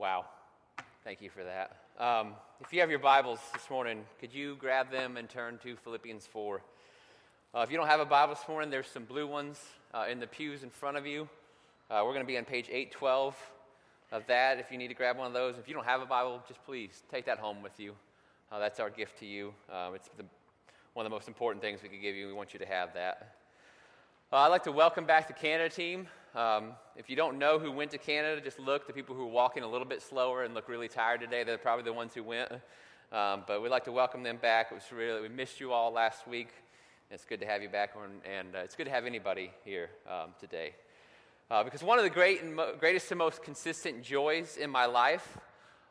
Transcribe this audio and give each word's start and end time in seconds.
Wow. 0.00 0.24
Thank 1.04 1.20
you 1.20 1.28
for 1.28 1.44
that. 1.44 1.76
Um, 2.02 2.32
if 2.62 2.72
you 2.72 2.80
have 2.80 2.88
your 2.88 2.98
Bibles 2.98 3.38
this 3.52 3.68
morning, 3.68 4.06
could 4.18 4.32
you 4.32 4.56
grab 4.58 4.90
them 4.90 5.18
and 5.18 5.28
turn 5.28 5.58
to 5.62 5.76
Philippians 5.76 6.26
4? 6.26 6.62
Uh, 7.54 7.60
if 7.60 7.70
you 7.70 7.76
don't 7.76 7.86
have 7.86 8.00
a 8.00 8.06
Bible 8.06 8.34
this 8.34 8.48
morning, 8.48 8.70
there's 8.70 8.86
some 8.86 9.04
blue 9.04 9.26
ones 9.26 9.62
uh, 9.92 10.06
in 10.10 10.18
the 10.18 10.26
pews 10.26 10.62
in 10.62 10.70
front 10.70 10.96
of 10.96 11.06
you. 11.06 11.28
Uh, 11.90 12.00
we're 12.02 12.14
going 12.14 12.24
to 12.24 12.26
be 12.26 12.38
on 12.38 12.46
page 12.46 12.64
812 12.70 13.36
of 14.10 14.26
that 14.26 14.58
if 14.58 14.72
you 14.72 14.78
need 14.78 14.88
to 14.88 14.94
grab 14.94 15.18
one 15.18 15.26
of 15.26 15.34
those. 15.34 15.58
If 15.58 15.68
you 15.68 15.74
don't 15.74 15.84
have 15.84 16.00
a 16.00 16.06
Bible, 16.06 16.42
just 16.48 16.64
please 16.64 17.02
take 17.10 17.26
that 17.26 17.38
home 17.38 17.62
with 17.62 17.78
you. 17.78 17.94
Uh, 18.50 18.58
that's 18.58 18.80
our 18.80 18.88
gift 18.88 19.18
to 19.18 19.26
you. 19.26 19.52
Uh, 19.70 19.90
it's 19.94 20.08
the, 20.16 20.24
one 20.94 21.04
of 21.04 21.10
the 21.10 21.14
most 21.14 21.28
important 21.28 21.62
things 21.62 21.82
we 21.82 21.90
could 21.90 22.00
give 22.00 22.16
you. 22.16 22.26
We 22.26 22.32
want 22.32 22.54
you 22.54 22.58
to 22.60 22.66
have 22.66 22.94
that. 22.94 23.34
Uh, 24.32 24.36
I'd 24.36 24.48
like 24.48 24.64
to 24.64 24.72
welcome 24.72 25.04
back 25.04 25.28
the 25.28 25.34
Canada 25.34 25.68
team. 25.68 26.08
Um, 26.34 26.74
if 26.94 27.10
you 27.10 27.16
don't 27.16 27.38
know 27.38 27.58
who 27.58 27.72
went 27.72 27.90
to 27.90 27.98
Canada, 27.98 28.40
just 28.40 28.60
look. 28.60 28.86
The 28.86 28.92
people 28.92 29.16
who 29.16 29.22
are 29.22 29.32
walking 29.32 29.64
a 29.64 29.68
little 29.68 29.86
bit 29.86 30.00
slower 30.00 30.44
and 30.44 30.54
look 30.54 30.68
really 30.68 30.86
tired 30.86 31.20
today, 31.20 31.42
they're 31.42 31.58
probably 31.58 31.84
the 31.84 31.92
ones 31.92 32.14
who 32.14 32.22
went. 32.22 32.52
Um, 33.10 33.42
but 33.48 33.60
we'd 33.60 33.70
like 33.70 33.84
to 33.86 33.92
welcome 33.92 34.22
them 34.22 34.36
back. 34.36 34.68
It 34.70 34.74
was 34.74 34.84
really, 34.92 35.20
we 35.22 35.28
missed 35.28 35.58
you 35.58 35.72
all 35.72 35.92
last 35.92 36.28
week. 36.28 36.50
It's 37.10 37.24
good 37.24 37.40
to 37.40 37.46
have 37.46 37.62
you 37.62 37.68
back, 37.68 37.94
and, 38.00 38.20
and 38.24 38.54
uh, 38.54 38.60
it's 38.60 38.76
good 38.76 38.84
to 38.84 38.92
have 38.92 39.06
anybody 39.06 39.50
here 39.64 39.90
um, 40.08 40.30
today. 40.38 40.74
Uh, 41.50 41.64
because 41.64 41.82
one 41.82 41.98
of 41.98 42.04
the 42.04 42.10
great 42.10 42.42
and 42.42 42.54
mo- 42.54 42.76
greatest 42.78 43.10
and 43.10 43.18
most 43.18 43.42
consistent 43.42 44.00
joys 44.00 44.56
in 44.56 44.70
my 44.70 44.86
life 44.86 45.36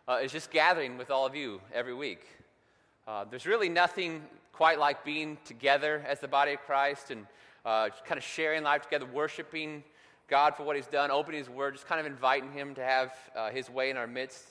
uh, 0.07 0.19
is 0.23 0.31
just 0.31 0.51
gathering 0.51 0.97
with 0.97 1.11
all 1.11 1.25
of 1.25 1.35
you 1.35 1.59
every 1.73 1.93
week. 1.93 2.25
Uh, 3.05 3.25
there's 3.29 3.45
really 3.45 3.67
nothing 3.67 4.23
quite 4.53 4.79
like 4.79 5.03
being 5.03 5.37
together 5.43 6.01
as 6.07 6.21
the 6.21 6.29
body 6.29 6.53
of 6.53 6.61
Christ 6.61 7.11
and 7.11 7.27
uh, 7.65 7.89
kind 8.05 8.17
of 8.17 8.23
sharing 8.23 8.63
life 8.63 8.83
together, 8.83 9.05
worshiping 9.05 9.83
God 10.29 10.55
for 10.55 10.63
what 10.63 10.75
He's 10.75 10.87
done, 10.87 11.11
opening 11.11 11.39
His 11.39 11.49
Word, 11.49 11.73
just 11.73 11.87
kind 11.87 11.99
of 11.99 12.05
inviting 12.05 12.51
Him 12.51 12.75
to 12.75 12.83
have 12.83 13.13
uh, 13.35 13.49
His 13.49 13.69
way 13.69 13.89
in 13.89 13.97
our 13.97 14.07
midst. 14.07 14.45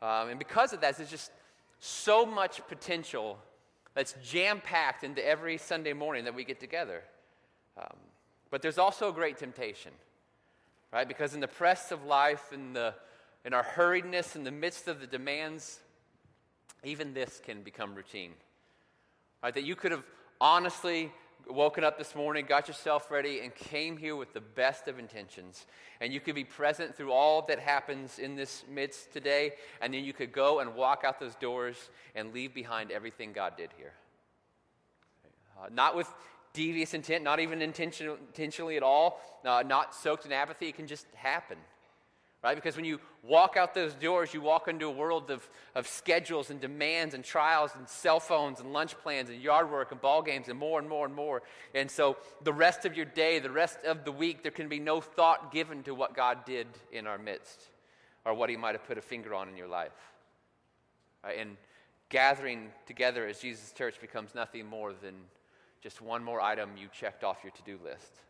Um, 0.00 0.28
and 0.28 0.38
because 0.38 0.72
of 0.72 0.80
that, 0.80 0.96
there's 0.96 1.10
just 1.10 1.30
so 1.78 2.26
much 2.26 2.60
potential 2.68 3.38
that's 3.94 4.14
jam 4.24 4.60
packed 4.60 5.04
into 5.04 5.26
every 5.26 5.58
Sunday 5.58 5.92
morning 5.92 6.24
that 6.24 6.34
we 6.34 6.44
get 6.44 6.60
together. 6.60 7.02
Um, 7.78 7.96
but 8.50 8.62
there's 8.62 8.78
also 8.78 9.08
a 9.08 9.12
great 9.12 9.38
temptation, 9.38 9.92
right? 10.92 11.06
Because 11.06 11.34
in 11.34 11.40
the 11.40 11.48
press 11.48 11.90
of 11.90 12.04
life, 12.04 12.52
in, 12.52 12.72
the, 12.72 12.94
in 13.44 13.54
our 13.54 13.64
hurriedness, 13.64 14.36
in 14.36 14.44
the 14.44 14.50
midst 14.50 14.88
of 14.88 15.00
the 15.00 15.06
demands, 15.06 15.80
even 16.84 17.14
this 17.14 17.40
can 17.44 17.62
become 17.62 17.94
routine. 17.94 18.32
Right? 19.42 19.54
That 19.54 19.64
you 19.64 19.74
could 19.74 19.92
have 19.92 20.04
honestly 20.40 21.12
woken 21.48 21.84
up 21.84 21.98
this 21.98 22.14
morning, 22.14 22.46
got 22.48 22.68
yourself 22.68 23.10
ready, 23.10 23.40
and 23.40 23.54
came 23.54 23.96
here 23.96 24.16
with 24.16 24.32
the 24.32 24.40
best 24.40 24.88
of 24.88 24.98
intentions. 24.98 25.66
And 26.00 26.12
you 26.12 26.20
could 26.20 26.34
be 26.34 26.44
present 26.44 26.96
through 26.96 27.12
all 27.12 27.42
that 27.42 27.58
happens 27.58 28.18
in 28.18 28.36
this 28.36 28.64
midst 28.70 29.12
today, 29.12 29.52
and 29.80 29.92
then 29.92 30.04
you 30.04 30.12
could 30.12 30.32
go 30.32 30.60
and 30.60 30.74
walk 30.74 31.02
out 31.04 31.20
those 31.20 31.34
doors 31.36 31.90
and 32.14 32.32
leave 32.32 32.54
behind 32.54 32.90
everything 32.90 33.32
God 33.32 33.56
did 33.56 33.70
here. 33.76 33.92
Uh, 35.58 35.68
not 35.72 35.96
with 35.96 36.08
devious 36.52 36.94
intent, 36.94 37.24
not 37.24 37.40
even 37.40 37.62
intention, 37.62 38.16
intentionally 38.28 38.76
at 38.76 38.82
all, 38.82 39.20
uh, 39.44 39.62
not 39.66 39.94
soaked 39.94 40.26
in 40.26 40.32
apathy. 40.32 40.68
It 40.68 40.76
can 40.76 40.86
just 40.86 41.06
happen 41.14 41.58
right? 42.42 42.56
Because 42.56 42.76
when 42.76 42.84
you 42.84 43.00
walk 43.22 43.56
out 43.56 43.74
those 43.74 43.94
doors, 43.94 44.34
you 44.34 44.40
walk 44.40 44.66
into 44.66 44.86
a 44.86 44.90
world 44.90 45.30
of, 45.30 45.48
of 45.74 45.86
schedules 45.86 46.50
and 46.50 46.60
demands 46.60 47.14
and 47.14 47.24
trials 47.24 47.70
and 47.76 47.88
cell 47.88 48.18
phones 48.18 48.60
and 48.60 48.72
lunch 48.72 48.98
plans 48.98 49.30
and 49.30 49.40
yard 49.40 49.70
work 49.70 49.92
and 49.92 50.00
ball 50.00 50.22
games 50.22 50.48
and 50.48 50.58
more 50.58 50.80
and 50.80 50.88
more 50.88 51.06
and 51.06 51.14
more. 51.14 51.42
And 51.74 51.90
so 51.90 52.16
the 52.42 52.52
rest 52.52 52.84
of 52.84 52.96
your 52.96 53.06
day, 53.06 53.38
the 53.38 53.50
rest 53.50 53.78
of 53.84 54.04
the 54.04 54.12
week, 54.12 54.42
there 54.42 54.52
can 54.52 54.68
be 54.68 54.80
no 54.80 55.00
thought 55.00 55.52
given 55.52 55.82
to 55.84 55.94
what 55.94 56.14
God 56.14 56.44
did 56.44 56.66
in 56.90 57.06
our 57.06 57.18
midst 57.18 57.68
or 58.24 58.34
what 58.34 58.50
He 58.50 58.56
might 58.56 58.74
have 58.74 58.84
put 58.86 58.98
a 58.98 59.02
finger 59.02 59.34
on 59.34 59.48
in 59.48 59.56
your 59.56 59.68
life. 59.68 59.92
Right? 61.22 61.38
And 61.38 61.56
gathering 62.08 62.70
together 62.86 63.26
as 63.26 63.38
Jesus' 63.38 63.72
church 63.72 64.00
becomes 64.00 64.34
nothing 64.34 64.66
more 64.66 64.92
than 64.92 65.14
just 65.80 66.00
one 66.00 66.22
more 66.22 66.40
item 66.40 66.70
you 66.76 66.88
checked 66.92 67.24
off 67.24 67.38
your 67.42 67.52
to 67.52 67.62
do 67.62 67.78
list. 67.84 68.20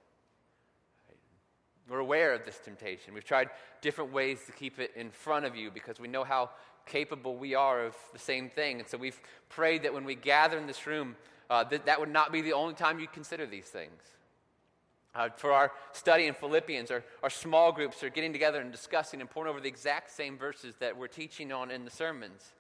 We're 1.93 1.99
aware 1.99 2.33
of 2.33 2.47
this 2.47 2.59
temptation. 2.59 3.13
We've 3.13 3.23
tried 3.23 3.51
different 3.83 4.15
ways 4.15 4.47
to 4.47 4.53
keep 4.53 4.79
it 4.79 4.93
in 4.97 5.11
front 5.11 5.45
of 5.45 5.55
you 5.55 5.71
because 5.71 6.01
we 6.01 6.09
know 6.09 6.25
how 6.25 6.49
capable 6.87 7.37
we 7.37 7.55
are 7.55 7.85
of 7.85 7.95
the 8.15 8.19
same 8.19 8.49
thing. 8.49 8.81
And 8.81 8.89
so 8.89 8.97
we've 8.97 9.21
prayed 9.51 9.83
that 9.83 9.93
when 9.93 10.07
we 10.07 10.15
gather 10.15 10.57
in 10.57 10.67
this 10.67 10.87
room, 10.87 11.17
uh, 11.51 11.65
that 11.65 11.85
that 11.85 12.01
would 12.01 12.09
not 12.09 12.33
be 12.33 12.41
the 12.41 12.55
only 12.55 12.73
time 12.73 12.99
you 12.99 13.07
consider 13.09 13.45
these 13.45 13.67
things. 13.67 14.01
Uh, 15.15 15.29
for 15.37 15.53
our 15.53 15.71
study 15.93 16.29
in 16.29 16.33
Philippians, 16.33 16.91
our, 16.91 17.05
our 17.23 17.29
small 17.29 17.73
groups 17.73 18.03
are 18.03 18.09
getting 18.09 18.33
together 18.33 18.63
and 18.63 18.73
discussing 18.73 19.21
and 19.21 19.29
pouring 19.29 19.51
over 19.51 19.61
the 19.61 19.69
exact 19.69 20.11
same 20.11 20.39
verses 20.39 20.75
that 20.77 20.97
we're 20.97 21.09
teaching 21.09 21.53
on 21.53 21.71
in 21.71 21.85
the 21.85 21.91
sermons. 21.91 22.53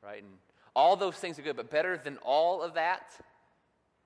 Right? 0.00 0.22
And 0.22 0.30
all 0.76 0.94
those 0.94 1.16
things 1.16 1.40
are 1.40 1.42
good, 1.42 1.56
but 1.56 1.72
better 1.72 1.98
than 1.98 2.18
all 2.18 2.62
of 2.62 2.74
that, 2.74 3.18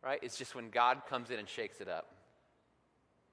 right, 0.02 0.20
is 0.22 0.36
just 0.36 0.54
when 0.54 0.70
God 0.70 1.02
comes 1.06 1.28
in 1.28 1.38
and 1.38 1.46
shakes 1.46 1.82
it 1.82 1.88
up. 1.90 2.14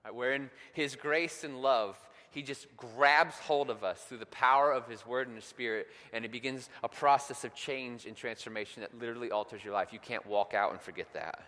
Right, 0.06 0.14
where 0.14 0.34
in 0.34 0.50
His 0.74 0.96
grace 0.96 1.44
and 1.44 1.62
love, 1.62 1.98
He 2.30 2.44
just 2.44 2.68
grabs 2.78 3.36
hold 3.40 3.70
of 3.70 3.84
us 3.84 4.02
through 4.04 4.20
the 4.20 4.28
power 4.28 4.72
of 4.72 4.88
His 4.88 5.06
Word 5.06 5.28
and 5.28 5.36
His 5.36 5.46
Spirit, 5.46 5.88
and 6.14 6.24
it 6.24 6.32
begins 6.32 6.70
a 6.84 6.88
process 6.88 7.44
of 7.44 7.56
change 7.56 8.06
and 8.06 8.16
transformation 8.16 8.82
that 8.82 8.98
literally 8.98 9.32
alters 9.32 9.64
your 9.64 9.74
life. 9.74 9.92
You 9.92 10.00
can't 10.00 10.26
walk 10.26 10.54
out 10.54 10.72
and 10.72 10.80
forget 10.80 11.12
that. 11.14 11.44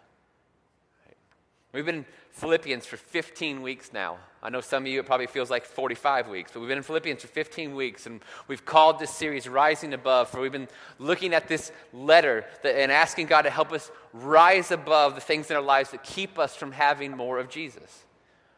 We've 1.73 1.85
been 1.85 1.95
in 1.95 2.05
Philippians 2.31 2.85
for 2.85 2.95
15 2.97 3.61
weeks 3.61 3.91
now. 3.93 4.17
I 4.41 4.49
know 4.49 4.61
some 4.61 4.83
of 4.83 4.87
you, 4.87 5.01
it 5.01 5.05
probably 5.05 5.27
feels 5.27 5.51
like 5.51 5.65
45 5.65 6.29
weeks, 6.29 6.51
but 6.51 6.61
we've 6.61 6.69
been 6.69 6.77
in 6.77 6.83
Philippians 6.83 7.21
for 7.21 7.27
15 7.27 7.75
weeks, 7.75 8.05
and 8.05 8.21
we've 8.47 8.65
called 8.65 8.99
this 8.99 9.11
series 9.11 9.49
Rising 9.49 9.93
Above, 9.93 10.29
for 10.29 10.39
we've 10.39 10.51
been 10.51 10.69
looking 10.97 11.33
at 11.33 11.49
this 11.49 11.71
letter 11.93 12.45
that, 12.63 12.79
and 12.79 12.91
asking 12.91 13.27
God 13.27 13.41
to 13.43 13.49
help 13.49 13.73
us 13.73 13.91
rise 14.13 14.71
above 14.71 15.15
the 15.15 15.21
things 15.21 15.51
in 15.51 15.57
our 15.57 15.61
lives 15.61 15.91
that 15.91 16.03
keep 16.03 16.39
us 16.39 16.55
from 16.55 16.71
having 16.71 17.15
more 17.15 17.37
of 17.37 17.49
Jesus. 17.49 18.05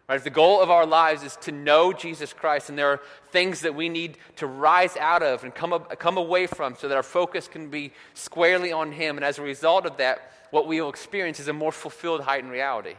Right? 0.10 0.16
If 0.16 0.24
the 0.24 0.32
goal 0.32 0.60
of 0.60 0.72
our 0.72 0.88
lives 0.88 1.22
is 1.22 1.36
to 1.42 1.52
know 1.52 1.94
Jesus 1.94 2.34
Christ, 2.34 2.70
and 2.70 2.78
there 2.78 2.90
are 2.90 3.02
things 3.32 3.62
that 3.62 3.76
we 3.76 3.90
need 3.90 4.18
to 4.38 4.48
rise 4.48 4.98
out 4.98 5.22
of 5.22 5.44
and 5.44 5.54
come, 5.54 5.80
come 6.00 6.18
away 6.18 6.48
from 6.48 6.76
so 6.76 6.88
that 6.88 6.98
our 6.98 7.04
focus 7.04 7.48
can 7.48 7.70
be 7.70 7.94
squarely 8.16 8.72
on 8.72 8.92
Him. 8.92 9.18
And 9.18 9.24
as 9.24 9.38
a 9.38 9.44
result 9.44 9.86
of 9.86 9.98
that, 9.98 10.32
what 10.50 10.66
we 10.66 10.82
will 10.82 10.90
experience 10.90 11.40
is 11.40 11.48
a 11.48 11.54
more 11.54 11.72
fulfilled, 11.72 12.22
height 12.22 12.38
heightened 12.38 12.52
reality. 12.52 12.96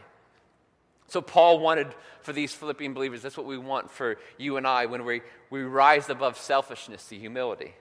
So, 1.07 1.21
Paul 1.21 1.59
wanted 1.59 1.93
for 2.21 2.31
these 2.31 2.53
Philippian 2.53 2.93
believers, 2.93 3.21
that's 3.21 3.35
what 3.35 3.45
we 3.45 3.57
want 3.57 3.91
for 3.91 4.17
you 4.37 4.55
and 4.55 4.65
I 4.65 4.85
when 4.85 5.03
we, 5.03 5.21
we 5.49 5.63
rise 5.63 6.09
above 6.09 6.37
selfishness 6.37 7.09
to 7.09 7.17
humility. 7.17 7.73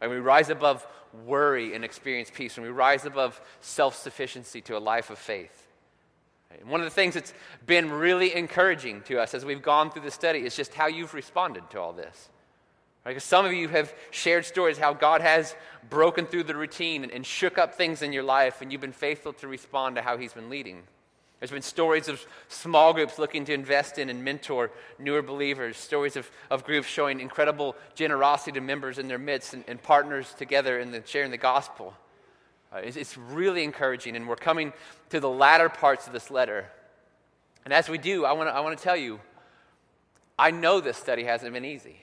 And 0.00 0.10
we 0.10 0.16
rise 0.16 0.48
above 0.48 0.86
worry 1.26 1.74
and 1.74 1.84
experience 1.84 2.30
peace. 2.34 2.56
And 2.56 2.64
we 2.64 2.72
rise 2.72 3.04
above 3.04 3.38
self 3.60 3.96
sufficiency 3.96 4.62
to 4.62 4.78
a 4.78 4.80
life 4.80 5.10
of 5.10 5.18
faith. 5.18 5.61
And 6.60 6.70
one 6.70 6.80
of 6.80 6.84
the 6.84 6.90
things 6.90 7.14
that's 7.14 7.34
been 7.66 7.90
really 7.90 8.34
encouraging 8.34 9.02
to 9.02 9.20
us 9.20 9.34
as 9.34 9.44
we've 9.44 9.62
gone 9.62 9.90
through 9.90 10.02
the 10.02 10.10
study 10.10 10.40
is 10.40 10.56
just 10.56 10.74
how 10.74 10.86
you've 10.86 11.14
responded 11.14 11.68
to 11.70 11.80
all 11.80 11.92
this. 11.92 12.28
Right? 13.04 13.12
Because 13.12 13.24
some 13.24 13.44
of 13.44 13.52
you 13.52 13.68
have 13.68 13.92
shared 14.10 14.44
stories 14.44 14.78
how 14.78 14.92
God 14.92 15.20
has 15.20 15.56
broken 15.90 16.26
through 16.26 16.44
the 16.44 16.56
routine 16.56 17.02
and, 17.02 17.12
and 17.12 17.26
shook 17.26 17.58
up 17.58 17.74
things 17.74 18.02
in 18.02 18.12
your 18.12 18.22
life, 18.22 18.62
and 18.62 18.70
you've 18.70 18.80
been 18.80 18.92
faithful 18.92 19.32
to 19.34 19.48
respond 19.48 19.96
to 19.96 20.02
how 20.02 20.16
He's 20.16 20.32
been 20.32 20.48
leading. 20.48 20.82
There's 21.40 21.50
been 21.50 21.62
stories 21.62 22.06
of 22.06 22.24
small 22.46 22.92
groups 22.92 23.18
looking 23.18 23.44
to 23.46 23.52
invest 23.52 23.98
in 23.98 24.08
and 24.08 24.22
mentor 24.22 24.70
newer 25.00 25.22
believers, 25.22 25.76
stories 25.76 26.14
of, 26.14 26.30
of 26.50 26.62
groups 26.62 26.86
showing 26.86 27.18
incredible 27.18 27.74
generosity 27.96 28.52
to 28.52 28.60
members 28.60 28.96
in 28.98 29.08
their 29.08 29.18
midst 29.18 29.52
and, 29.52 29.64
and 29.66 29.82
partners 29.82 30.32
together 30.38 30.78
in 30.78 30.92
the, 30.92 31.02
sharing 31.04 31.32
the 31.32 31.36
gospel. 31.36 31.94
Uh, 32.74 32.78
it's, 32.78 32.96
it's 32.96 33.18
really 33.18 33.64
encouraging, 33.64 34.16
and 34.16 34.26
we're 34.26 34.36
coming 34.36 34.72
to 35.10 35.20
the 35.20 35.28
latter 35.28 35.68
parts 35.68 36.06
of 36.06 36.12
this 36.12 36.30
letter. 36.30 36.66
And 37.64 37.72
as 37.72 37.88
we 37.88 37.98
do, 37.98 38.24
I 38.24 38.32
want 38.32 38.48
to 38.48 38.54
I 38.54 38.60
wanna 38.60 38.76
tell 38.76 38.96
you, 38.96 39.20
I 40.38 40.50
know 40.50 40.80
this 40.80 40.96
study 40.96 41.24
hasn't 41.24 41.52
been 41.52 41.64
easy. 41.64 41.98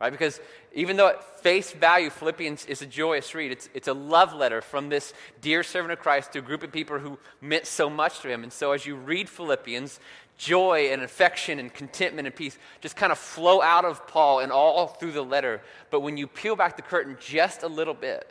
Right? 0.00 0.10
Because 0.10 0.40
even 0.74 0.96
though 0.96 1.08
at 1.08 1.40
face 1.40 1.72
value, 1.72 2.10
Philippians 2.10 2.66
is 2.66 2.82
a 2.82 2.86
joyous 2.86 3.34
read, 3.34 3.50
it's, 3.50 3.68
it's 3.74 3.88
a 3.88 3.92
love 3.92 4.32
letter 4.32 4.60
from 4.60 4.88
this 4.88 5.12
dear 5.40 5.64
servant 5.64 5.92
of 5.92 5.98
Christ 5.98 6.32
to 6.32 6.38
a 6.38 6.42
group 6.42 6.62
of 6.62 6.70
people 6.70 6.98
who 7.00 7.18
meant 7.40 7.66
so 7.66 7.90
much 7.90 8.20
to 8.20 8.28
him. 8.28 8.44
And 8.44 8.52
so 8.52 8.70
as 8.70 8.86
you 8.86 8.94
read 8.94 9.28
Philippians, 9.28 9.98
joy 10.36 10.90
and 10.92 11.02
affection 11.02 11.58
and 11.58 11.74
contentment 11.74 12.28
and 12.28 12.36
peace 12.36 12.56
just 12.80 12.94
kind 12.94 13.10
of 13.10 13.18
flow 13.18 13.60
out 13.60 13.84
of 13.84 14.06
Paul 14.06 14.38
and 14.38 14.52
all 14.52 14.86
through 14.86 15.12
the 15.12 15.24
letter. 15.24 15.62
But 15.90 16.00
when 16.00 16.16
you 16.16 16.28
peel 16.28 16.54
back 16.54 16.76
the 16.76 16.82
curtain 16.82 17.16
just 17.20 17.64
a 17.64 17.68
little 17.68 17.94
bit, 17.94 18.30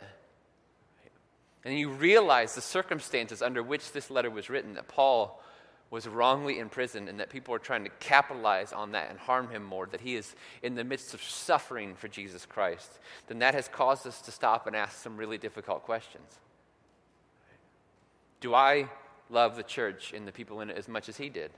and 1.64 1.78
you 1.78 1.90
realize 1.90 2.54
the 2.54 2.60
circumstances 2.60 3.42
under 3.42 3.62
which 3.62 3.92
this 3.92 4.10
letter 4.10 4.30
was 4.30 4.48
written 4.48 4.74
that 4.74 4.88
Paul 4.88 5.42
was 5.90 6.06
wrongly 6.06 6.58
imprisoned 6.58 7.08
and 7.08 7.18
that 7.18 7.30
people 7.30 7.54
are 7.54 7.58
trying 7.58 7.84
to 7.84 7.90
capitalize 7.98 8.72
on 8.72 8.92
that 8.92 9.10
and 9.10 9.18
harm 9.18 9.48
him 9.48 9.64
more, 9.64 9.86
that 9.86 10.02
he 10.02 10.16
is 10.16 10.34
in 10.62 10.74
the 10.74 10.84
midst 10.84 11.14
of 11.14 11.22
suffering 11.22 11.94
for 11.94 12.08
Jesus 12.08 12.44
Christ, 12.44 12.98
then 13.26 13.38
that 13.38 13.54
has 13.54 13.68
caused 13.68 14.06
us 14.06 14.20
to 14.22 14.30
stop 14.30 14.66
and 14.66 14.76
ask 14.76 15.02
some 15.02 15.16
really 15.16 15.38
difficult 15.38 15.84
questions. 15.84 16.40
Do 18.40 18.54
I 18.54 18.88
love 19.30 19.56
the 19.56 19.62
church 19.62 20.12
and 20.12 20.28
the 20.28 20.32
people 20.32 20.60
in 20.60 20.70
it 20.70 20.76
as 20.76 20.88
much 20.88 21.08
as 21.08 21.16
he 21.16 21.28
did? 21.28 21.50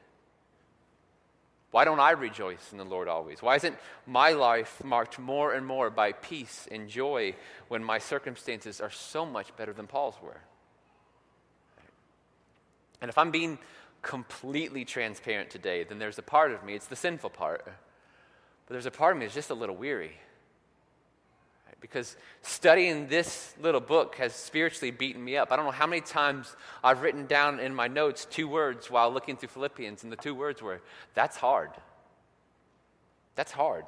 Why 1.70 1.84
don't 1.84 2.00
I 2.00 2.10
rejoice 2.10 2.72
in 2.72 2.78
the 2.78 2.84
Lord 2.84 3.06
always? 3.06 3.42
Why 3.42 3.54
isn't 3.56 3.76
my 4.06 4.30
life 4.30 4.82
marked 4.82 5.18
more 5.18 5.52
and 5.52 5.64
more 5.64 5.88
by 5.88 6.12
peace 6.12 6.66
and 6.70 6.88
joy 6.88 7.36
when 7.68 7.84
my 7.84 7.98
circumstances 7.98 8.80
are 8.80 8.90
so 8.90 9.24
much 9.24 9.56
better 9.56 9.72
than 9.72 9.86
Paul's 9.86 10.16
were? 10.20 10.40
And 13.00 13.08
if 13.08 13.16
I'm 13.16 13.30
being 13.30 13.58
completely 14.02 14.84
transparent 14.84 15.50
today, 15.50 15.84
then 15.84 15.98
there's 15.98 16.18
a 16.18 16.22
part 16.22 16.52
of 16.52 16.64
me, 16.64 16.74
it's 16.74 16.86
the 16.86 16.96
sinful 16.96 17.30
part, 17.30 17.64
but 17.64 18.72
there's 18.72 18.86
a 18.86 18.90
part 18.90 19.14
of 19.14 19.20
me 19.20 19.26
that's 19.26 19.34
just 19.34 19.50
a 19.50 19.54
little 19.54 19.76
weary. 19.76 20.16
Because 21.80 22.16
studying 22.42 23.08
this 23.08 23.54
little 23.60 23.80
book 23.80 24.16
has 24.16 24.34
spiritually 24.34 24.90
beaten 24.90 25.24
me 25.24 25.36
up. 25.36 25.50
I 25.50 25.56
don't 25.56 25.64
know 25.64 25.70
how 25.70 25.86
many 25.86 26.02
times 26.02 26.54
I've 26.84 27.02
written 27.02 27.26
down 27.26 27.58
in 27.58 27.74
my 27.74 27.88
notes 27.88 28.26
two 28.28 28.46
words 28.46 28.90
while 28.90 29.10
looking 29.10 29.36
through 29.36 29.48
Philippians, 29.48 30.02
and 30.02 30.12
the 30.12 30.16
two 30.16 30.34
words 30.34 30.60
were, 30.60 30.80
that's 31.14 31.36
hard. 31.36 31.70
That's 33.34 33.52
hard. 33.52 33.86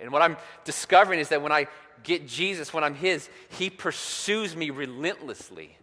And 0.00 0.12
what 0.12 0.22
I'm 0.22 0.36
discovering 0.64 1.20
is 1.20 1.28
that 1.28 1.42
when 1.42 1.52
I 1.52 1.66
get 2.02 2.26
Jesus, 2.26 2.72
when 2.72 2.84
I'm 2.84 2.94
His, 2.94 3.28
He 3.50 3.70
pursues 3.70 4.56
me 4.56 4.70
relentlessly. 4.70 5.76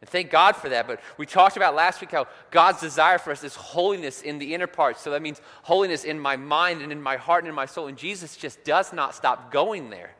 And 0.00 0.08
thank 0.08 0.30
God 0.30 0.54
for 0.54 0.68
that. 0.68 0.86
But 0.86 1.00
we 1.16 1.26
talked 1.26 1.56
about 1.56 1.74
last 1.74 2.00
week 2.00 2.12
how 2.12 2.28
God's 2.50 2.80
desire 2.80 3.18
for 3.18 3.32
us 3.32 3.42
is 3.42 3.56
holiness 3.56 4.22
in 4.22 4.38
the 4.38 4.54
inner 4.54 4.68
parts. 4.68 5.00
So 5.00 5.10
that 5.10 5.22
means 5.22 5.40
holiness 5.62 6.04
in 6.04 6.20
my 6.20 6.36
mind 6.36 6.82
and 6.82 6.92
in 6.92 7.02
my 7.02 7.16
heart 7.16 7.42
and 7.42 7.48
in 7.48 7.54
my 7.54 7.66
soul. 7.66 7.88
And 7.88 7.98
Jesus 7.98 8.36
just 8.36 8.62
does 8.64 8.92
not 8.92 9.14
stop 9.14 9.50
going 9.50 9.90
there. 9.90 10.14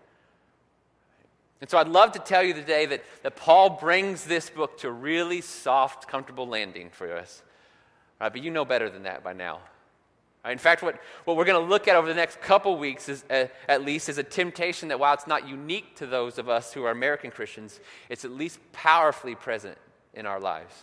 And 1.60 1.68
so 1.68 1.78
I'd 1.78 1.88
love 1.88 2.12
to 2.12 2.18
tell 2.18 2.42
you 2.42 2.54
today 2.54 2.86
that, 2.86 3.04
that 3.22 3.36
Paul 3.36 3.70
brings 3.70 4.24
this 4.24 4.48
book 4.50 4.78
to 4.78 4.90
really 4.90 5.40
soft, 5.40 6.08
comfortable 6.08 6.46
landing 6.46 6.90
for 6.90 7.12
us. 7.12 7.42
Right, 8.20 8.32
but 8.32 8.42
you 8.42 8.50
know 8.50 8.64
better 8.64 8.90
than 8.90 9.04
that 9.04 9.22
by 9.22 9.32
now. 9.32 9.60
In 10.44 10.58
fact, 10.58 10.82
what, 10.82 11.00
what 11.24 11.36
we're 11.36 11.44
going 11.44 11.62
to 11.62 11.68
look 11.68 11.88
at 11.88 11.96
over 11.96 12.06
the 12.06 12.14
next 12.14 12.40
couple 12.40 12.76
weeks, 12.78 13.08
is, 13.08 13.24
uh, 13.28 13.46
at 13.68 13.84
least, 13.84 14.08
is 14.08 14.18
a 14.18 14.22
temptation 14.22 14.88
that 14.88 15.00
while 15.00 15.12
it's 15.12 15.26
not 15.26 15.48
unique 15.48 15.96
to 15.96 16.06
those 16.06 16.38
of 16.38 16.48
us 16.48 16.72
who 16.72 16.84
are 16.84 16.90
American 16.90 17.30
Christians, 17.30 17.80
it's 18.08 18.24
at 18.24 18.30
least 18.30 18.60
powerfully 18.72 19.34
present 19.34 19.76
in 20.14 20.26
our 20.26 20.40
lives. 20.40 20.74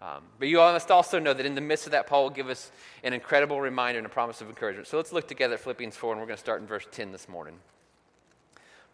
Um, 0.00 0.22
but 0.38 0.48
you 0.48 0.56
must 0.56 0.90
also 0.90 1.20
know 1.20 1.32
that 1.32 1.46
in 1.46 1.54
the 1.54 1.60
midst 1.60 1.86
of 1.86 1.92
that, 1.92 2.08
Paul 2.08 2.24
will 2.24 2.30
give 2.30 2.48
us 2.48 2.72
an 3.04 3.12
incredible 3.12 3.60
reminder 3.60 3.98
and 3.98 4.06
a 4.06 4.10
promise 4.10 4.40
of 4.40 4.48
encouragement. 4.48 4.88
So 4.88 4.96
let's 4.96 5.12
look 5.12 5.28
together 5.28 5.54
at 5.54 5.60
Philippians 5.60 5.94
4, 5.94 6.12
and 6.12 6.20
we're 6.20 6.26
going 6.26 6.36
to 6.36 6.42
start 6.42 6.60
in 6.60 6.66
verse 6.66 6.86
10 6.90 7.12
this 7.12 7.28
morning. 7.28 7.54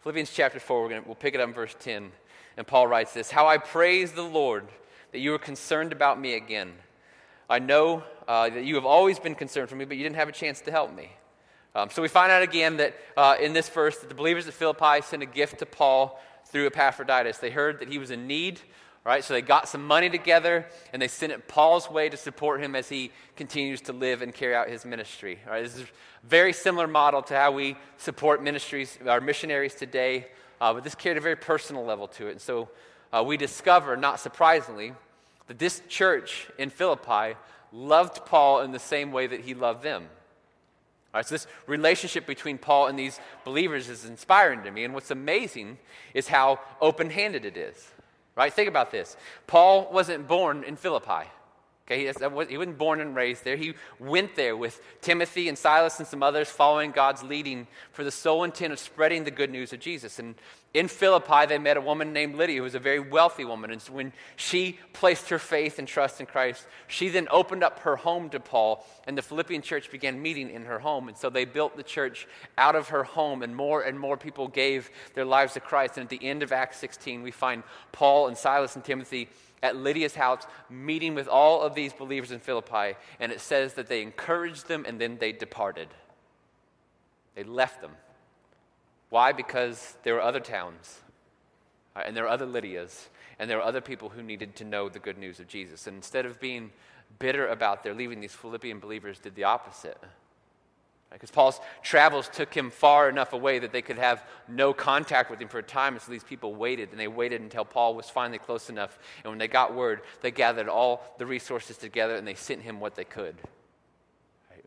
Philippians 0.01 0.31
chapter 0.31 0.59
4, 0.59 0.83
we're 0.83 0.89
to, 0.89 1.01
we'll 1.07 1.15
pick 1.15 1.33
it 1.33 1.41
up 1.41 1.47
in 1.47 1.53
verse 1.53 1.75
10. 1.79 2.11
And 2.57 2.67
Paul 2.67 2.85
writes 2.85 3.13
this 3.13 3.31
How 3.31 3.47
I 3.47 3.57
praise 3.57 4.11
the 4.11 4.21
Lord 4.21 4.67
that 5.11 5.19
you 5.19 5.33
are 5.33 5.39
concerned 5.39 5.91
about 5.91 6.19
me 6.19 6.35
again. 6.35 6.73
I 7.49 7.59
know 7.59 8.03
uh, 8.27 8.49
that 8.49 8.63
you 8.63 8.75
have 8.75 8.85
always 8.85 9.17
been 9.17 9.33
concerned 9.33 9.69
for 9.69 9.75
me, 9.75 9.85
but 9.85 9.97
you 9.97 10.03
didn't 10.03 10.17
have 10.17 10.29
a 10.29 10.33
chance 10.33 10.61
to 10.61 10.71
help 10.71 10.95
me. 10.95 11.11
Um, 11.73 11.89
so 11.89 12.01
we 12.01 12.07
find 12.07 12.31
out 12.31 12.43
again 12.43 12.77
that 12.77 12.95
uh, 13.17 13.35
in 13.41 13.53
this 13.53 13.69
verse 13.69 13.97
that 13.99 14.09
the 14.09 14.15
believers 14.15 14.47
at 14.47 14.53
Philippi 14.53 15.01
sent 15.01 15.23
a 15.23 15.25
gift 15.25 15.59
to 15.59 15.65
Paul 15.65 16.19
through 16.45 16.67
Epaphroditus. 16.67 17.37
They 17.39 17.49
heard 17.49 17.79
that 17.79 17.89
he 17.89 17.97
was 17.97 18.11
in 18.11 18.27
need, 18.27 18.59
right? 19.03 19.23
So 19.23 19.33
they 19.33 19.41
got 19.41 19.67
some 19.67 19.85
money 19.85 20.09
together 20.09 20.67
and 20.93 21.01
they 21.01 21.07
sent 21.07 21.31
it 21.31 21.47
Paul's 21.47 21.89
way 21.89 22.09
to 22.09 22.17
support 22.17 22.61
him 22.61 22.75
as 22.75 22.89
he 22.89 23.11
continues 23.35 23.81
to 23.81 23.93
live 23.93 24.21
and 24.21 24.33
carry 24.33 24.55
out 24.55 24.69
his 24.69 24.85
ministry. 24.85 25.39
Right? 25.47 25.63
This 25.63 25.75
is 25.75 25.81
a 25.83 25.87
very 26.27 26.53
similar 26.53 26.87
model 26.87 27.21
to 27.23 27.35
how 27.35 27.51
we 27.51 27.77
support 27.97 28.43
ministries, 28.43 28.97
our 29.07 29.21
missionaries 29.21 29.75
today, 29.75 30.27
uh, 30.61 30.73
but 30.73 30.83
this 30.83 30.95
carried 30.95 31.17
a 31.17 31.21
very 31.21 31.35
personal 31.35 31.85
level 31.85 32.07
to 32.09 32.27
it. 32.27 32.31
And 32.31 32.41
so 32.41 32.69
uh, 33.11 33.23
we 33.25 33.37
discover, 33.37 33.95
not 33.95 34.19
surprisingly, 34.19 34.93
that 35.49 35.59
this 35.59 35.81
church 35.89 36.47
in 36.57 36.69
Philippi 36.69 37.35
loved 37.73 38.25
Paul 38.25 38.61
in 38.61 38.71
the 38.71 38.79
same 38.79 39.11
way 39.11 39.27
that 39.27 39.41
he 39.41 39.53
loved 39.53 39.83
them. 39.83 40.03
All 41.11 41.17
right, 41.17 41.25
so 41.25 41.33
this 41.33 41.47
relationship 41.65 42.27
between 42.27 42.59
Paul 42.59 42.85
and 42.85 42.97
these 42.97 43.19
believers 43.43 43.89
is 43.89 44.05
inspiring 44.05 44.63
to 44.63 44.71
me. 44.71 44.83
And 44.83 44.93
what's 44.93 45.09
amazing 45.09 45.79
is 46.13 46.27
how 46.27 46.59
open 46.79 47.09
handed 47.09 47.45
it 47.45 47.57
is. 47.57 47.91
Right? 48.35 48.53
Think 48.53 48.69
about 48.69 48.91
this. 48.91 49.17
Paul 49.47 49.91
wasn't 49.91 50.27
born 50.27 50.63
in 50.63 50.75
Philippi. 50.75 51.27
Okay, 51.91 52.01
he 52.01 52.57
wasn't 52.57 52.77
born 52.77 53.01
and 53.01 53.15
raised 53.15 53.43
there. 53.43 53.55
He 53.55 53.73
went 53.97 54.35
there 54.35 54.55
with 54.55 54.79
Timothy 55.01 55.49
and 55.49 55.57
Silas 55.57 55.97
and 55.97 56.07
some 56.07 56.21
others 56.21 56.47
following 56.47 56.91
God's 56.91 57.23
leading 57.23 57.65
for 57.93 58.03
the 58.03 58.11
sole 58.11 58.43
intent 58.43 58.71
of 58.71 58.77
spreading 58.77 59.23
the 59.23 59.31
good 59.31 59.49
news 59.49 59.73
of 59.73 59.79
Jesus. 59.79 60.19
And 60.19 60.35
in 60.75 60.87
Philippi, 60.87 61.47
they 61.47 61.57
met 61.57 61.77
a 61.77 61.81
woman 61.81 62.13
named 62.13 62.35
Lydia, 62.35 62.57
who 62.57 62.63
was 62.63 62.75
a 62.75 62.79
very 62.79 62.99
wealthy 62.99 63.43
woman. 63.43 63.71
And 63.71 63.81
when 63.85 64.13
she 64.35 64.77
placed 64.93 65.29
her 65.29 65.39
faith 65.39 65.79
and 65.79 65.87
trust 65.87 66.19
in 66.19 66.27
Christ, 66.27 66.67
she 66.85 67.09
then 67.09 67.27
opened 67.31 67.63
up 67.63 67.79
her 67.79 67.95
home 67.95 68.29
to 68.29 68.39
Paul, 68.39 68.85
and 69.07 69.17
the 69.17 69.23
Philippian 69.23 69.63
church 69.63 69.89
began 69.89 70.21
meeting 70.21 70.51
in 70.51 70.65
her 70.65 70.77
home. 70.77 71.07
And 71.07 71.17
so 71.17 71.31
they 71.31 71.45
built 71.45 71.75
the 71.75 71.81
church 71.81 72.27
out 72.55 72.75
of 72.75 72.89
her 72.89 73.03
home, 73.03 73.41
and 73.41 73.55
more 73.55 73.81
and 73.81 73.99
more 73.99 74.15
people 74.15 74.47
gave 74.47 74.91
their 75.15 75.25
lives 75.25 75.53
to 75.53 75.59
Christ. 75.59 75.97
And 75.97 76.03
at 76.03 76.09
the 76.11 76.23
end 76.23 76.43
of 76.43 76.51
Acts 76.51 76.77
16, 76.77 77.23
we 77.23 77.31
find 77.31 77.63
Paul 77.91 78.27
and 78.27 78.37
Silas 78.37 78.75
and 78.75 78.85
Timothy 78.85 79.27
at 79.61 79.75
Lydia's 79.75 80.15
house, 80.15 80.43
meeting 80.69 81.15
with 81.15 81.27
all 81.27 81.61
of 81.61 81.75
these 81.75 81.93
believers 81.93 82.31
in 82.31 82.39
Philippi, 82.39 82.95
and 83.19 83.31
it 83.31 83.41
says 83.41 83.73
that 83.73 83.87
they 83.87 84.01
encouraged 84.01 84.67
them 84.67 84.85
and 84.87 84.99
then 84.99 85.17
they 85.19 85.31
departed. 85.31 85.89
They 87.35 87.43
left 87.43 87.81
them. 87.81 87.91
Why? 89.09 89.31
Because 89.31 89.97
there 90.03 90.13
were 90.13 90.21
other 90.21 90.39
towns, 90.39 90.99
uh, 91.95 92.03
and 92.05 92.15
there 92.15 92.23
were 92.23 92.29
other 92.29 92.45
Lydias, 92.45 93.09
and 93.39 93.49
there 93.49 93.57
were 93.57 93.63
other 93.63 93.81
people 93.81 94.09
who 94.09 94.21
needed 94.21 94.55
to 94.57 94.65
know 94.65 94.89
the 94.89 94.99
good 94.99 95.17
news 95.17 95.39
of 95.39 95.47
Jesus. 95.47 95.87
And 95.87 95.95
instead 95.95 96.25
of 96.25 96.39
being 96.39 96.71
bitter 97.17 97.47
about 97.47 97.83
their 97.83 97.93
leaving, 97.93 98.19
these 98.19 98.33
Philippian 98.33 98.79
believers 98.79 99.19
did 99.19 99.35
the 99.35 99.45
opposite. 99.45 99.97
Because 101.11 101.31
Paul's 101.31 101.59
travels 101.81 102.29
took 102.31 102.53
him 102.53 102.69
far 102.69 103.09
enough 103.09 103.33
away 103.33 103.59
that 103.59 103.71
they 103.71 103.81
could 103.81 103.97
have 103.97 104.23
no 104.47 104.73
contact 104.73 105.31
with 105.31 105.41
him 105.41 105.47
for 105.47 105.57
a 105.57 105.63
time. 105.63 105.93
And 105.93 106.01
so 106.01 106.11
these 106.11 106.23
people 106.23 106.53
waited, 106.53 106.91
and 106.91 106.99
they 106.99 107.07
waited 107.07 107.41
until 107.41 107.65
Paul 107.65 107.95
was 107.95 108.09
finally 108.09 108.37
close 108.37 108.69
enough. 108.69 108.99
And 109.23 109.31
when 109.31 109.39
they 109.39 109.47
got 109.47 109.73
word, 109.73 110.01
they 110.21 110.31
gathered 110.31 110.67
all 110.67 111.03
the 111.17 111.25
resources 111.25 111.77
together 111.77 112.15
and 112.15 112.27
they 112.27 112.35
sent 112.35 112.61
him 112.61 112.79
what 112.79 112.95
they 112.95 113.03
could. 113.03 113.35
Right? 114.51 114.63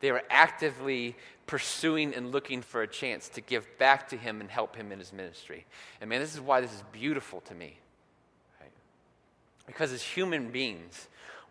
They 0.00 0.10
were 0.10 0.22
actively 0.30 1.16
pursuing 1.46 2.14
and 2.14 2.32
looking 2.32 2.62
for 2.62 2.80
a 2.80 2.88
chance 2.88 3.28
to 3.28 3.42
give 3.42 3.66
back 3.78 4.08
to 4.08 4.16
him 4.16 4.40
and 4.40 4.50
help 4.50 4.76
him 4.76 4.90
in 4.90 4.98
his 4.98 5.12
ministry. 5.12 5.66
And 6.00 6.08
man, 6.08 6.20
this 6.20 6.34
is 6.34 6.40
why 6.40 6.62
this 6.62 6.72
is 6.72 6.82
beautiful 6.92 7.42
to 7.42 7.54
me. 7.54 7.78
Right? 8.58 8.72
Because 9.66 9.92
as 9.92 10.02
human 10.02 10.50
beings, 10.50 11.08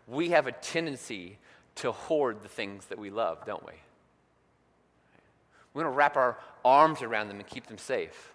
we 0.08 0.30
have 0.30 0.48
a 0.48 0.52
tendency 0.52 1.38
to 1.76 1.92
hoard 1.92 2.42
the 2.42 2.48
things 2.48 2.86
that 2.86 2.98
we 2.98 3.10
love, 3.10 3.46
don't 3.46 3.64
we? 3.64 3.74
We 5.74 5.82
want 5.82 5.92
to 5.92 5.96
wrap 5.96 6.16
our 6.16 6.38
arms 6.64 7.02
around 7.02 7.28
them 7.28 7.38
and 7.38 7.46
keep 7.46 7.66
them 7.66 7.78
safe. 7.78 8.32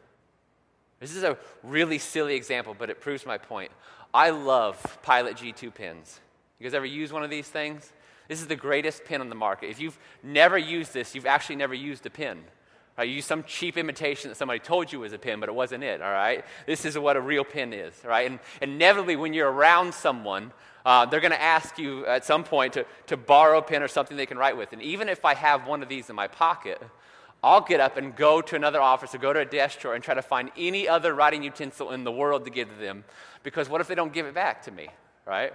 This 0.99 1.15
is 1.15 1.23
a 1.23 1.37
really 1.63 1.97
silly 1.97 2.35
example, 2.35 2.75
but 2.77 2.89
it 2.89 2.99
proves 2.99 3.25
my 3.25 3.37
point. 3.37 3.71
I 4.13 4.31
love 4.31 4.99
Pilot 5.01 5.37
G2 5.37 5.73
pins. 5.73 6.19
You 6.59 6.65
guys 6.65 6.73
ever 6.73 6.85
use 6.85 7.13
one 7.13 7.23
of 7.23 7.29
these 7.29 7.47
things? 7.47 7.93
This 8.27 8.41
is 8.41 8.47
the 8.47 8.55
greatest 8.55 9.05
pin 9.05 9.21
on 9.21 9.29
the 9.29 9.35
market. 9.35 9.69
If 9.69 9.79
you've 9.79 9.97
never 10.21 10.57
used 10.57 10.93
this, 10.93 11.15
you've 11.15 11.25
actually 11.25 11.55
never 11.55 11.73
used 11.73 12.05
a 12.05 12.09
pin. 12.09 12.43
Right? 12.97 13.07
You 13.07 13.15
use 13.15 13.25
some 13.25 13.43
cheap 13.43 13.77
imitation 13.77 14.29
that 14.29 14.35
somebody 14.35 14.59
told 14.59 14.91
you 14.91 14.99
was 14.99 15.13
a 15.13 15.17
pin, 15.17 15.39
but 15.39 15.47
it 15.47 15.55
wasn't 15.55 15.85
it, 15.85 16.01
all 16.01 16.11
right? 16.11 16.43
This 16.65 16.83
is 16.83 16.97
what 16.97 17.15
a 17.15 17.21
real 17.21 17.45
pin 17.45 17.71
is, 17.71 17.93
right? 18.03 18.29
And 18.29 18.39
inevitably, 18.61 19.15
when 19.15 19.33
you're 19.33 19.49
around 19.49 19.93
someone, 19.93 20.51
uh, 20.85 21.05
they're 21.05 21.21
going 21.21 21.31
to 21.31 21.41
ask 21.41 21.79
you 21.79 22.05
at 22.05 22.25
some 22.25 22.43
point 22.43 22.73
to, 22.73 22.85
to 23.07 23.15
borrow 23.15 23.59
a 23.59 23.61
pen 23.61 23.81
or 23.83 23.87
something 23.87 24.17
they 24.17 24.25
can 24.25 24.37
write 24.37 24.57
with. 24.57 24.73
And 24.73 24.81
even 24.81 25.07
if 25.07 25.23
I 25.23 25.33
have 25.33 25.65
one 25.65 25.81
of 25.81 25.87
these 25.87 26.09
in 26.09 26.15
my 26.15 26.27
pocket, 26.27 26.81
I'll 27.43 27.61
get 27.61 27.79
up 27.79 27.97
and 27.97 28.15
go 28.15 28.41
to 28.41 28.55
another 28.55 28.81
office 28.81 29.15
or 29.15 29.17
go 29.17 29.31
to 29.31 29.39
a 29.39 29.45
desk 29.45 29.79
drawer 29.79 29.95
and 29.95 30.03
try 30.03 30.13
to 30.13 30.21
find 30.21 30.51
any 30.57 30.87
other 30.87 31.13
writing 31.13 31.43
utensil 31.43 31.91
in 31.91 32.03
the 32.03 32.11
world 32.11 32.45
to 32.45 32.51
give 32.51 32.69
to 32.69 32.75
them. 32.75 33.05
Because 33.43 33.69
what 33.69 33.79
if 33.79 33.87
they 33.87 33.95
don't 33.95 34.11
give 34.11 34.25
it 34.25 34.33
back 34.33 34.63
to 34.63 34.71
me, 34.71 34.89
right? 35.25 35.53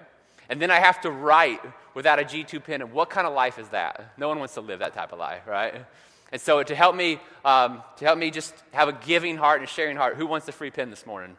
And 0.49 0.61
then 0.61 0.71
I 0.71 0.81
have 0.81 1.00
to 1.03 1.11
write 1.11 1.61
without 1.95 2.19
a 2.19 2.25
G2 2.25 2.64
pen. 2.64 2.81
And 2.83 2.93
what 2.93 3.11
kind 3.11 3.26
of 3.26 3.35
life 3.35 3.59
is 3.59 3.69
that? 3.69 4.12
No 4.17 4.29
one 4.29 4.38
wants 4.38 4.55
to 4.55 4.61
live 4.61 4.79
that 4.81 4.95
type 4.95 5.12
of 5.12 5.19
life, 5.19 5.47
right? 5.47 5.85
And 6.33 6.41
so 6.41 6.62
to 6.62 6.75
help 6.75 6.97
me, 6.97 7.21
um, 7.45 7.83
to 7.97 8.05
help 8.05 8.19
me 8.19 8.31
just 8.31 8.55
have 8.73 8.88
a 8.88 8.93
giving 8.93 9.37
heart 9.37 9.61
and 9.61 9.69
a 9.69 9.73
sharing 9.73 9.97
heart, 9.97 10.17
who 10.17 10.26
wants 10.26 10.47
the 10.47 10.53
free 10.53 10.71
pen 10.71 10.91
this 10.91 11.07
morning? 11.07 11.37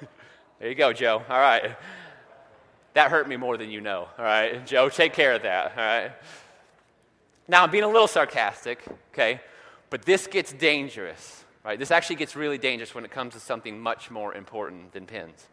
there 0.58 0.68
you 0.68 0.74
go, 0.74 0.92
Joe. 0.92 1.22
All 1.28 1.38
right. 1.38 1.76
That 2.94 3.10
hurt 3.10 3.28
me 3.28 3.36
more 3.36 3.56
than 3.56 3.70
you 3.70 3.80
know. 3.80 4.08
All 4.18 4.24
right. 4.24 4.64
Joe, 4.66 4.88
take 4.88 5.14
care 5.14 5.32
of 5.32 5.42
that. 5.42 5.72
All 5.72 5.84
right. 5.84 6.12
Now, 7.50 7.64
I'm 7.64 7.70
being 7.72 7.82
a 7.82 7.88
little 7.88 8.06
sarcastic, 8.06 8.80
okay? 9.12 9.40
But 9.90 10.02
this 10.02 10.28
gets 10.28 10.52
dangerous, 10.52 11.44
right? 11.64 11.76
This 11.76 11.90
actually 11.90 12.14
gets 12.14 12.36
really 12.36 12.58
dangerous 12.58 12.94
when 12.94 13.04
it 13.04 13.10
comes 13.10 13.34
to 13.34 13.40
something 13.40 13.80
much 13.80 14.08
more 14.08 14.32
important 14.36 14.92
than 14.92 15.04
pins, 15.04 15.48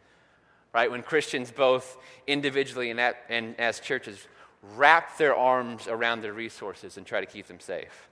right? 0.75 0.91
When 0.91 1.01
Christians, 1.01 1.49
both 1.49 1.97
individually 2.27 2.91
and, 2.91 2.99
at, 2.99 3.17
and 3.29 3.59
as 3.59 3.79
churches, 3.79 4.27
wrap 4.75 5.17
their 5.17 5.35
arms 5.35 5.87
around 5.87 6.21
their 6.21 6.33
resources 6.33 6.97
and 6.97 7.05
try 7.07 7.19
to 7.19 7.25
keep 7.25 7.47
them 7.47 7.59
safe. 7.59 8.09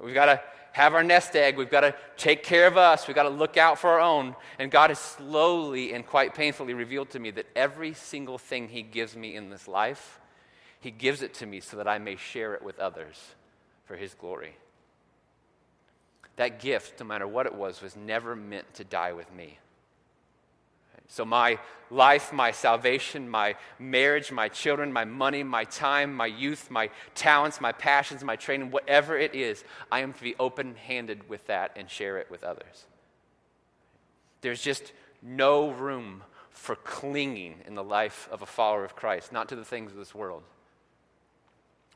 We've 0.00 0.14
got 0.14 0.26
to 0.26 0.40
have 0.70 0.94
our 0.94 1.02
nest 1.02 1.34
egg. 1.34 1.56
We've 1.56 1.68
got 1.68 1.80
to 1.80 1.96
take 2.16 2.44
care 2.44 2.68
of 2.68 2.76
us. 2.76 3.08
We've 3.08 3.16
got 3.16 3.24
to 3.24 3.28
look 3.28 3.56
out 3.56 3.80
for 3.80 3.90
our 3.90 4.00
own. 4.00 4.36
And 4.60 4.70
God 4.70 4.90
has 4.90 5.00
slowly 5.00 5.94
and 5.94 6.06
quite 6.06 6.32
painfully 6.32 6.74
revealed 6.74 7.10
to 7.10 7.18
me 7.18 7.32
that 7.32 7.46
every 7.56 7.94
single 7.94 8.38
thing 8.38 8.68
He 8.68 8.82
gives 8.82 9.16
me 9.16 9.34
in 9.34 9.50
this 9.50 9.66
life, 9.66 10.20
He 10.80 10.90
gives 10.90 11.22
it 11.22 11.34
to 11.34 11.46
me 11.46 11.60
so 11.60 11.76
that 11.76 11.88
I 11.88 11.98
may 11.98 12.16
share 12.16 12.54
it 12.54 12.62
with 12.62 12.78
others 12.78 13.34
for 13.84 13.96
His 13.96 14.14
glory. 14.14 14.56
That 16.36 16.60
gift, 16.60 17.00
no 17.00 17.06
matter 17.06 17.26
what 17.26 17.46
it 17.46 17.54
was, 17.54 17.82
was 17.82 17.96
never 17.96 18.36
meant 18.36 18.72
to 18.74 18.84
die 18.84 19.12
with 19.12 19.32
me. 19.32 19.58
So, 21.10 21.24
my 21.24 21.58
life, 21.90 22.34
my 22.34 22.50
salvation, 22.50 23.28
my 23.30 23.56
marriage, 23.78 24.30
my 24.30 24.48
children, 24.48 24.92
my 24.92 25.06
money, 25.06 25.42
my 25.42 25.64
time, 25.64 26.14
my 26.14 26.26
youth, 26.26 26.70
my 26.70 26.90
talents, 27.14 27.62
my 27.62 27.72
passions, 27.72 28.22
my 28.22 28.36
training, 28.36 28.70
whatever 28.70 29.16
it 29.16 29.34
is, 29.34 29.64
I 29.90 30.00
am 30.00 30.12
to 30.12 30.22
be 30.22 30.36
open 30.38 30.74
handed 30.76 31.28
with 31.28 31.46
that 31.46 31.72
and 31.76 31.88
share 31.88 32.18
it 32.18 32.30
with 32.30 32.44
others. 32.44 32.84
There's 34.42 34.60
just 34.60 34.92
no 35.22 35.70
room 35.70 36.22
for 36.50 36.76
clinging 36.76 37.62
in 37.66 37.74
the 37.74 37.84
life 37.84 38.28
of 38.30 38.42
a 38.42 38.46
follower 38.46 38.84
of 38.84 38.94
Christ, 38.94 39.32
not 39.32 39.48
to 39.48 39.56
the 39.56 39.64
things 39.64 39.92
of 39.92 39.98
this 39.98 40.14
world. 40.14 40.42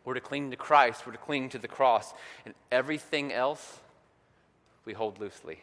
We're 0.05 0.15
to 0.15 0.21
cling 0.21 0.51
to 0.51 0.57
Christ, 0.57 1.07
we're 1.07 1.13
to 1.13 1.19
cling 1.19 1.51
to 1.51 1.59
the 1.59 1.69
cross, 1.69 2.13
and 2.45 2.55
everything 2.71 3.33
else 3.33 3.81
we 4.85 4.93
hold 4.93 5.21
loosely. 5.21 5.61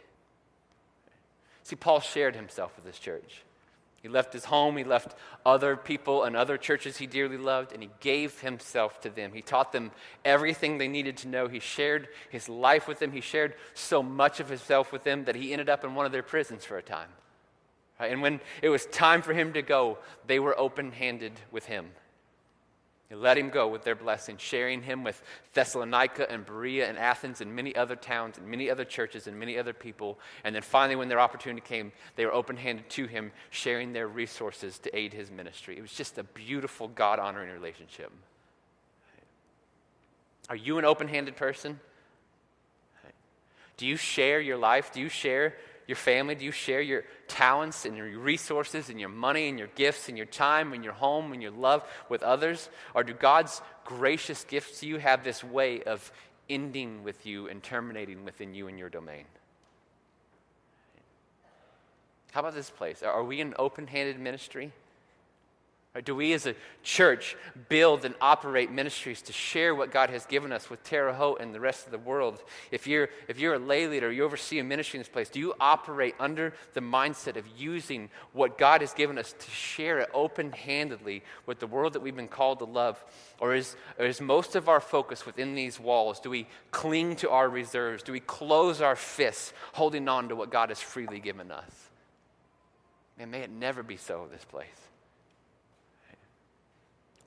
See, 1.64 1.76
Paul 1.76 2.00
shared 2.00 2.36
himself 2.36 2.76
with 2.76 2.86
this 2.86 3.00
church. 3.00 3.44
He 4.02 4.08
left 4.08 4.32
his 4.32 4.46
home, 4.46 4.78
he 4.78 4.86
left 4.86 5.16
other 5.46 5.76
people 5.76 6.24
and 6.24 6.36
other 6.36 6.58
churches 6.58 6.98
he 6.98 7.06
dearly 7.06 7.36
loved, 7.36 7.74
and 7.74 7.84
he 7.84 7.90
gave 8.00 8.40
himself 8.40 9.02
to 9.02 9.10
them. 9.10 9.34
He 9.34 9.42
taught 9.42 9.74
them 9.74 9.92
everything 10.24 10.78
they 10.78 10.88
needed 10.88 11.18
to 11.18 11.28
know. 11.28 11.48
He 11.50 11.60
shared 11.60 12.08
his 12.30 12.48
life 12.48 12.88
with 12.88 13.00
them. 13.00 13.12
He 13.12 13.20
shared 13.20 13.56
so 13.74 14.02
much 14.02 14.40
of 14.40 14.48
himself 14.48 14.94
with 14.94 15.04
them 15.04 15.26
that 15.26 15.36
he 15.36 15.52
ended 15.52 15.70
up 15.70 15.84
in 15.84 15.96
one 15.96 16.06
of 16.06 16.14
their 16.14 16.24
prisons 16.24 16.64
for 16.64 16.78
a 16.78 16.82
time. 16.82 17.10
And 18.00 18.22
when 18.22 18.40
it 18.62 18.70
was 18.70 18.86
time 18.86 19.22
for 19.22 19.34
him 19.34 19.52
to 19.52 19.62
go, 19.62 19.98
they 20.26 20.40
were 20.40 20.58
open 20.58 20.94
handed 20.94 21.34
with 21.52 21.66
him. 21.66 21.88
They 23.10 23.16
let 23.16 23.40
him 23.40 23.50
go 23.50 23.68
with 23.68 23.84
their 23.84 23.96
blessing, 23.96 24.38
sharing 24.38 24.84
him 24.84 25.04
with 25.04 25.22
Thessalonica 25.54 26.32
and 26.32 26.46
Berea 26.46 26.88
and 26.88 26.96
Athens 26.96 27.42
and 27.42 27.56
many 27.56 27.76
other 27.76 27.96
towns 27.96 28.38
and 28.38 28.48
many 28.48 28.70
other 28.70 28.86
churches 28.86 29.26
and 29.26 29.40
many 29.40 29.58
other 29.58 29.74
people. 29.74 30.20
And 30.44 30.54
then 30.54 30.62
finally, 30.62 30.96
when 30.96 31.10
their 31.10 31.20
opportunity 31.20 31.62
came, 31.62 31.92
they 32.16 32.26
were 32.26 32.34
open 32.34 32.56
handed 32.56 32.88
to 32.92 33.08
him, 33.08 33.32
sharing 33.50 33.94
their 33.94 34.08
resources 34.08 34.78
to 34.80 34.96
aid 34.96 35.14
his 35.14 35.32
ministry. 35.32 35.76
It 35.76 35.82
was 35.82 35.92
just 35.92 36.20
a 36.20 36.24
beautiful, 36.24 36.88
God 36.88 37.18
honoring 37.18 37.52
relationship. 37.52 38.12
Are 40.48 40.56
you 40.56 40.78
an 40.78 40.86
open 40.86 41.08
handed 41.08 41.36
person? 41.36 41.80
Do 43.78 43.88
you 43.88 43.96
share 43.96 44.40
your 44.40 44.58
life? 44.58 44.92
Do 44.92 45.00
you 45.00 45.10
share 45.10 45.56
your 45.90 45.96
family? 45.96 46.36
Do 46.36 46.46
you 46.46 46.52
share 46.52 46.82
your 46.82 47.04
talents 47.28 47.84
and 47.84 47.98
your 47.98 48.08
resources 48.20 48.90
and 48.90 49.00
your 49.00 49.10
money 49.10 49.50
and 49.50 49.58
your 49.58 49.70
gifts 49.70 50.08
and 50.08 50.16
your 50.16 50.28
time 50.28 50.72
and 50.72 50.84
your 50.84 50.94
home 50.94 51.34
and 51.34 51.42
your 51.42 51.52
love 51.52 51.84
with 52.10 52.22
others? 52.22 52.70
Or 52.94 53.04
do 53.04 53.14
God's 53.14 53.60
gracious 53.86 54.44
gifts 54.44 54.82
to 54.82 54.86
you 54.86 55.00
have 55.00 55.24
this 55.24 55.44
way 55.44 55.82
of 55.82 56.12
ending 56.48 57.04
with 57.04 57.26
you 57.26 57.50
and 57.50 57.64
terminating 57.64 58.24
within 58.24 58.54
you 58.54 58.68
and 58.68 58.78
your 58.78 58.90
domain? 58.90 59.26
How 62.34 62.42
about 62.42 62.54
this 62.54 62.70
place? 62.70 63.02
Are 63.02 63.24
we 63.24 63.42
an 63.42 63.56
open 63.58 63.88
handed 63.88 64.20
ministry? 64.20 64.72
Right? 66.00 66.06
Do 66.06 66.16
we 66.16 66.32
as 66.32 66.46
a 66.46 66.56
church 66.82 67.36
build 67.68 68.06
and 68.06 68.16
operate 68.22 68.72
ministries 68.72 69.22
to 69.24 69.34
share 69.34 69.76
what 69.76 69.92
God 69.92 70.10
has 70.12 70.26
given 70.26 70.54
us 70.54 70.70
with 70.70 70.82
Terre 70.82 71.12
Haute 71.12 71.42
and 71.42 71.54
the 71.54 71.60
rest 71.60 71.86
of 71.88 71.92
the 71.92 71.98
world? 71.98 72.42
If 72.72 72.88
you're, 72.88 73.10
if 73.28 73.38
you're 73.38 73.56
a 73.56 73.60
lay 73.60 73.86
leader, 73.86 74.10
you 74.10 74.24
oversee 74.24 74.60
a 74.60 74.64
ministry 74.64 74.98
in 74.98 75.02
this 75.02 75.10
place, 75.10 75.28
do 75.28 75.42
you 75.42 75.54
operate 75.60 76.16
under 76.18 76.54
the 76.74 76.80
mindset 76.80 77.36
of 77.36 77.44
using 77.58 78.10
what 78.32 78.58
God 78.58 78.80
has 78.80 78.94
given 78.94 79.18
us 79.18 79.36
to 79.38 79.52
share 79.52 80.00
it 80.00 80.10
open 80.14 80.54
handedly 80.54 81.22
with 81.46 81.60
the 81.60 81.68
world 81.68 81.92
that 81.92 82.02
we've 82.02 82.16
been 82.16 82.30
called 82.30 82.60
to 82.60 82.66
love? 82.66 83.04
Or 83.42 83.54
is, 83.54 83.76
or 83.98 84.06
is 84.06 84.22
most 84.22 84.56
of 84.56 84.70
our 84.70 84.80
focus 84.80 85.26
within 85.26 85.54
these 85.54 85.82
walls? 85.82 86.22
Do 86.22 86.30
we 86.30 86.48
cling 86.72 87.18
to 87.18 87.30
our 87.30 87.50
reserves? 87.50 88.04
Do 88.04 88.14
we 88.14 88.22
close 88.22 88.80
our 88.80 88.96
fists 88.96 89.52
holding 89.74 90.08
on 90.08 90.30
to 90.30 90.36
what 90.38 90.50
God 90.50 90.70
has 90.70 90.80
freely 90.80 91.20
given 91.20 91.52
us? 91.52 91.90
And 93.18 93.32
may 93.32 93.42
it 93.42 93.52
never 93.52 93.84
be 93.84 93.98
so 93.98 94.24
in 94.24 94.32
this 94.32 94.46
place. 94.46 94.89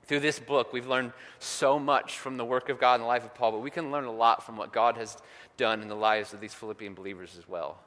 Through 0.05 0.19
this 0.19 0.39
book, 0.39 0.73
we've 0.73 0.87
learned 0.87 1.13
so 1.39 1.79
much 1.79 2.17
from 2.19 2.37
the 2.37 2.45
work 2.45 2.69
of 2.69 2.79
God 2.79 2.95
in 2.95 3.01
the 3.01 3.07
life 3.07 3.23
of 3.23 3.33
Paul, 3.33 3.53
but 3.53 3.61
we 3.61 3.71
can 3.71 3.91
learn 3.91 4.05
a 4.05 4.11
lot 4.11 4.45
from 4.45 4.57
what 4.57 4.73
God 4.73 4.97
has 4.97 5.17
done 5.55 5.81
in 5.81 5.87
the 5.87 5.95
lives 5.95 6.33
of 6.33 6.41
these 6.41 6.53
Philippian 6.53 6.93
believers 6.93 7.35
as 7.37 7.47
well. 7.47 7.77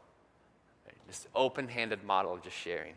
This 1.07 1.27
open 1.35 1.69
handed 1.69 2.05
model 2.05 2.35
of 2.35 2.43
just 2.43 2.57
sharing. 2.57 2.95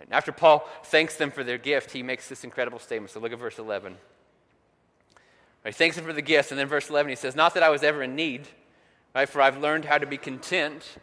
And 0.00 0.12
after 0.12 0.32
Paul 0.32 0.68
thanks 0.84 1.16
them 1.16 1.30
for 1.30 1.44
their 1.44 1.58
gift, 1.58 1.92
he 1.92 2.02
makes 2.02 2.28
this 2.28 2.44
incredible 2.44 2.78
statement. 2.78 3.10
So 3.10 3.20
look 3.20 3.32
at 3.32 3.38
verse 3.38 3.58
11. 3.58 3.96
He 5.64 5.72
thanks 5.72 5.96
them 5.96 6.04
for 6.04 6.12
the 6.12 6.22
gift, 6.22 6.50
and 6.50 6.58
then 6.58 6.66
verse 6.66 6.88
11 6.88 7.10
he 7.10 7.16
says, 7.16 7.36
Not 7.36 7.54
that 7.54 7.62
I 7.62 7.68
was 7.68 7.82
ever 7.82 8.02
in 8.02 8.16
need, 8.16 8.48
right, 9.14 9.28
for 9.28 9.42
I've 9.42 9.58
learned 9.58 9.84
how 9.84 9.98
to 9.98 10.06
be 10.06 10.16
content 10.16 10.96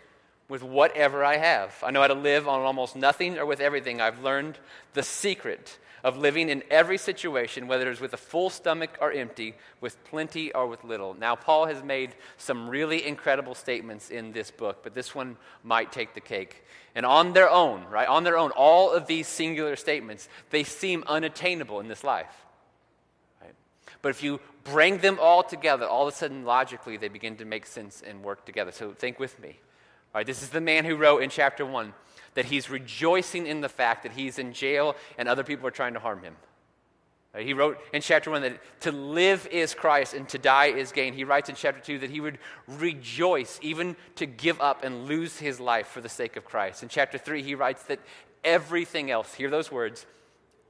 with 0.48 0.64
whatever 0.64 1.24
I 1.24 1.38
have. 1.38 1.76
I 1.84 1.92
know 1.92 2.02
how 2.02 2.08
to 2.08 2.14
live 2.14 2.48
on 2.48 2.62
almost 2.62 2.96
nothing 2.96 3.38
or 3.38 3.46
with 3.46 3.60
everything. 3.60 4.02
I've 4.02 4.24
learned 4.24 4.58
the 4.94 5.04
secret 5.04 5.78
of 6.06 6.20
living 6.20 6.50
in 6.50 6.62
every 6.70 7.00
situation, 7.00 7.68
whether 7.68 7.90
it's 7.90 8.00
with 8.00 8.14
a 8.14 8.18
full 8.18 8.52
stomach 8.52 8.96
or 9.02 9.12
empty, 9.12 9.56
with 9.82 10.02
plenty 10.06 10.54
or 10.54 10.68
with 10.68 10.84
little. 10.84 11.16
Now, 11.16 11.36
Paul 11.36 11.66
has 11.66 11.82
made 11.82 12.14
some 12.38 12.70
really 12.70 13.04
incredible 13.08 13.56
statements 13.56 14.12
in 14.12 14.32
this 14.32 14.52
book, 14.52 14.84
but 14.84 14.94
this 14.94 15.16
one 15.16 15.36
might 15.64 15.92
take 15.92 16.14
the 16.14 16.22
cake. 16.22 16.64
And 16.94 17.08
on 17.08 17.34
their 17.34 17.50
own, 17.50 17.86
right, 17.90 18.08
on 18.08 18.24
their 18.24 18.38
own, 18.38 18.52
all 18.52 18.92
of 18.92 19.08
these 19.08 19.28
singular 19.28 19.76
statements, 19.76 20.30
they 20.52 20.64
seem 20.64 21.04
unattainable 21.08 21.80
in 21.80 21.88
this 21.88 22.04
life. 22.04 22.46
Right? 23.42 23.56
But 24.04 24.10
if 24.10 24.22
you 24.22 24.40
bring 24.64 25.00
them 25.00 25.18
all 25.20 25.42
together, 25.42 25.88
all 25.88 26.08
of 26.08 26.14
a 26.14 26.16
sudden, 26.16 26.46
logically, 26.46 26.98
they 26.98 27.08
begin 27.08 27.36
to 27.38 27.46
make 27.46 27.66
sense 27.66 28.04
and 28.06 28.22
work 28.24 28.46
together. 28.46 28.72
So 28.72 28.92
think 28.92 29.20
with 29.20 29.40
me. 29.40 29.58
All 30.14 30.20
right, 30.20 30.28
this 30.28 30.44
is 30.44 30.50
the 30.50 30.62
man 30.62 30.86
who 30.86 30.98
wrote 30.98 31.24
in 31.24 31.32
chapter 31.32 31.66
1 31.66 31.96
that 32.36 32.46
he's 32.46 32.70
rejoicing 32.70 33.48
in 33.48 33.62
the 33.62 33.70
fact 33.70 34.04
that 34.04 34.12
he's 34.12 34.38
in 34.38 34.54
jail 34.54 34.96
and 35.18 35.28
other 35.28 35.44
people 35.44 35.68
are 35.68 35.72
trying 35.72 35.94
to 35.94 36.00
harm 36.00 36.22
him. 36.22 36.36
Uh, 37.34 37.40
he 37.40 37.54
wrote 37.54 37.80
in 37.94 38.02
chapter 38.02 38.32
1 38.32 38.42
that 38.44 38.82
to 38.82 38.92
live 38.92 39.48
is 39.52 39.74
Christ 39.74 40.14
and 40.14 40.28
to 40.30 40.38
die 40.38 40.68
is 40.68 40.92
gain. 40.92 41.14
He 41.14 41.24
writes 41.24 41.50
in 41.50 41.56
chapter 41.56 41.82
2 41.82 42.00
that 42.00 42.10
he 42.10 42.22
would 42.22 42.38
rejoice 42.68 43.60
even 43.62 43.96
to 44.16 44.26
give 44.26 44.62
up 44.62 44.84
and 44.84 45.06
lose 45.06 45.38
his 45.38 45.60
life 45.60 45.88
for 45.88 46.02
the 46.02 46.10
sake 46.10 46.38
of 46.38 46.46
Christ. 46.46 46.84
In 46.84 46.90
chapter 46.90 47.18
3, 47.18 47.42
he 47.42 47.56
writes 47.56 47.84
that 47.84 48.00
everything 48.44 49.12
else, 49.12 49.34
hear 49.34 49.50
those 49.50 49.72
words, 49.72 50.06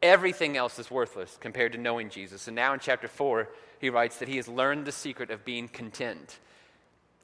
everything 0.02 0.58
else 0.58 0.80
is 0.80 0.90
worthless 0.90 1.38
compared 1.40 1.74
to 1.74 1.78
knowing 1.78 2.10
Jesus. 2.10 2.48
And 2.48 2.56
now 2.56 2.74
in 2.74 2.80
chapter 2.80 3.08
4, 3.08 3.50
he 3.80 3.90
writes 3.90 4.18
that 4.18 4.28
he 4.28 4.38
has 4.38 4.48
learned 4.48 4.86
the 4.86 4.92
secret 4.92 5.30
of 5.30 5.46
being 5.46 5.68
content 5.68 6.40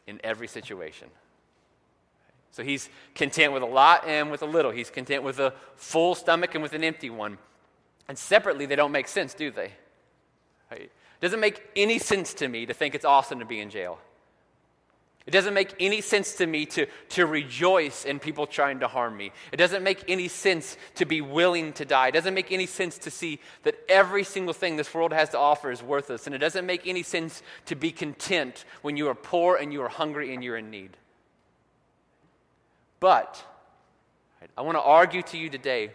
in 0.05 0.19
every 0.23 0.47
situation. 0.47 1.09
So 2.51 2.63
he's 2.63 2.89
content 3.15 3.53
with 3.53 3.63
a 3.63 3.67
lot 3.67 4.05
and 4.05 4.29
with 4.29 4.41
a 4.41 4.45
little. 4.45 4.71
He's 4.71 4.89
content 4.89 5.23
with 5.23 5.39
a 5.39 5.53
full 5.75 6.15
stomach 6.15 6.53
and 6.53 6.61
with 6.61 6.73
an 6.73 6.83
empty 6.83 7.09
one. 7.09 7.37
And 8.07 8.17
separately, 8.17 8.65
they 8.65 8.75
don't 8.75 8.91
make 8.91 9.07
sense, 9.07 9.33
do 9.33 9.51
they? 9.51 9.71
It 11.21 11.25
doesn't 11.25 11.39
make 11.39 11.61
any 11.75 11.99
sense 11.99 12.33
to 12.35 12.47
me 12.47 12.65
to 12.65 12.73
think 12.73 12.95
it's 12.95 13.05
awesome 13.05 13.39
to 13.39 13.45
be 13.45 13.59
in 13.59 13.69
jail. 13.69 13.99
It 15.27 15.31
doesn't 15.31 15.53
make 15.53 15.75
any 15.79 16.01
sense 16.01 16.33
to 16.37 16.47
me 16.47 16.65
to, 16.67 16.87
to 17.09 17.27
rejoice 17.27 18.05
in 18.05 18.17
people 18.17 18.47
trying 18.47 18.79
to 18.79 18.87
harm 18.87 19.15
me. 19.15 19.31
It 19.51 19.57
doesn't 19.57 19.83
make 19.83 20.03
any 20.07 20.27
sense 20.27 20.77
to 20.95 21.05
be 21.05 21.21
willing 21.21 21.73
to 21.73 21.85
die. 21.85 22.07
It 22.07 22.13
doesn't 22.13 22.33
make 22.33 22.51
any 22.51 22.65
sense 22.65 22.97
to 22.99 23.11
see 23.11 23.39
that 23.61 23.75
every 23.87 24.23
single 24.23 24.53
thing 24.53 24.77
this 24.77 24.93
world 24.93 25.13
has 25.13 25.29
to 25.29 25.37
offer 25.37 25.69
is 25.69 25.83
worthless. 25.83 26.25
And 26.25 26.35
it 26.35 26.39
doesn't 26.39 26.65
make 26.65 26.87
any 26.87 27.03
sense 27.03 27.43
to 27.67 27.75
be 27.75 27.91
content 27.91 28.65
when 28.81 28.97
you 28.97 29.09
are 29.09 29.15
poor 29.15 29.57
and 29.57 29.71
you 29.71 29.83
are 29.83 29.89
hungry 29.89 30.33
and 30.33 30.43
you're 30.43 30.57
in 30.57 30.71
need. 30.71 30.97
But 33.01 33.43
I 34.55 34.61
want 34.61 34.77
to 34.77 34.81
argue 34.81 35.23
to 35.23 35.37
you 35.37 35.49
today 35.49 35.91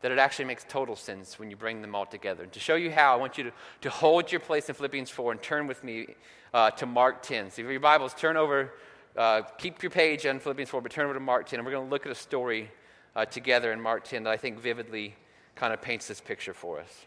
that 0.00 0.12
it 0.12 0.18
actually 0.18 0.44
makes 0.44 0.64
total 0.68 0.94
sense 0.94 1.38
when 1.38 1.50
you 1.50 1.56
bring 1.56 1.82
them 1.82 1.94
all 1.94 2.06
together. 2.06 2.44
And 2.44 2.52
to 2.52 2.60
show 2.60 2.76
you 2.76 2.90
how, 2.90 3.12
I 3.12 3.16
want 3.16 3.36
you 3.36 3.44
to, 3.44 3.52
to 3.82 3.90
hold 3.90 4.30
your 4.30 4.40
place 4.40 4.68
in 4.68 4.74
Philippians 4.76 5.10
4 5.10 5.32
and 5.32 5.42
turn 5.42 5.66
with 5.66 5.82
me 5.82 6.14
uh, 6.54 6.70
to 6.70 6.86
Mark 6.86 7.22
10. 7.22 7.50
So 7.50 7.62
if 7.62 7.68
your 7.68 7.80
Bibles, 7.80 8.14
turn 8.14 8.36
over, 8.36 8.72
uh, 9.16 9.42
keep 9.58 9.82
your 9.82 9.90
page 9.90 10.24
on 10.24 10.38
Philippians 10.38 10.70
4, 10.70 10.80
but 10.80 10.92
turn 10.92 11.06
over 11.06 11.14
to 11.14 11.20
Mark 11.20 11.46
10. 11.46 11.58
And 11.58 11.66
we're 11.66 11.72
going 11.72 11.84
to 11.84 11.90
look 11.90 12.06
at 12.06 12.12
a 12.12 12.14
story 12.14 12.70
uh, 13.16 13.24
together 13.24 13.72
in 13.72 13.80
Mark 13.80 14.04
10 14.04 14.22
that 14.22 14.30
I 14.30 14.36
think 14.36 14.60
vividly 14.60 15.16
kind 15.56 15.74
of 15.74 15.82
paints 15.82 16.06
this 16.06 16.20
picture 16.20 16.54
for 16.54 16.78
us. 16.78 17.06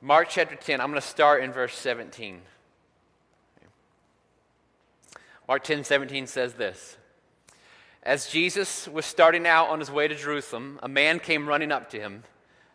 Mark 0.00 0.28
chapter 0.30 0.56
10, 0.56 0.80
I'm 0.80 0.88
going 0.88 1.00
to 1.00 1.06
start 1.06 1.44
in 1.44 1.52
verse 1.52 1.76
17. 1.76 2.40
Mark 5.48 5.64
10 5.64 5.84
17 5.84 6.26
says 6.26 6.54
this 6.54 6.96
As 8.02 8.28
Jesus 8.28 8.88
was 8.88 9.04
starting 9.04 9.46
out 9.46 9.68
on 9.68 9.80
his 9.80 9.90
way 9.90 10.08
to 10.08 10.14
Jerusalem, 10.14 10.78
a 10.82 10.88
man 10.88 11.18
came 11.18 11.48
running 11.48 11.72
up 11.72 11.90
to 11.90 12.00
him, 12.00 12.24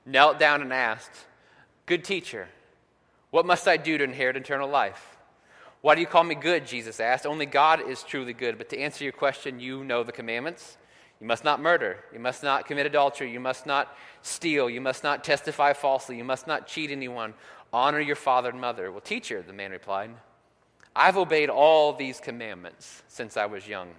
knelt 0.05 0.39
down, 0.39 0.61
and 0.61 0.73
asked, 0.73 1.25
Good 1.85 2.03
teacher, 2.03 2.49
What 3.31 3.45
must 3.45 3.67
I 3.67 3.77
do 3.77 3.97
to 3.97 4.03
inherit 4.03 4.37
eternal 4.37 4.69
life? 4.69 5.17
Why 5.81 5.95
do 5.95 6.01
you 6.01 6.07
call 6.07 6.23
me 6.23 6.35
good? 6.35 6.65
Jesus 6.65 6.99
asked. 6.99 7.25
Only 7.25 7.45
God 7.45 7.87
is 7.87 8.03
truly 8.03 8.33
good. 8.33 8.57
But 8.57 8.69
to 8.69 8.79
answer 8.79 9.03
your 9.03 9.13
question, 9.13 9.59
you 9.59 9.83
know 9.83 10.03
the 10.03 10.11
commandments. 10.11 10.77
You 11.21 11.27
must 11.27 11.43
not 11.43 11.61
murder. 11.61 12.03
You 12.11 12.19
must 12.19 12.43
not 12.43 12.65
commit 12.65 12.85
adultery. 12.85 13.31
You 13.31 13.39
must 13.39 13.65
not 13.65 13.95
steal. 14.21 14.69
You 14.69 14.81
must 14.81 15.03
not 15.03 15.23
testify 15.23 15.73
falsely. 15.73 16.17
You 16.17 16.23
must 16.23 16.47
not 16.47 16.67
cheat 16.67 16.91
anyone. 16.91 17.33
Honor 17.71 17.99
your 17.99 18.15
father 18.15 18.49
and 18.49 18.59
mother. 18.59 18.91
Well, 18.91 19.01
teacher, 19.01 19.41
the 19.41 19.53
man 19.53 19.71
replied, 19.71 20.11
I've 20.99 21.15
obeyed 21.15 21.51
all 21.51 21.93
these 21.93 22.19
commandments 22.19 23.03
since 23.07 23.37
I 23.37 23.45
was 23.45 23.67
young. 23.67 23.89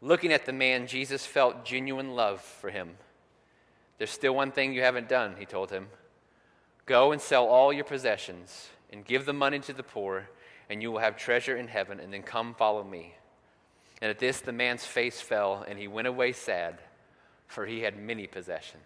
Looking 0.00 0.32
at 0.32 0.46
the 0.46 0.52
man, 0.52 0.88
Jesus 0.88 1.24
felt 1.24 1.64
genuine 1.64 2.16
love 2.16 2.40
for 2.40 2.70
him. 2.70 2.96
There's 3.98 4.10
still 4.10 4.34
one 4.34 4.50
thing 4.50 4.72
you 4.72 4.82
haven't 4.82 5.08
done, 5.08 5.36
he 5.38 5.46
told 5.46 5.70
him. 5.70 5.86
Go 6.86 7.12
and 7.12 7.22
sell 7.22 7.46
all 7.46 7.72
your 7.72 7.84
possessions 7.84 8.70
and 8.92 9.04
give 9.04 9.24
the 9.24 9.32
money 9.32 9.60
to 9.60 9.72
the 9.72 9.84
poor, 9.84 10.28
and 10.68 10.82
you 10.82 10.90
will 10.90 10.98
have 10.98 11.16
treasure 11.16 11.56
in 11.56 11.68
heaven, 11.68 12.00
and 12.00 12.12
then 12.12 12.24
come 12.24 12.52
follow 12.52 12.82
me. 12.82 13.14
And 14.00 14.10
at 14.10 14.18
this, 14.18 14.40
the 14.40 14.50
man's 14.50 14.84
face 14.84 15.20
fell, 15.20 15.64
and 15.68 15.78
he 15.78 15.86
went 15.86 16.08
away 16.08 16.32
sad, 16.32 16.80
for 17.46 17.64
he 17.64 17.82
had 17.82 17.96
many 17.96 18.26
possessions. 18.26 18.82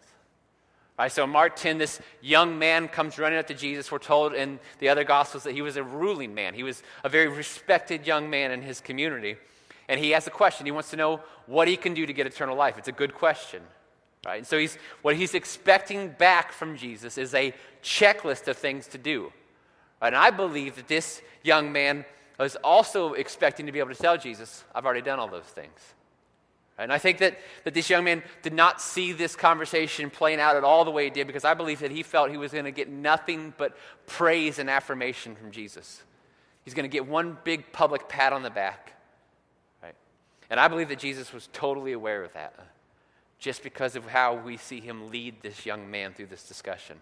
Right, 0.99 1.12
so 1.12 1.25
in 1.25 1.31
Mark 1.31 1.57
10, 1.57 1.76
this 1.76 2.00
young 2.23 2.59
man 2.59 2.88
comes 2.88 3.19
running 3.19 3.38
up 3.38 3.47
to 3.49 3.55
Jesus. 3.55 3.93
We're 3.93 3.99
told 3.99 4.33
in 4.33 4.59
the 4.79 4.88
other 4.88 5.05
Gospels 5.05 5.43
that 5.43 5.53
he 5.53 5.61
was 5.61 5.76
a 5.76 5.83
ruling 5.83 6.35
man. 6.35 6.55
He 6.55 6.62
was 6.62 6.83
a 7.05 7.11
very 7.11 7.29
respected 7.29 8.07
young 8.07 8.31
man 8.31 8.50
in 8.50 8.62
his 8.62 8.81
community. 8.81 9.37
And 9.88 10.00
he 10.00 10.12
has 10.12 10.26
a 10.26 10.31
question. 10.31 10.65
He 10.65 10.73
wants 10.73 10.91
to 10.91 10.97
know 10.97 11.21
what 11.47 11.69
he 11.69 11.76
can 11.76 11.93
do 11.93 12.07
to 12.07 12.12
get 12.15 12.26
eternal 12.26 12.57
life. 12.57 12.79
It's 12.79 12.88
a 12.88 12.93
good 12.93 13.15
question. 13.15 13.62
Right? 14.25 14.38
And 14.38 14.47
so 14.47 14.59
he's, 14.59 14.79
what 15.03 15.17
he's 15.17 15.35
expecting 15.35 16.09
back 16.09 16.50
from 16.50 16.79
Jesus 16.79 17.19
is 17.19 17.35
a 17.35 17.53
checklist 17.83 18.49
of 18.49 18.57
things 18.57 18.87
to 18.88 18.99
do. 18.99 19.33
And 20.00 20.17
I 20.17 20.31
believe 20.31 20.76
that 20.76 20.88
this 20.88 21.21
young 21.43 21.73
man 21.73 22.07
was 22.38 22.57
also 22.57 23.12
expecting 23.12 23.67
to 23.67 23.73
be 23.73 23.81
able 23.81 23.95
to 23.95 24.03
tell 24.03 24.17
Jesus, 24.17 24.65
I've 24.75 24.87
already 24.87 25.03
done 25.03 25.19
all 25.19 25.29
those 25.29 25.45
things. 25.45 25.95
And 26.78 26.92
I 26.92 26.99
think 26.99 27.18
that, 27.18 27.38
that 27.64 27.73
this 27.73 27.88
young 27.88 28.04
man 28.04 28.23
did 28.42 28.52
not 28.52 28.83
see 28.83 29.12
this 29.12 29.35
conversation 29.35 30.11
playing 30.11 30.40
out 30.40 30.56
at 30.56 30.64
all 30.64 30.85
the 30.85 30.90
way 30.90 31.04
he 31.04 31.11
did 31.11 31.26
because 31.26 31.45
I 31.45 31.54
believe 31.54 31.80
that 31.80 31.90
he 31.90 32.02
felt 32.02 32.30
he 32.30 32.37
was 32.37 32.52
going 32.52 32.66
to 32.66 32.71
get 32.71 32.90
nothing 32.90 33.54
but 33.56 33.76
praise 34.06 34.59
and 34.59 34.68
affirmation 34.68 35.35
from 35.37 35.50
Jesus. 35.50 36.02
He's 36.64 36.75
going 36.75 36.85
to 36.85 36.92
get 36.92 37.06
one 37.06 37.38
big 37.45 37.73
public 37.73 38.09
pat 38.09 38.33
on 38.33 38.42
the 38.42 38.50
back. 38.50 38.92
Right? 39.83 39.95
And 40.50 40.61
I 40.61 40.68
believe 40.68 40.90
that 40.90 40.99
Jesus 40.99 41.33
was 41.33 41.49
totally 41.52 41.92
aware 41.92 42.23
of 42.23 42.33
that 42.35 42.54
just 43.38 43.62
because 43.62 43.97
of 43.97 44.06
how 44.06 44.35
we 44.35 44.56
see 44.56 44.80
him 44.80 45.11
lead 45.11 45.37
this 45.42 45.64
young 45.64 45.90
man 45.90 46.12
through 46.12 46.26
this 46.26 46.42
discussion. 46.42 46.99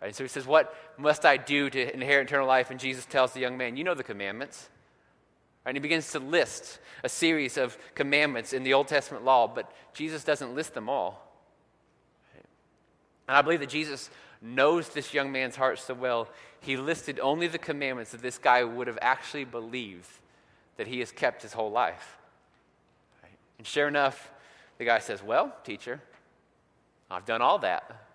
Right? 0.00 0.14
So 0.14 0.24
he 0.24 0.28
says, 0.28 0.46
What 0.46 0.74
must 0.98 1.24
I 1.24 1.36
do 1.36 1.70
to 1.70 1.94
inherit 1.94 2.28
eternal 2.28 2.46
life? 2.46 2.70
And 2.70 2.78
Jesus 2.78 3.06
tells 3.06 3.32
the 3.32 3.40
young 3.40 3.56
man, 3.56 3.76
You 3.76 3.84
know 3.84 3.94
the 3.94 4.02
commandments. 4.02 4.68
And 5.64 5.76
he 5.76 5.80
begins 5.80 6.10
to 6.12 6.18
list 6.18 6.80
a 7.04 7.08
series 7.08 7.56
of 7.56 7.78
commandments 7.94 8.52
in 8.52 8.64
the 8.64 8.74
Old 8.74 8.88
Testament 8.88 9.24
law, 9.24 9.46
but 9.46 9.70
Jesus 9.94 10.24
doesn't 10.24 10.54
list 10.54 10.74
them 10.74 10.88
all. 10.88 11.28
And 13.28 13.36
I 13.36 13.42
believe 13.42 13.60
that 13.60 13.68
Jesus 13.68 14.10
knows 14.40 14.88
this 14.88 15.14
young 15.14 15.30
man's 15.30 15.56
heart 15.56 15.78
so 15.78 15.94
well, 15.94 16.28
he 16.60 16.76
listed 16.76 17.20
only 17.20 17.46
the 17.46 17.58
commandments 17.58 18.10
that 18.10 18.22
this 18.22 18.38
guy 18.38 18.64
would 18.64 18.88
have 18.88 18.98
actually 19.00 19.44
believed 19.44 20.10
that 20.76 20.86
he 20.86 20.98
has 21.00 21.12
kept 21.12 21.42
his 21.42 21.52
whole 21.52 21.70
life. 21.70 22.18
And 23.58 23.66
sure 23.66 23.86
enough, 23.86 24.32
the 24.78 24.84
guy 24.84 24.98
says, 24.98 25.22
Well, 25.22 25.54
teacher, 25.62 26.00
I've 27.10 27.24
done 27.24 27.42
all 27.42 27.58
that. 27.60 28.08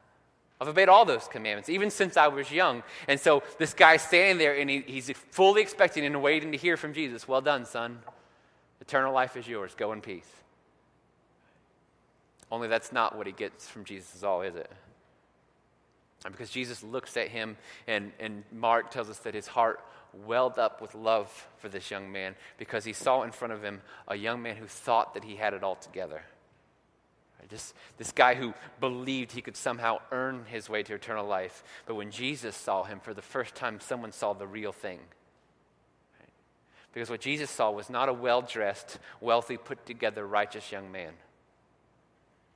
I've 0.60 0.68
obeyed 0.68 0.90
all 0.90 1.06
those 1.06 1.28
commandments, 1.28 1.70
even 1.70 1.92
since 1.92 2.18
I 2.18 2.28
was 2.28 2.52
young. 2.52 2.82
And 3.08 3.20
so 3.20 3.44
this 3.60 3.74
guy's 3.74 4.02
standing 4.02 4.40
there 4.40 4.58
and 4.58 4.70
he, 4.70 4.82
he's 4.82 5.12
fully 5.30 5.62
expecting 5.62 6.06
and 6.06 6.22
waiting 6.22 6.52
to 6.52 6.58
hear 6.58 6.78
from 6.78 6.94
Jesus. 6.94 7.28
Well 7.28 7.42
done, 7.42 7.66
son. 7.66 8.00
Eternal 8.82 9.14
life 9.14 9.38
is 9.38 9.48
yours. 9.48 9.76
Go 9.76 9.92
in 9.92 10.02
peace. 10.02 10.30
Only 12.52 12.68
that's 12.68 12.92
not 12.92 13.18
what 13.18 13.28
he 13.28 13.34
gets 13.34 13.68
from 13.68 13.84
Jesus, 13.84 14.24
all, 14.24 14.42
is 14.42 14.56
it? 14.56 14.72
And 16.26 16.34
because 16.34 16.50
Jesus 16.50 16.82
looks 16.82 17.18
at 17.18 17.28
him, 17.28 17.58
and, 17.88 18.12
and 18.20 18.44
Mark 18.51 18.90
tells 18.90 19.10
us 19.10 19.20
that 19.20 19.34
his 19.34 19.48
heart 19.48 19.81
welled 20.25 20.58
up 20.58 20.81
with 20.81 20.96
love 20.96 21.48
for 21.58 21.70
this 21.70 21.92
young 21.92 22.12
man 22.12 22.36
because 22.58 22.84
he 22.84 22.94
saw 22.94 23.24
in 23.24 23.31
front 23.31 23.53
of 23.53 23.62
him 23.62 23.81
a 24.08 24.16
young 24.16 24.42
man 24.42 24.55
who 24.55 24.66
thought 24.66 25.14
that 25.14 25.24
he 25.24 25.36
had 25.36 25.53
it 25.53 25.64
all 25.64 25.75
together. 25.75 26.24
Just 27.50 27.74
this 27.98 28.12
guy 28.12 28.36
who 28.36 28.53
believed 28.79 29.31
he 29.31 29.42
could 29.42 29.55
somehow 29.55 30.00
earn 30.12 30.46
his 30.46 30.70
way 30.70 30.83
to 30.83 30.94
eternal 30.94 31.25
life. 31.25 31.64
But 31.86 31.96
when 31.96 32.12
Jesus 32.12 32.55
saw 32.55 32.83
him 32.83 33.00
for 33.00 33.14
the 33.14 33.22
first 33.22 33.55
time, 33.55 33.79
someone 33.79 34.12
saw 34.12 34.33
the 34.33 34.48
real 34.48 34.72
thing. 34.72 35.00
Because 36.94 37.10
what 37.10 37.22
Jesus 37.22 37.51
saw 37.51 37.70
was 37.70 37.90
not 37.90 38.10
a 38.10 38.14
well 38.14 38.42
dressed, 38.42 38.98
wealthy, 39.22 39.57
put 39.57 39.86
together, 39.86 40.25
righteous 40.25 40.72
young 40.72 40.92
man. 40.92 41.14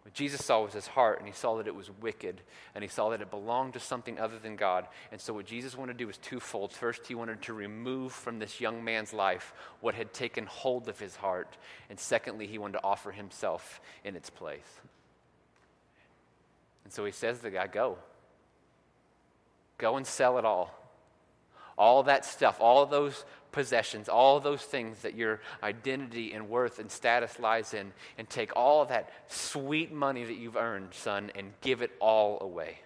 What 0.03 0.15
Jesus 0.15 0.43
saw 0.43 0.63
was 0.63 0.73
his 0.73 0.87
heart, 0.87 1.19
and 1.19 1.27
he 1.27 1.33
saw 1.33 1.57
that 1.57 1.67
it 1.67 1.75
was 1.75 1.91
wicked, 2.01 2.41
and 2.73 2.83
he 2.83 2.87
saw 2.87 3.09
that 3.09 3.21
it 3.21 3.29
belonged 3.29 3.73
to 3.73 3.79
something 3.79 4.19
other 4.19 4.39
than 4.39 4.55
God. 4.55 4.87
And 5.11 5.21
so, 5.21 5.33
what 5.33 5.45
Jesus 5.45 5.77
wanted 5.77 5.93
to 5.93 5.99
do 5.99 6.07
was 6.07 6.17
twofold. 6.17 6.73
First, 6.73 7.05
he 7.05 7.13
wanted 7.13 7.43
to 7.43 7.53
remove 7.53 8.11
from 8.11 8.39
this 8.39 8.59
young 8.59 8.83
man's 8.83 9.13
life 9.13 9.53
what 9.79 9.93
had 9.93 10.11
taken 10.11 10.47
hold 10.47 10.89
of 10.89 10.99
his 10.99 11.15
heart. 11.15 11.55
And 11.89 11.99
secondly, 11.99 12.47
he 12.47 12.57
wanted 12.57 12.79
to 12.79 12.83
offer 12.83 13.11
himself 13.11 13.79
in 14.03 14.15
its 14.15 14.31
place. 14.31 14.79
And 16.83 16.91
so, 16.91 17.05
he 17.05 17.11
says 17.11 17.37
to 17.37 17.43
the 17.43 17.51
guy, 17.51 17.67
Go. 17.67 17.97
Go 19.77 19.97
and 19.97 20.05
sell 20.05 20.39
it 20.39 20.45
all. 20.45 20.77
All 21.77 22.03
that 22.03 22.25
stuff, 22.25 22.57
all 22.59 22.85
those 22.85 23.23
possessions, 23.51 24.09
all 24.09 24.39
those 24.39 24.61
things 24.61 24.99
that 25.01 25.15
your 25.15 25.39
identity 25.63 26.33
and 26.33 26.49
worth 26.49 26.79
and 26.79 26.91
status 26.91 27.39
lies 27.39 27.73
in, 27.73 27.91
and 28.17 28.29
take 28.29 28.55
all 28.55 28.85
that 28.85 29.11
sweet 29.27 29.91
money 29.91 30.23
that 30.23 30.37
you've 30.37 30.55
earned, 30.55 30.93
son, 30.93 31.31
and 31.35 31.53
give 31.61 31.81
it 31.81 31.91
all 31.99 32.39
away. 32.41 32.79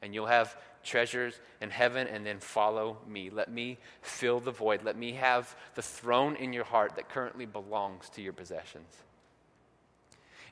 And 0.00 0.14
you'll 0.14 0.26
have 0.26 0.56
treasures 0.84 1.38
in 1.60 1.70
heaven, 1.70 2.08
and 2.08 2.26
then 2.26 2.40
follow 2.40 2.98
me. 3.06 3.30
Let 3.30 3.50
me 3.50 3.78
fill 4.00 4.40
the 4.40 4.50
void. 4.50 4.82
Let 4.82 4.96
me 4.96 5.12
have 5.12 5.54
the 5.74 5.82
throne 5.82 6.34
in 6.36 6.52
your 6.52 6.64
heart 6.64 6.96
that 6.96 7.08
currently 7.08 7.46
belongs 7.46 8.08
to 8.10 8.22
your 8.22 8.32
possessions. 8.32 8.96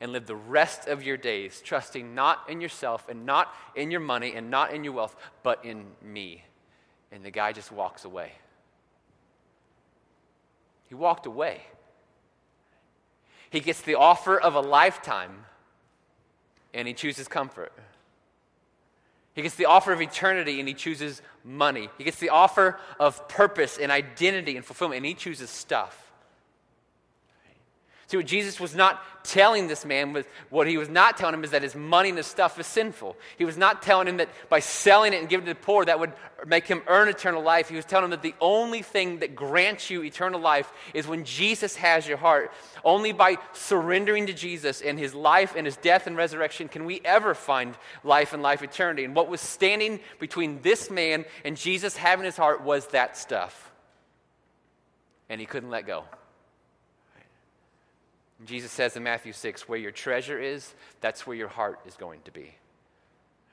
And 0.00 0.12
live 0.12 0.26
the 0.26 0.36
rest 0.36 0.88
of 0.88 1.02
your 1.02 1.16
days 1.18 1.60
trusting 1.60 2.14
not 2.14 2.48
in 2.48 2.60
yourself 2.60 3.08
and 3.08 3.26
not 3.26 3.52
in 3.74 3.90
your 3.90 4.00
money 4.00 4.34
and 4.34 4.50
not 4.50 4.72
in 4.72 4.82
your 4.82 4.94
wealth, 4.94 5.14
but 5.42 5.64
in 5.64 5.84
me 6.00 6.44
and 7.12 7.24
the 7.24 7.30
guy 7.30 7.52
just 7.52 7.72
walks 7.72 8.04
away. 8.04 8.32
He 10.88 10.94
walked 10.94 11.26
away. 11.26 11.62
He 13.50 13.60
gets 13.60 13.80
the 13.82 13.96
offer 13.96 14.38
of 14.38 14.54
a 14.54 14.60
lifetime 14.60 15.44
and 16.72 16.86
he 16.86 16.94
chooses 16.94 17.28
comfort. 17.28 17.72
He 19.34 19.42
gets 19.42 19.54
the 19.54 19.66
offer 19.66 19.92
of 19.92 20.02
eternity 20.02 20.58
and 20.58 20.68
he 20.68 20.74
chooses 20.74 21.22
money. 21.44 21.88
He 21.98 22.04
gets 22.04 22.18
the 22.18 22.30
offer 22.30 22.78
of 22.98 23.28
purpose 23.28 23.78
and 23.78 23.90
identity 23.90 24.56
and 24.56 24.64
fulfillment 24.64 24.98
and 24.98 25.06
he 25.06 25.14
chooses 25.14 25.50
stuff. 25.50 26.09
See, 28.10 28.16
what 28.16 28.26
Jesus 28.26 28.58
was 28.58 28.74
not 28.74 29.04
telling 29.22 29.68
this 29.68 29.84
man, 29.84 30.12
was, 30.12 30.24
what 30.48 30.66
he 30.66 30.76
was 30.76 30.88
not 30.88 31.16
telling 31.16 31.32
him 31.32 31.44
is 31.44 31.52
that 31.52 31.62
his 31.62 31.76
money 31.76 32.08
and 32.08 32.18
his 32.18 32.26
stuff 32.26 32.58
is 32.58 32.66
sinful. 32.66 33.16
He 33.38 33.44
was 33.44 33.56
not 33.56 33.82
telling 33.82 34.08
him 34.08 34.16
that 34.16 34.28
by 34.48 34.58
selling 34.58 35.12
it 35.12 35.20
and 35.20 35.28
giving 35.28 35.46
it 35.46 35.54
to 35.54 35.54
the 35.54 35.64
poor, 35.64 35.84
that 35.84 36.00
would 36.00 36.12
make 36.44 36.66
him 36.66 36.82
earn 36.88 37.06
eternal 37.06 37.40
life. 37.40 37.68
He 37.68 37.76
was 37.76 37.84
telling 37.84 38.06
him 38.06 38.10
that 38.10 38.22
the 38.22 38.34
only 38.40 38.82
thing 38.82 39.20
that 39.20 39.36
grants 39.36 39.90
you 39.90 40.02
eternal 40.02 40.40
life 40.40 40.72
is 40.92 41.06
when 41.06 41.22
Jesus 41.22 41.76
has 41.76 42.08
your 42.08 42.16
heart. 42.16 42.50
Only 42.82 43.12
by 43.12 43.36
surrendering 43.52 44.26
to 44.26 44.32
Jesus 44.32 44.80
and 44.80 44.98
his 44.98 45.14
life 45.14 45.54
and 45.56 45.64
his 45.64 45.76
death 45.76 46.08
and 46.08 46.16
resurrection 46.16 46.66
can 46.66 46.86
we 46.86 47.00
ever 47.04 47.32
find 47.32 47.76
life 48.02 48.32
and 48.32 48.42
life 48.42 48.64
eternity. 48.64 49.04
And 49.04 49.14
what 49.14 49.28
was 49.28 49.40
standing 49.40 50.00
between 50.18 50.62
this 50.62 50.90
man 50.90 51.26
and 51.44 51.56
Jesus 51.56 51.96
having 51.96 52.24
his 52.24 52.36
heart 52.36 52.64
was 52.64 52.88
that 52.88 53.16
stuff. 53.16 53.70
And 55.28 55.40
he 55.40 55.46
couldn't 55.46 55.70
let 55.70 55.86
go. 55.86 56.06
Jesus 58.44 58.70
says 58.70 58.96
in 58.96 59.02
Matthew 59.02 59.32
6, 59.32 59.68
where 59.68 59.78
your 59.78 59.90
treasure 59.90 60.38
is, 60.38 60.74
that's 61.00 61.26
where 61.26 61.36
your 61.36 61.48
heart 61.48 61.80
is 61.86 61.94
going 61.94 62.20
to 62.24 62.30
be. 62.30 62.54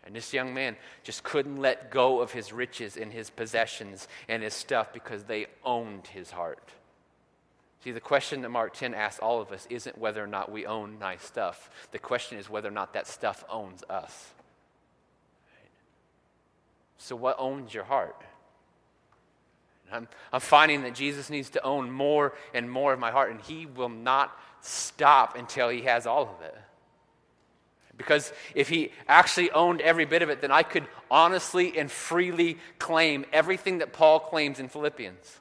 And 0.05 0.15
this 0.15 0.33
young 0.33 0.53
man 0.53 0.77
just 1.03 1.23
couldn't 1.23 1.57
let 1.57 1.91
go 1.91 2.21
of 2.21 2.31
his 2.31 2.53
riches 2.53 2.95
and 2.95 3.11
his 3.11 3.29
possessions 3.29 4.07
and 4.29 4.41
his 4.41 4.53
stuff 4.53 4.93
because 4.93 5.25
they 5.25 5.47
owned 5.65 6.07
his 6.07 6.31
heart. 6.31 6.71
See, 7.83 7.91
the 7.91 7.99
question 7.99 8.41
that 8.41 8.49
Mark 8.49 8.73
10 8.73 8.93
asks 8.93 9.19
all 9.19 9.41
of 9.41 9.51
us 9.51 9.67
isn't 9.69 9.97
whether 9.97 10.23
or 10.23 10.27
not 10.27 10.51
we 10.51 10.65
own 10.65 10.97
nice 10.97 11.23
stuff. 11.23 11.69
The 11.91 11.99
question 11.99 12.37
is 12.37 12.49
whether 12.49 12.69
or 12.69 12.71
not 12.71 12.93
that 12.93 13.05
stuff 13.05 13.43
owns 13.49 13.83
us. 13.89 14.31
So, 16.97 17.15
what 17.15 17.35
owns 17.37 17.73
your 17.73 17.83
heart? 17.83 18.21
I'm, 19.91 20.07
I'm 20.33 20.41
finding 20.41 20.81
that 20.83 20.95
Jesus 20.95 21.29
needs 21.29 21.49
to 21.51 21.63
own 21.63 21.91
more 21.91 22.33
and 22.53 22.69
more 22.69 22.93
of 22.93 22.99
my 22.99 23.11
heart, 23.11 23.31
and 23.31 23.39
he 23.41 23.65
will 23.65 23.89
not 23.89 24.37
stop 24.61 25.37
until 25.37 25.69
he 25.69 25.81
has 25.83 26.05
all 26.05 26.23
of 26.23 26.41
it. 26.45 26.55
Because 27.97 28.31
if 28.53 28.69
he 28.69 28.91
actually 29.07 29.49
owned 29.51 29.81
every 29.81 30.05
bit 30.05 30.21
of 30.21 30.29
it, 30.29 30.41
then 30.41 30.51
I 30.51 30.63
could 30.63 30.85
honestly 31.09 31.77
and 31.77 31.91
freely 31.91 32.57
claim 32.77 33.25
everything 33.33 33.79
that 33.79 33.91
Paul 33.91 34.19
claims 34.19 34.59
in 34.59 34.69
Philippians. 34.69 35.39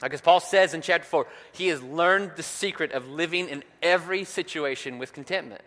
As 0.00 0.20
Paul 0.20 0.40
says 0.40 0.74
in 0.74 0.82
chapter 0.82 1.06
4, 1.06 1.26
he 1.52 1.68
has 1.68 1.82
learned 1.82 2.32
the 2.36 2.42
secret 2.42 2.92
of 2.92 3.08
living 3.08 3.48
in 3.48 3.62
every 3.82 4.24
situation 4.24 4.98
with 4.98 5.12
contentment. 5.12 5.62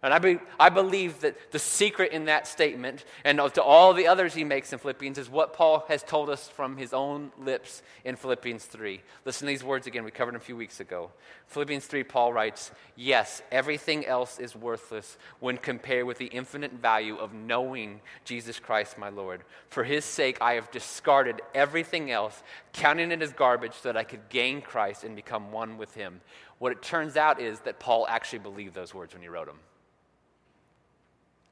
And 0.00 0.14
I, 0.14 0.20
be, 0.20 0.38
I 0.60 0.68
believe 0.68 1.22
that 1.22 1.50
the 1.50 1.58
secret 1.58 2.12
in 2.12 2.26
that 2.26 2.46
statement 2.46 3.04
and 3.24 3.38
to 3.54 3.60
all 3.60 3.92
the 3.92 4.06
others 4.06 4.32
he 4.32 4.44
makes 4.44 4.72
in 4.72 4.78
Philippians 4.78 5.18
is 5.18 5.28
what 5.28 5.52
Paul 5.52 5.84
has 5.88 6.04
told 6.04 6.30
us 6.30 6.48
from 6.48 6.76
his 6.76 6.92
own 6.92 7.32
lips 7.36 7.82
in 8.04 8.14
Philippians 8.14 8.64
3. 8.64 9.00
Listen 9.24 9.46
to 9.46 9.50
these 9.50 9.64
words 9.64 9.88
again, 9.88 10.04
we 10.04 10.12
covered 10.12 10.34
them 10.34 10.40
a 10.40 10.44
few 10.44 10.54
weeks 10.54 10.78
ago. 10.78 11.10
Philippians 11.48 11.84
3, 11.86 12.04
Paul 12.04 12.32
writes, 12.32 12.70
Yes, 12.94 13.42
everything 13.50 14.06
else 14.06 14.38
is 14.38 14.54
worthless 14.54 15.18
when 15.40 15.56
compared 15.56 16.06
with 16.06 16.18
the 16.18 16.26
infinite 16.26 16.74
value 16.74 17.16
of 17.16 17.34
knowing 17.34 18.00
Jesus 18.24 18.60
Christ 18.60 18.98
my 18.98 19.08
Lord. 19.08 19.42
For 19.68 19.82
his 19.82 20.04
sake, 20.04 20.38
I 20.40 20.52
have 20.52 20.70
discarded 20.70 21.42
everything 21.56 22.12
else, 22.12 22.44
counting 22.72 23.10
it 23.10 23.20
as 23.20 23.32
garbage 23.32 23.74
so 23.74 23.88
that 23.88 23.96
I 23.96 24.04
could 24.04 24.28
gain 24.28 24.62
Christ 24.62 25.02
and 25.02 25.16
become 25.16 25.50
one 25.50 25.76
with 25.76 25.94
him. 25.94 26.20
What 26.60 26.70
it 26.70 26.82
turns 26.82 27.16
out 27.16 27.40
is 27.40 27.58
that 27.60 27.80
Paul 27.80 28.06
actually 28.08 28.40
believed 28.40 28.74
those 28.74 28.94
words 28.94 29.12
when 29.12 29.22
he 29.22 29.28
wrote 29.28 29.46
them. 29.46 29.58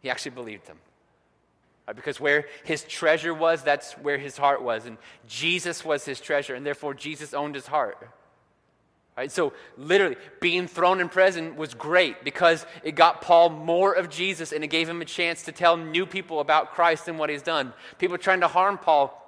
He 0.06 0.10
actually 0.10 0.36
believed 0.36 0.68
them. 0.68 0.78
Because 1.92 2.20
where 2.20 2.46
his 2.62 2.84
treasure 2.84 3.34
was, 3.34 3.64
that's 3.64 3.94
where 3.94 4.18
his 4.18 4.36
heart 4.36 4.62
was. 4.62 4.86
And 4.86 4.98
Jesus 5.26 5.84
was 5.84 6.04
his 6.04 6.20
treasure, 6.20 6.54
and 6.54 6.64
therefore 6.64 6.94
Jesus 6.94 7.34
owned 7.34 7.56
his 7.56 7.66
heart. 7.66 8.08
Right? 9.16 9.32
So, 9.32 9.52
literally, 9.76 10.14
being 10.40 10.68
thrown 10.68 11.00
in 11.00 11.08
prison 11.08 11.56
was 11.56 11.74
great 11.74 12.22
because 12.22 12.64
it 12.84 12.92
got 12.92 13.20
Paul 13.20 13.50
more 13.50 13.94
of 13.94 14.08
Jesus 14.08 14.52
and 14.52 14.62
it 14.62 14.68
gave 14.68 14.88
him 14.88 15.02
a 15.02 15.04
chance 15.04 15.42
to 15.42 15.50
tell 15.50 15.76
new 15.76 16.06
people 16.06 16.38
about 16.38 16.70
Christ 16.70 17.08
and 17.08 17.18
what 17.18 17.28
he's 17.28 17.42
done. 17.42 17.72
People 17.98 18.16
trying 18.16 18.42
to 18.42 18.48
harm 18.48 18.78
Paul 18.78 19.25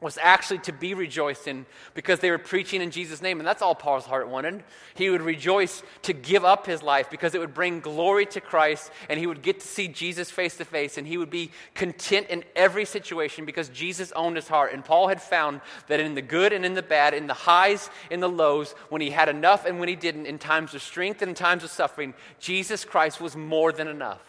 was 0.00 0.18
actually 0.20 0.58
to 0.58 0.72
be 0.72 0.92
rejoiced 0.92 1.48
in 1.48 1.64
because 1.94 2.20
they 2.20 2.30
were 2.30 2.38
preaching 2.38 2.82
in 2.82 2.90
Jesus' 2.90 3.22
name. 3.22 3.40
And 3.40 3.46
that's 3.46 3.62
all 3.62 3.74
Paul's 3.74 4.04
heart 4.04 4.28
wanted. 4.28 4.62
He 4.94 5.08
would 5.08 5.22
rejoice 5.22 5.82
to 6.02 6.12
give 6.12 6.44
up 6.44 6.66
his 6.66 6.82
life 6.82 7.10
because 7.10 7.34
it 7.34 7.38
would 7.38 7.54
bring 7.54 7.80
glory 7.80 8.26
to 8.26 8.40
Christ 8.40 8.90
and 9.08 9.18
he 9.18 9.26
would 9.26 9.40
get 9.40 9.60
to 9.60 9.66
see 9.66 9.88
Jesus 9.88 10.30
face 10.30 10.56
to 10.58 10.66
face 10.66 10.98
and 10.98 11.06
he 11.06 11.16
would 11.16 11.30
be 11.30 11.50
content 11.74 12.26
in 12.28 12.44
every 12.54 12.84
situation 12.84 13.46
because 13.46 13.70
Jesus 13.70 14.12
owned 14.12 14.36
his 14.36 14.48
heart. 14.48 14.74
And 14.74 14.84
Paul 14.84 15.08
had 15.08 15.22
found 15.22 15.62
that 15.88 15.98
in 15.98 16.14
the 16.14 16.22
good 16.22 16.52
and 16.52 16.66
in 16.66 16.74
the 16.74 16.82
bad, 16.82 17.14
in 17.14 17.26
the 17.26 17.34
highs, 17.34 17.88
in 18.10 18.20
the 18.20 18.28
lows, 18.28 18.72
when 18.90 19.00
he 19.00 19.10
had 19.10 19.30
enough 19.30 19.64
and 19.64 19.80
when 19.80 19.88
he 19.88 19.96
didn't, 19.96 20.26
in 20.26 20.38
times 20.38 20.74
of 20.74 20.82
strength 20.82 21.22
and 21.22 21.30
in 21.30 21.34
times 21.34 21.64
of 21.64 21.70
suffering, 21.70 22.12
Jesus 22.38 22.84
Christ 22.84 23.18
was 23.18 23.34
more 23.34 23.72
than 23.72 23.88
enough 23.88 24.20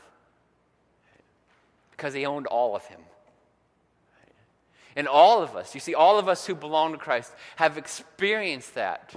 because 1.92 2.14
he 2.14 2.26
owned 2.26 2.48
all 2.48 2.74
of 2.74 2.86
him. 2.86 3.02
And 4.98 5.08
all 5.08 5.44
of 5.44 5.56
us, 5.56 5.76
you 5.76 5.80
see, 5.80 5.94
all 5.94 6.18
of 6.18 6.28
us 6.28 6.48
who 6.48 6.56
belong 6.56 6.92
to 6.92 6.98
Christ 6.98 7.32
have 7.58 7.78
experienced 7.78 8.74
that 8.74 9.14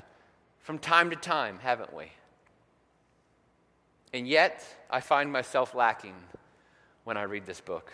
from 0.61 0.79
time 0.79 1.09
to 1.09 1.17
time, 1.17 1.59
haven't 1.63 1.95
we? 1.95 2.13
And 4.13 4.29
yet, 4.29 4.63
I 4.91 5.01
find 5.01 5.33
myself 5.33 5.75
lacking 5.75 6.15
when 7.05 7.17
I 7.17 7.23
read 7.23 7.47
this 7.47 7.63
book. 7.63 7.91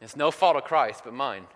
It's 0.00 0.14
no 0.14 0.30
fault 0.30 0.54
of 0.54 0.62
Christ, 0.62 1.02
but 1.02 1.14
mine. 1.14 1.46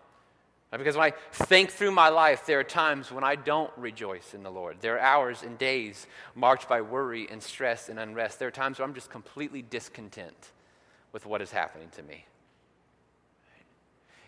Because 0.73 0.97
when 0.97 1.13
I 1.13 1.15
think 1.33 1.71
through 1.71 1.93
my 1.93 2.09
life, 2.09 2.45
there 2.45 2.59
are 2.59 2.65
times 2.65 3.13
when 3.13 3.23
I 3.23 3.37
don't 3.37 3.71
rejoice 3.77 4.35
in 4.35 4.43
the 4.43 4.51
Lord. 4.51 4.79
There 4.81 4.97
are 4.97 5.01
hours 5.01 5.45
and 5.45 5.57
days 5.57 6.09
marked 6.35 6.69
by 6.69 6.81
worry 6.81 7.29
and 7.31 7.41
stress 7.41 7.89
and 7.89 7.99
unrest. 7.99 8.41
There 8.41 8.49
are 8.49 8.51
times 8.51 8.79
where 8.79 8.89
I'm 8.89 8.95
just 8.95 9.09
completely 9.09 9.63
discontent 9.63 10.51
with 11.13 11.27
what 11.27 11.41
is 11.43 11.53
happening 11.53 11.91
to 11.93 12.03
me. 12.03 12.25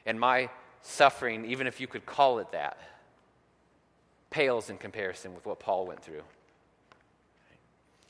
And 0.07 0.19
my 0.19 0.51
suffering, 0.83 1.45
even 1.45 1.67
if 1.67 1.81
you 1.81 1.87
could 1.87 2.07
call 2.07 2.39
it 2.39 2.53
that, 2.53 2.79
pales 4.31 4.71
in 4.71 4.79
comparison 4.79 5.35
with 5.35 5.45
what 5.45 5.61
Paul 5.61 5.87
went 5.87 6.03
through. 6.03 6.23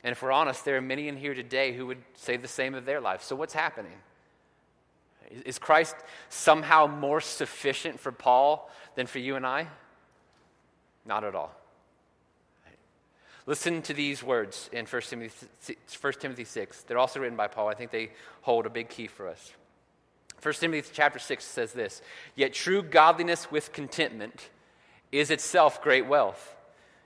And 0.03 0.12
if 0.12 0.22
we're 0.22 0.33
honest, 0.33 0.64
there 0.64 0.76
are 0.76 0.83
many 0.83 1.09
in 1.09 1.16
here 1.16 1.35
today 1.35 1.72
who 1.72 1.87
would 1.87 2.03
say 2.14 2.37
the 2.37 2.48
same 2.48 2.74
of 2.74 2.85
their 2.85 3.00
life. 3.00 3.22
So, 3.22 3.37
what's 3.37 3.53
happening? 3.53 3.92
Is 5.44 5.59
Christ 5.59 5.94
somehow 6.29 6.87
more 6.87 7.20
sufficient 7.20 8.00
for 8.00 8.11
Paul 8.11 8.70
than 8.94 9.07
for 9.07 9.18
you 9.18 9.37
and 9.37 9.46
I? 9.46 9.66
Not 11.05 11.24
at 11.24 11.35
all. 11.35 11.55
Listen 13.46 13.83
to 13.83 13.94
these 13.94 14.22
words 14.22 14.68
in 14.72 14.87
1 14.87 15.03
Timothy, 15.03 15.76
1 16.00 16.12
Timothy 16.14 16.44
6. 16.44 16.83
They're 16.83 16.98
also 16.98 17.20
written 17.20 17.37
by 17.37 17.48
Paul. 17.48 17.68
I 17.68 17.74
think 17.74 17.90
they 17.90 18.11
hold 18.42 18.66
a 18.66 18.70
big 18.70 18.88
key 18.88 19.07
for 19.07 19.29
us. 19.29 19.53
1 20.42 20.55
Timothy 20.55 20.90
chapter 20.92 21.18
6 21.18 21.44
says 21.44 21.72
this 21.72 22.03
Yet 22.35 22.55
true 22.55 22.83
godliness 22.83 23.50
with 23.50 23.72
contentment 23.72 24.50
is 25.12 25.31
itself 25.31 25.83
great 25.83 26.07
wealth. 26.07 26.57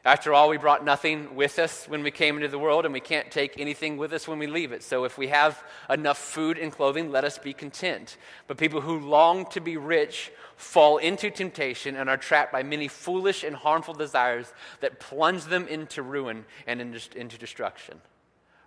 After 0.07 0.35
all, 0.35 0.51
we 0.51 0.59
brought 0.59 0.85
nothing 0.85 1.35
with 1.35 1.59
us 1.59 1.87
when 1.87 2.03
we 2.03 2.11
came 2.11 2.37
into 2.37 2.49
the 2.49 2.59
world, 2.59 2.85
and 2.85 2.93
we 2.93 3.01
can't 3.01 3.31
take 3.31 3.59
anything 3.59 3.97
with 3.97 4.13
us 4.13 4.29
when 4.29 4.39
we 4.39 4.47
leave 4.47 4.71
it. 4.71 4.83
So 4.83 5.05
if 5.05 5.17
we 5.17 5.29
have 5.29 5.65
enough 5.89 6.19
food 6.19 6.59
and 6.59 6.71
clothing, 6.71 7.11
let 7.11 7.25
us 7.25 7.39
be 7.39 7.55
content. 7.55 8.19
But 8.47 8.59
people 8.59 8.83
who 8.83 9.01
long 9.01 9.47
to 9.53 9.63
be 9.63 9.79
rich 9.79 10.31
fall 10.57 10.99
into 10.99 11.31
temptation 11.31 11.97
and 11.97 12.11
are 12.11 12.19
trapped 12.19 12.53
by 12.53 12.63
many 12.63 12.87
foolish 12.87 13.45
and 13.45 13.57
harmful 13.57 13.95
desires 13.95 14.53
that 14.81 15.01
plunge 15.01 15.45
them 15.45 15.67
into 15.69 16.03
ruin 16.03 16.45
and 16.67 16.83
into 16.83 17.39
destruction. 17.39 17.99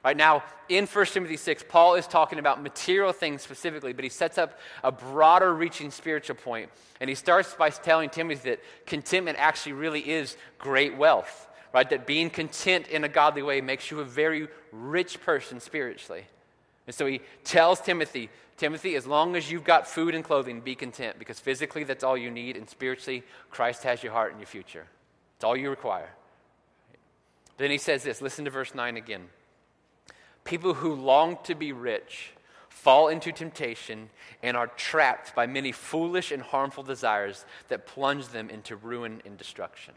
Right 0.03 0.15
now, 0.15 0.43
in 0.69 0.85
1 0.85 1.05
Timothy 1.07 1.37
6, 1.37 1.65
Paul 1.67 1.95
is 1.95 2.07
talking 2.07 2.39
about 2.39 2.61
material 2.61 3.11
things 3.11 3.41
specifically, 3.41 3.93
but 3.93 4.03
he 4.03 4.09
sets 4.09 4.37
up 4.37 4.59
a 4.83 4.91
broader 4.91 5.53
reaching 5.53 5.91
spiritual 5.91 6.35
point. 6.35 6.69
And 7.01 7.09
he 7.09 7.15
starts 7.15 7.53
by 7.55 7.69
telling 7.71 8.09
Timothy 8.09 8.51
that 8.51 8.59
contentment 8.85 9.37
actually 9.39 9.73
really 9.73 10.09
is 10.09 10.37
great 10.59 10.95
wealth, 10.97 11.47
right? 11.73 11.89
That 11.89 12.05
being 12.05 12.29
content 12.29 12.87
in 12.87 13.03
a 13.03 13.09
godly 13.09 13.41
way 13.41 13.59
makes 13.59 13.91
you 13.91 13.99
a 13.99 14.05
very 14.05 14.47
rich 14.71 15.19
person 15.21 15.59
spiritually. 15.59 16.25
And 16.85 16.95
so 16.95 17.05
he 17.05 17.21
tells 17.43 17.81
Timothy, 17.81 18.29
Timothy, 18.55 18.95
as 18.95 19.05
long 19.05 19.35
as 19.35 19.51
you've 19.51 19.63
got 19.63 19.87
food 19.87 20.15
and 20.15 20.23
clothing, 20.23 20.61
be 20.61 20.73
content, 20.73 21.19
because 21.19 21.39
physically 21.39 21.83
that's 21.83 22.03
all 22.03 22.17
you 22.17 22.31
need, 22.31 22.55
and 22.55 22.69
spiritually, 22.69 23.23
Christ 23.51 23.83
has 23.83 24.01
your 24.03 24.13
heart 24.13 24.31
and 24.31 24.39
your 24.39 24.47
future. 24.47 24.87
It's 25.35 25.43
all 25.43 25.57
you 25.57 25.69
require. 25.69 26.09
Then 27.57 27.71
he 27.71 27.77
says 27.77 28.03
this 28.03 28.21
listen 28.21 28.45
to 28.45 28.51
verse 28.51 28.73
9 28.73 28.97
again. 28.97 29.27
People 30.47 30.73
who 30.75 30.95
long 30.95 31.37
to 31.43 31.55
be 31.55 31.73
rich 31.73 32.31
fall 32.69 33.09
into 33.09 33.33
temptation 33.33 34.09
and 34.41 34.55
are 34.55 34.67
trapped 34.67 35.35
by 35.35 35.45
many 35.45 35.73
foolish 35.73 36.31
and 36.31 36.41
harmful 36.41 36.83
desires 36.83 37.43
that 37.67 37.85
plunge 37.85 38.29
them 38.29 38.49
into 38.49 38.77
ruin 38.77 39.21
and 39.25 39.37
destruction. 39.37 39.93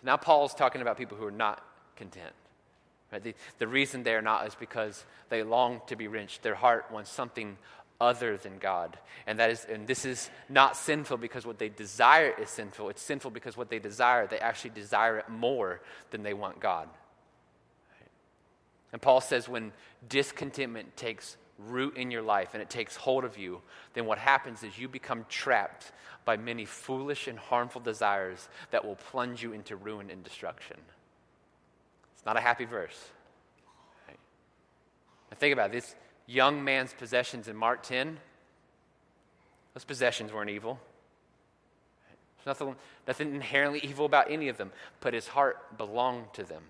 So 0.00 0.06
Now, 0.06 0.16
Paul's 0.16 0.54
talking 0.54 0.82
about 0.82 0.98
people 0.98 1.16
who 1.16 1.24
are 1.24 1.30
not 1.30 1.64
content. 1.94 2.32
Right? 3.12 3.22
The, 3.22 3.34
the 3.60 3.68
reason 3.68 4.02
they're 4.02 4.22
not 4.22 4.48
is 4.48 4.56
because 4.56 5.04
they 5.28 5.44
long 5.44 5.80
to 5.86 5.94
be 5.94 6.08
rich. 6.08 6.40
Their 6.40 6.56
heart 6.56 6.86
wants 6.90 7.10
something 7.10 7.58
other 8.00 8.36
than 8.36 8.58
God. 8.58 8.98
And, 9.28 9.38
that 9.38 9.50
is, 9.50 9.66
and 9.70 9.86
this 9.86 10.04
is 10.04 10.30
not 10.48 10.76
sinful 10.76 11.18
because 11.18 11.46
what 11.46 11.58
they 11.60 11.68
desire 11.68 12.34
is 12.40 12.50
sinful. 12.50 12.88
It's 12.88 13.02
sinful 13.02 13.30
because 13.30 13.56
what 13.56 13.70
they 13.70 13.78
desire, 13.78 14.26
they 14.26 14.40
actually 14.40 14.70
desire 14.70 15.18
it 15.18 15.28
more 15.28 15.80
than 16.10 16.24
they 16.24 16.34
want 16.34 16.58
God. 16.58 16.88
And 18.92 19.02
Paul 19.02 19.20
says 19.20 19.48
when 19.48 19.72
discontentment 20.08 20.96
takes 20.96 21.36
root 21.58 21.96
in 21.96 22.10
your 22.10 22.22
life 22.22 22.50
and 22.54 22.62
it 22.62 22.70
takes 22.70 22.96
hold 22.96 23.24
of 23.24 23.36
you, 23.36 23.60
then 23.94 24.06
what 24.06 24.18
happens 24.18 24.62
is 24.62 24.78
you 24.78 24.88
become 24.88 25.26
trapped 25.28 25.92
by 26.24 26.36
many 26.36 26.64
foolish 26.64 27.26
and 27.26 27.38
harmful 27.38 27.80
desires 27.80 28.48
that 28.70 28.84
will 28.84 28.96
plunge 28.96 29.42
you 29.42 29.52
into 29.52 29.76
ruin 29.76 30.10
and 30.10 30.22
destruction. 30.22 30.76
It's 32.14 32.24
not 32.24 32.36
a 32.36 32.40
happy 32.40 32.64
verse. 32.64 33.10
Right? 34.06 34.18
Now 35.30 35.36
think 35.38 35.52
about 35.52 35.70
it. 35.70 35.72
this 35.72 35.94
young 36.26 36.62
man's 36.62 36.92
possessions 36.92 37.48
in 37.48 37.56
Mark 37.56 37.82
10. 37.82 38.18
Those 39.74 39.84
possessions 39.84 40.32
weren't 40.32 40.50
evil. 40.50 40.78
There's 42.36 42.46
nothing, 42.46 42.76
nothing 43.06 43.34
inherently 43.34 43.80
evil 43.82 44.06
about 44.06 44.30
any 44.30 44.48
of 44.48 44.56
them, 44.56 44.70
but 45.00 45.14
his 45.14 45.28
heart 45.28 45.76
belonged 45.76 46.32
to 46.34 46.44
them. 46.44 46.62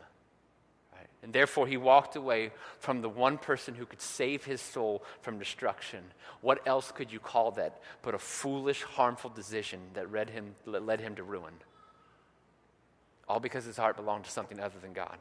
And 1.23 1.33
therefore, 1.33 1.67
he 1.67 1.77
walked 1.77 2.15
away 2.15 2.53
from 2.79 3.03
the 3.03 3.09
one 3.09 3.39
person 3.39 3.75
who 3.75 3.87
could 3.87 4.01
save 4.01 4.45
his 4.45 4.61
soul 4.61 5.03
from 5.21 5.39
destruction. 5.39 6.05
What 6.43 6.67
else 6.67 6.93
could 6.93 7.13
you 7.13 7.19
call 7.19 7.51
that 7.53 7.81
but 8.03 8.15
a 8.15 8.19
foolish, 8.19 8.83
harmful 8.83 9.31
decision 9.31 9.81
that 9.95 10.13
led 10.13 10.31
him, 10.31 10.55
led 10.65 11.01
him 11.01 11.17
to 11.17 11.25
ruin? 11.25 11.55
All 13.29 13.41
because 13.41 13.65
his 13.65 13.77
heart 13.77 13.97
belonged 13.97 14.25
to 14.25 14.31
something 14.31 14.61
other 14.61 14.79
than 14.81 14.93
God. 14.93 15.19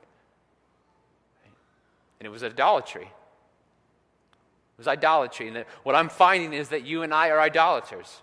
And 2.19 2.25
it 2.25 2.29
was 2.29 2.43
idolatry. 2.43 3.03
It 3.03 4.77
was 4.77 4.87
idolatry. 4.87 5.47
And 5.47 5.65
what 5.83 5.95
I'm 5.95 6.09
finding 6.09 6.53
is 6.53 6.69
that 6.69 6.85
you 6.85 7.01
and 7.01 7.13
I 7.13 7.29
are 7.31 7.39
idolaters. 7.39 8.21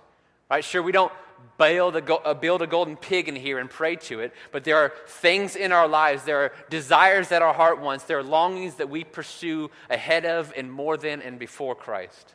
Right? 0.48 0.64
Sure, 0.64 0.82
we 0.82 0.92
don't 0.92 1.12
build 1.58 1.96
a, 1.96 2.14
uh, 2.14 2.34
build 2.34 2.62
a 2.62 2.66
golden 2.66 2.96
pig 2.96 3.28
in 3.28 3.36
here 3.36 3.58
and 3.58 3.70
pray 3.70 3.96
to 3.96 4.20
it, 4.20 4.32
but 4.52 4.64
there 4.64 4.76
are 4.76 4.92
things 5.06 5.56
in 5.56 5.72
our 5.72 5.86
lives, 5.86 6.24
there 6.24 6.40
are 6.40 6.52
desires 6.70 7.28
that 7.28 7.42
our 7.42 7.54
heart 7.54 7.80
wants, 7.80 8.04
there 8.04 8.18
are 8.18 8.24
longings 8.24 8.76
that 8.76 8.90
we 8.90 9.04
pursue 9.04 9.70
ahead 9.88 10.24
of 10.24 10.52
and 10.56 10.70
more 10.70 10.96
than 10.96 11.22
and 11.22 11.38
before 11.38 11.74
Christ. 11.74 12.34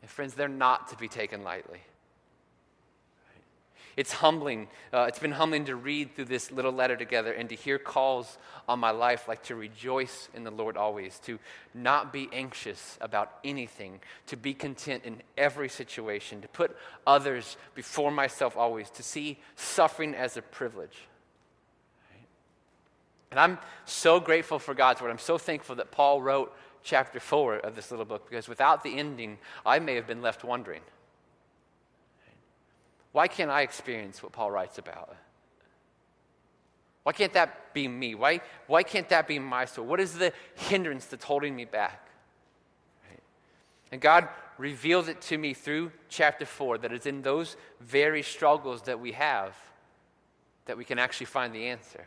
And 0.00 0.10
friends, 0.10 0.34
they're 0.34 0.48
not 0.48 0.88
to 0.88 0.96
be 0.96 1.08
taken 1.08 1.42
lightly. 1.42 1.80
It's 3.98 4.12
humbling. 4.12 4.68
Uh, 4.94 5.06
it's 5.08 5.18
been 5.18 5.32
humbling 5.32 5.64
to 5.64 5.74
read 5.74 6.14
through 6.14 6.26
this 6.26 6.52
little 6.52 6.70
letter 6.70 6.96
together 6.96 7.32
and 7.32 7.48
to 7.48 7.56
hear 7.56 7.80
calls 7.80 8.38
on 8.68 8.78
my 8.78 8.92
life 8.92 9.26
like 9.26 9.42
to 9.46 9.56
rejoice 9.56 10.28
in 10.34 10.44
the 10.44 10.52
Lord 10.52 10.76
always, 10.76 11.18
to 11.24 11.40
not 11.74 12.12
be 12.12 12.28
anxious 12.32 12.96
about 13.00 13.32
anything, 13.42 13.98
to 14.28 14.36
be 14.36 14.54
content 14.54 15.02
in 15.04 15.20
every 15.36 15.68
situation, 15.68 16.40
to 16.42 16.46
put 16.46 16.76
others 17.08 17.56
before 17.74 18.12
myself 18.12 18.56
always, 18.56 18.88
to 18.90 19.02
see 19.02 19.40
suffering 19.56 20.14
as 20.14 20.36
a 20.36 20.42
privilege. 20.42 20.96
And 23.32 23.40
I'm 23.40 23.58
so 23.84 24.20
grateful 24.20 24.60
for 24.60 24.74
God's 24.74 25.02
word. 25.02 25.10
I'm 25.10 25.18
so 25.18 25.38
thankful 25.38 25.74
that 25.74 25.90
Paul 25.90 26.22
wrote 26.22 26.56
chapter 26.84 27.18
4 27.18 27.56
of 27.56 27.74
this 27.74 27.90
little 27.90 28.06
book 28.06 28.30
because 28.30 28.48
without 28.48 28.84
the 28.84 28.96
ending, 28.96 29.38
I 29.66 29.80
may 29.80 29.96
have 29.96 30.06
been 30.06 30.22
left 30.22 30.44
wondering. 30.44 30.82
Why 33.18 33.26
can't 33.26 33.50
I 33.50 33.62
experience 33.62 34.22
what 34.22 34.30
Paul 34.30 34.52
writes 34.52 34.78
about? 34.78 35.16
Why 37.02 37.10
can't 37.10 37.32
that 37.32 37.74
be 37.74 37.88
me? 37.88 38.14
Why, 38.14 38.40
why 38.68 38.84
can't 38.84 39.08
that 39.08 39.26
be 39.26 39.40
my 39.40 39.64
soul? 39.64 39.86
What 39.86 39.98
is 39.98 40.12
the 40.12 40.32
hindrance 40.54 41.06
that's 41.06 41.24
holding 41.24 41.56
me 41.56 41.64
back? 41.64 42.10
Right? 43.10 43.20
And 43.90 44.00
God 44.00 44.28
reveals 44.56 45.08
it 45.08 45.20
to 45.22 45.36
me 45.36 45.52
through 45.52 45.90
chapter 46.08 46.46
4 46.46 46.78
that 46.78 46.92
it's 46.92 47.06
in 47.06 47.22
those 47.22 47.56
very 47.80 48.22
struggles 48.22 48.82
that 48.82 49.00
we 49.00 49.10
have 49.10 49.56
that 50.66 50.78
we 50.78 50.84
can 50.84 51.00
actually 51.00 51.26
find 51.26 51.52
the 51.52 51.66
answer. 51.66 52.06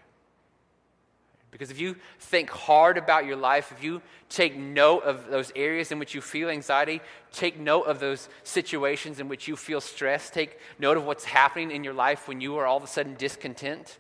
Because 1.51 1.69
if 1.69 1.79
you 1.79 1.97
think 2.17 2.49
hard 2.49 2.97
about 2.97 3.25
your 3.25 3.35
life, 3.35 3.73
if 3.77 3.83
you 3.83 4.01
take 4.29 4.57
note 4.57 5.03
of 5.03 5.29
those 5.29 5.51
areas 5.55 5.91
in 5.91 5.99
which 5.99 6.15
you 6.15 6.21
feel 6.21 6.49
anxiety, 6.49 7.01
take 7.33 7.59
note 7.59 7.83
of 7.83 7.99
those 7.99 8.29
situations 8.43 9.19
in 9.19 9.27
which 9.27 9.49
you 9.49 9.57
feel 9.57 9.81
stress, 9.81 10.29
take 10.29 10.57
note 10.79 10.95
of 10.95 11.05
what's 11.05 11.25
happening 11.25 11.69
in 11.69 11.83
your 11.83 11.93
life 11.93 12.27
when 12.27 12.39
you 12.39 12.55
are 12.57 12.65
all 12.65 12.77
of 12.77 12.83
a 12.83 12.87
sudden 12.87 13.15
discontent, 13.15 13.99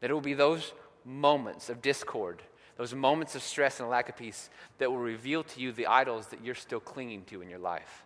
that 0.00 0.10
it 0.10 0.12
will 0.12 0.20
be 0.20 0.34
those 0.34 0.72
moments 1.04 1.70
of 1.70 1.80
discord, 1.80 2.42
those 2.76 2.92
moments 2.92 3.36
of 3.36 3.42
stress 3.42 3.78
and 3.78 3.88
lack 3.88 4.08
of 4.08 4.16
peace 4.16 4.50
that 4.78 4.90
will 4.90 4.98
reveal 4.98 5.44
to 5.44 5.60
you 5.60 5.70
the 5.70 5.86
idols 5.86 6.26
that 6.28 6.44
you're 6.44 6.56
still 6.56 6.80
clinging 6.80 7.22
to 7.26 7.40
in 7.40 7.48
your 7.48 7.58
life. 7.58 8.04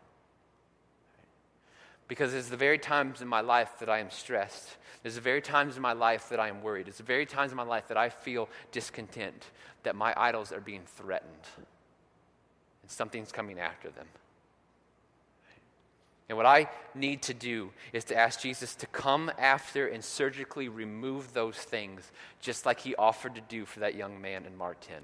Because 2.07 2.35
it's 2.35 2.49
the 2.49 2.57
very 2.57 2.79
times 2.79 3.23
in 3.23 3.29
my 3.29 3.40
life 3.40 3.79
that 3.81 3.88
I 3.88 3.99
am 3.99 4.11
stressed. 4.11 4.77
There's 5.03 5.14
the 5.14 5.21
very 5.21 5.40
times 5.40 5.77
in 5.77 5.83
my 5.83 5.93
life 5.93 6.29
that 6.29 6.40
I 6.40 6.49
am 6.49 6.62
worried. 6.62 6.88
It's 6.88 6.99
the 6.99 7.03
very 7.03 7.27
times 7.27 7.51
in 7.51 7.57
my 7.57 7.64
life 7.64 7.88
that 7.88 7.97
I 7.97 8.09
feel 8.09 8.49
discontent, 8.73 9.51
that 9.83 9.97
my 9.97 10.14
idols 10.17 10.53
are 10.53 10.61
being 10.61 10.83
threatened. 10.97 11.33
And 12.83 12.90
something's 12.90 13.33
coming 13.33 13.59
after 13.59 13.90
them. 13.90 14.07
And 16.29 16.38
what 16.38 16.47
I 16.47 16.69
need 16.95 17.23
to 17.23 17.35
do 17.35 17.71
is 17.93 18.05
to 18.05 18.17
ask 18.17 18.40
Jesus 18.40 18.75
to 18.77 18.87
come 18.87 19.31
after 19.38 19.87
and 19.87 20.03
surgically 20.03 20.69
remove 20.69 21.35
those 21.35 21.57
things, 21.57 22.11
just 22.40 22.64
like 22.64 22.81
he 22.81 22.95
offered 22.97 23.35
to 23.35 23.43
do 23.43 23.67
for 23.67 23.81
that 23.81 23.95
young 23.95 24.21
man 24.21 24.47
in 24.47 24.57
Mark 24.57 24.81
10. 24.81 24.97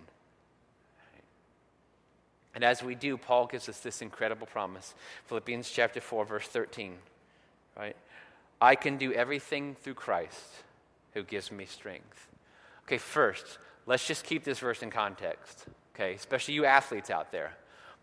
And 2.54 2.64
as 2.64 2.82
we 2.82 2.94
do, 2.94 3.16
Paul 3.16 3.46
gives 3.46 3.68
us 3.68 3.80
this 3.80 4.02
incredible 4.02 4.46
promise. 4.46 4.94
Philippians 5.26 5.70
chapter 5.70 6.00
4, 6.00 6.24
verse 6.24 6.46
13. 6.46 6.96
Right? 7.76 7.96
I 8.60 8.74
can 8.74 8.96
do 8.96 9.12
everything 9.12 9.76
through 9.80 9.94
Christ 9.94 10.44
who 11.14 11.22
gives 11.22 11.50
me 11.50 11.64
strength. 11.64 12.26
Okay, 12.84 12.98
first, 12.98 13.58
let's 13.86 14.06
just 14.06 14.24
keep 14.24 14.44
this 14.44 14.58
verse 14.58 14.82
in 14.82 14.90
context. 14.90 15.66
Okay, 15.94 16.14
especially 16.14 16.54
you 16.54 16.64
athletes 16.64 17.10
out 17.10 17.32
there. 17.32 17.52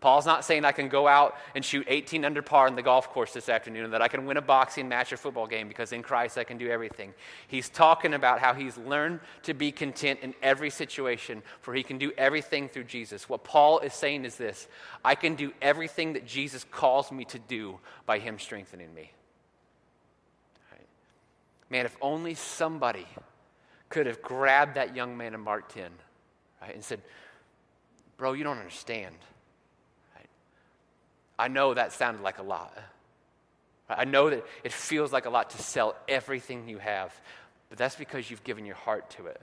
Paul's 0.00 0.26
not 0.26 0.44
saying 0.44 0.64
I 0.64 0.70
can 0.70 0.88
go 0.88 1.08
out 1.08 1.36
and 1.56 1.64
shoot 1.64 1.84
18 1.88 2.24
under 2.24 2.40
par 2.40 2.68
in 2.68 2.76
the 2.76 2.82
golf 2.82 3.08
course 3.10 3.32
this 3.32 3.48
afternoon 3.48 3.90
that 3.90 4.00
I 4.00 4.06
can 4.06 4.26
win 4.26 4.36
a 4.36 4.42
boxing 4.42 4.88
match 4.88 5.12
or 5.12 5.16
football 5.16 5.48
game 5.48 5.66
because 5.66 5.92
in 5.92 6.04
Christ 6.04 6.38
I 6.38 6.44
can 6.44 6.56
do 6.56 6.70
everything. 6.70 7.12
He's 7.48 7.68
talking 7.68 8.14
about 8.14 8.38
how 8.38 8.54
he's 8.54 8.78
learned 8.78 9.18
to 9.42 9.54
be 9.54 9.72
content 9.72 10.20
in 10.22 10.34
every 10.40 10.70
situation, 10.70 11.42
for 11.62 11.74
he 11.74 11.82
can 11.82 11.98
do 11.98 12.12
everything 12.16 12.68
through 12.68 12.84
Jesus. 12.84 13.28
What 13.28 13.42
Paul 13.42 13.80
is 13.80 13.92
saying 13.92 14.24
is 14.24 14.36
this 14.36 14.68
I 15.04 15.16
can 15.16 15.34
do 15.34 15.52
everything 15.60 16.12
that 16.12 16.24
Jesus 16.24 16.64
calls 16.70 17.10
me 17.10 17.24
to 17.26 17.40
do 17.40 17.80
by 18.06 18.20
him 18.20 18.38
strengthening 18.38 18.94
me. 18.94 19.10
Right. 20.70 20.86
Man, 21.70 21.86
if 21.86 21.96
only 22.00 22.34
somebody 22.34 23.06
could 23.88 24.06
have 24.06 24.22
grabbed 24.22 24.76
that 24.76 24.94
young 24.94 25.16
man 25.16 25.34
in 25.34 25.40
Mark 25.40 25.72
10 25.72 25.90
right, 26.62 26.74
and 26.74 26.84
said, 26.84 27.02
Bro, 28.16 28.34
you 28.34 28.44
don't 28.44 28.58
understand. 28.58 29.16
I 31.38 31.48
know 31.48 31.74
that 31.74 31.92
sounded 31.92 32.22
like 32.22 32.38
a 32.38 32.42
lot. 32.42 32.76
I 33.88 34.04
know 34.04 34.28
that 34.30 34.44
it 34.64 34.72
feels 34.72 35.12
like 35.12 35.26
a 35.26 35.30
lot 35.30 35.50
to 35.50 35.62
sell 35.62 35.96
everything 36.08 36.68
you 36.68 36.78
have, 36.78 37.14
but 37.68 37.78
that's 37.78 37.96
because 37.96 38.30
you've 38.30 38.44
given 38.44 38.66
your 38.66 38.76
heart 38.76 39.08
to 39.10 39.26
it. 39.26 39.40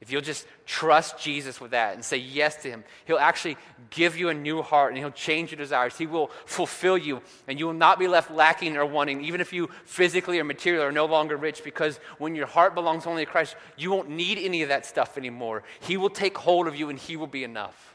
If 0.00 0.10
you'll 0.10 0.22
just 0.22 0.46
trust 0.66 1.18
Jesus 1.18 1.60
with 1.60 1.70
that 1.70 1.94
and 1.94 2.04
say 2.04 2.18
yes 2.18 2.56
to 2.62 2.68
Him, 2.68 2.84
He'll 3.06 3.16
actually 3.16 3.56
give 3.90 4.18
you 4.18 4.28
a 4.28 4.34
new 4.34 4.60
heart 4.60 4.90
and 4.90 4.98
He'll 4.98 5.10
change 5.10 5.50
your 5.50 5.58
desires. 5.58 5.96
He 5.96 6.06
will 6.06 6.30
fulfill 6.44 6.98
you, 6.98 7.22
and 7.48 7.58
you 7.58 7.66
will 7.66 7.72
not 7.72 7.98
be 7.98 8.06
left 8.06 8.30
lacking 8.30 8.76
or 8.76 8.84
wanting, 8.84 9.24
even 9.24 9.40
if 9.40 9.52
you 9.52 9.70
physically 9.84 10.38
or 10.38 10.44
materially 10.44 10.84
are 10.84 10.92
no 10.92 11.06
longer 11.06 11.36
rich, 11.36 11.64
because 11.64 11.98
when 12.18 12.34
your 12.34 12.46
heart 12.46 12.74
belongs 12.74 13.06
only 13.06 13.24
to 13.24 13.30
Christ, 13.30 13.56
you 13.76 13.90
won't 13.90 14.10
need 14.10 14.38
any 14.38 14.62
of 14.62 14.68
that 14.68 14.84
stuff 14.84 15.16
anymore. 15.16 15.62
He 15.80 15.96
will 15.96 16.10
take 16.10 16.36
hold 16.36 16.66
of 16.66 16.76
you 16.76 16.90
and 16.90 16.98
He 16.98 17.16
will 17.16 17.26
be 17.26 17.44
enough. 17.44 17.93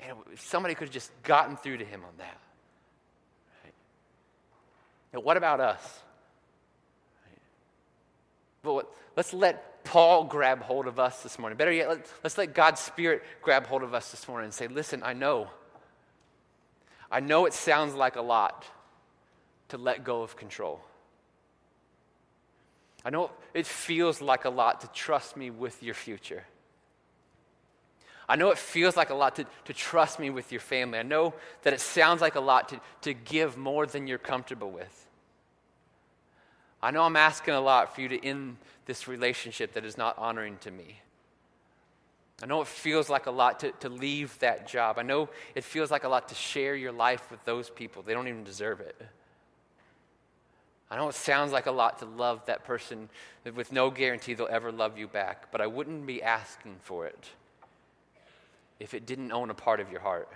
And 0.00 0.16
somebody 0.36 0.74
could 0.74 0.88
have 0.88 0.94
just 0.94 1.10
gotten 1.22 1.56
through 1.56 1.78
to 1.78 1.84
him 1.84 2.02
on 2.04 2.12
that. 2.18 2.38
Right? 3.64 3.74
Now, 5.12 5.20
what 5.20 5.36
about 5.36 5.60
us? 5.60 6.00
Right? 7.26 7.40
But 8.62 8.74
what, 8.74 8.94
let's 9.16 9.32
let 9.32 9.84
Paul 9.84 10.24
grab 10.24 10.62
hold 10.62 10.86
of 10.86 10.98
us 10.98 11.22
this 11.22 11.38
morning. 11.38 11.56
Better 11.56 11.72
yet, 11.72 11.88
let, 11.88 12.12
let's 12.22 12.38
let 12.38 12.54
God's 12.54 12.80
Spirit 12.80 13.22
grab 13.42 13.66
hold 13.66 13.82
of 13.82 13.94
us 13.94 14.10
this 14.10 14.28
morning 14.28 14.46
and 14.46 14.54
say, 14.54 14.68
listen, 14.68 15.02
I 15.02 15.14
know. 15.14 15.48
I 17.10 17.20
know 17.20 17.46
it 17.46 17.54
sounds 17.54 17.94
like 17.94 18.16
a 18.16 18.22
lot 18.22 18.66
to 19.70 19.78
let 19.78 20.04
go 20.04 20.22
of 20.22 20.36
control. 20.36 20.80
I 23.04 23.10
know 23.10 23.30
it 23.54 23.66
feels 23.66 24.20
like 24.20 24.44
a 24.44 24.50
lot 24.50 24.82
to 24.82 24.88
trust 24.88 25.36
me 25.36 25.50
with 25.50 25.82
your 25.82 25.94
future. 25.94 26.44
I 28.28 28.36
know 28.36 28.50
it 28.50 28.58
feels 28.58 28.96
like 28.96 29.08
a 29.10 29.14
lot 29.14 29.36
to, 29.36 29.46
to 29.64 29.72
trust 29.72 30.18
me 30.18 30.28
with 30.28 30.52
your 30.52 30.60
family. 30.60 30.98
I 30.98 31.02
know 31.02 31.32
that 31.62 31.72
it 31.72 31.80
sounds 31.80 32.20
like 32.20 32.34
a 32.34 32.40
lot 32.40 32.68
to, 32.68 32.80
to 33.02 33.14
give 33.14 33.56
more 33.56 33.86
than 33.86 34.06
you're 34.06 34.18
comfortable 34.18 34.70
with. 34.70 35.06
I 36.82 36.90
know 36.90 37.02
I'm 37.02 37.16
asking 37.16 37.54
a 37.54 37.60
lot 37.60 37.94
for 37.94 38.02
you 38.02 38.08
to 38.08 38.24
end 38.24 38.58
this 38.84 39.08
relationship 39.08 39.72
that 39.72 39.84
is 39.84 39.96
not 39.96 40.16
honoring 40.18 40.58
to 40.58 40.70
me. 40.70 41.00
I 42.42 42.46
know 42.46 42.60
it 42.60 42.68
feels 42.68 43.08
like 43.08 43.26
a 43.26 43.30
lot 43.30 43.60
to, 43.60 43.72
to 43.80 43.88
leave 43.88 44.38
that 44.40 44.68
job. 44.68 44.98
I 44.98 45.02
know 45.02 45.28
it 45.54 45.64
feels 45.64 45.90
like 45.90 46.04
a 46.04 46.08
lot 46.08 46.28
to 46.28 46.34
share 46.34 46.76
your 46.76 46.92
life 46.92 47.30
with 47.30 47.42
those 47.44 47.70
people. 47.70 48.02
They 48.02 48.14
don't 48.14 48.28
even 48.28 48.44
deserve 48.44 48.80
it. 48.80 49.00
I 50.90 50.96
know 50.96 51.08
it 51.08 51.14
sounds 51.14 51.50
like 51.50 51.66
a 51.66 51.72
lot 51.72 51.98
to 51.98 52.04
love 52.04 52.46
that 52.46 52.64
person 52.64 53.08
with 53.54 53.72
no 53.72 53.90
guarantee 53.90 54.34
they'll 54.34 54.48
ever 54.48 54.70
love 54.70 54.98
you 54.98 55.08
back, 55.08 55.50
but 55.50 55.60
I 55.60 55.66
wouldn't 55.66 56.06
be 56.06 56.22
asking 56.22 56.76
for 56.80 57.06
it 57.06 57.28
if 58.80 58.94
it 58.94 59.06
didn't 59.06 59.32
own 59.32 59.50
a 59.50 59.54
part 59.54 59.80
of 59.80 59.90
your 59.90 60.00
heart. 60.00 60.28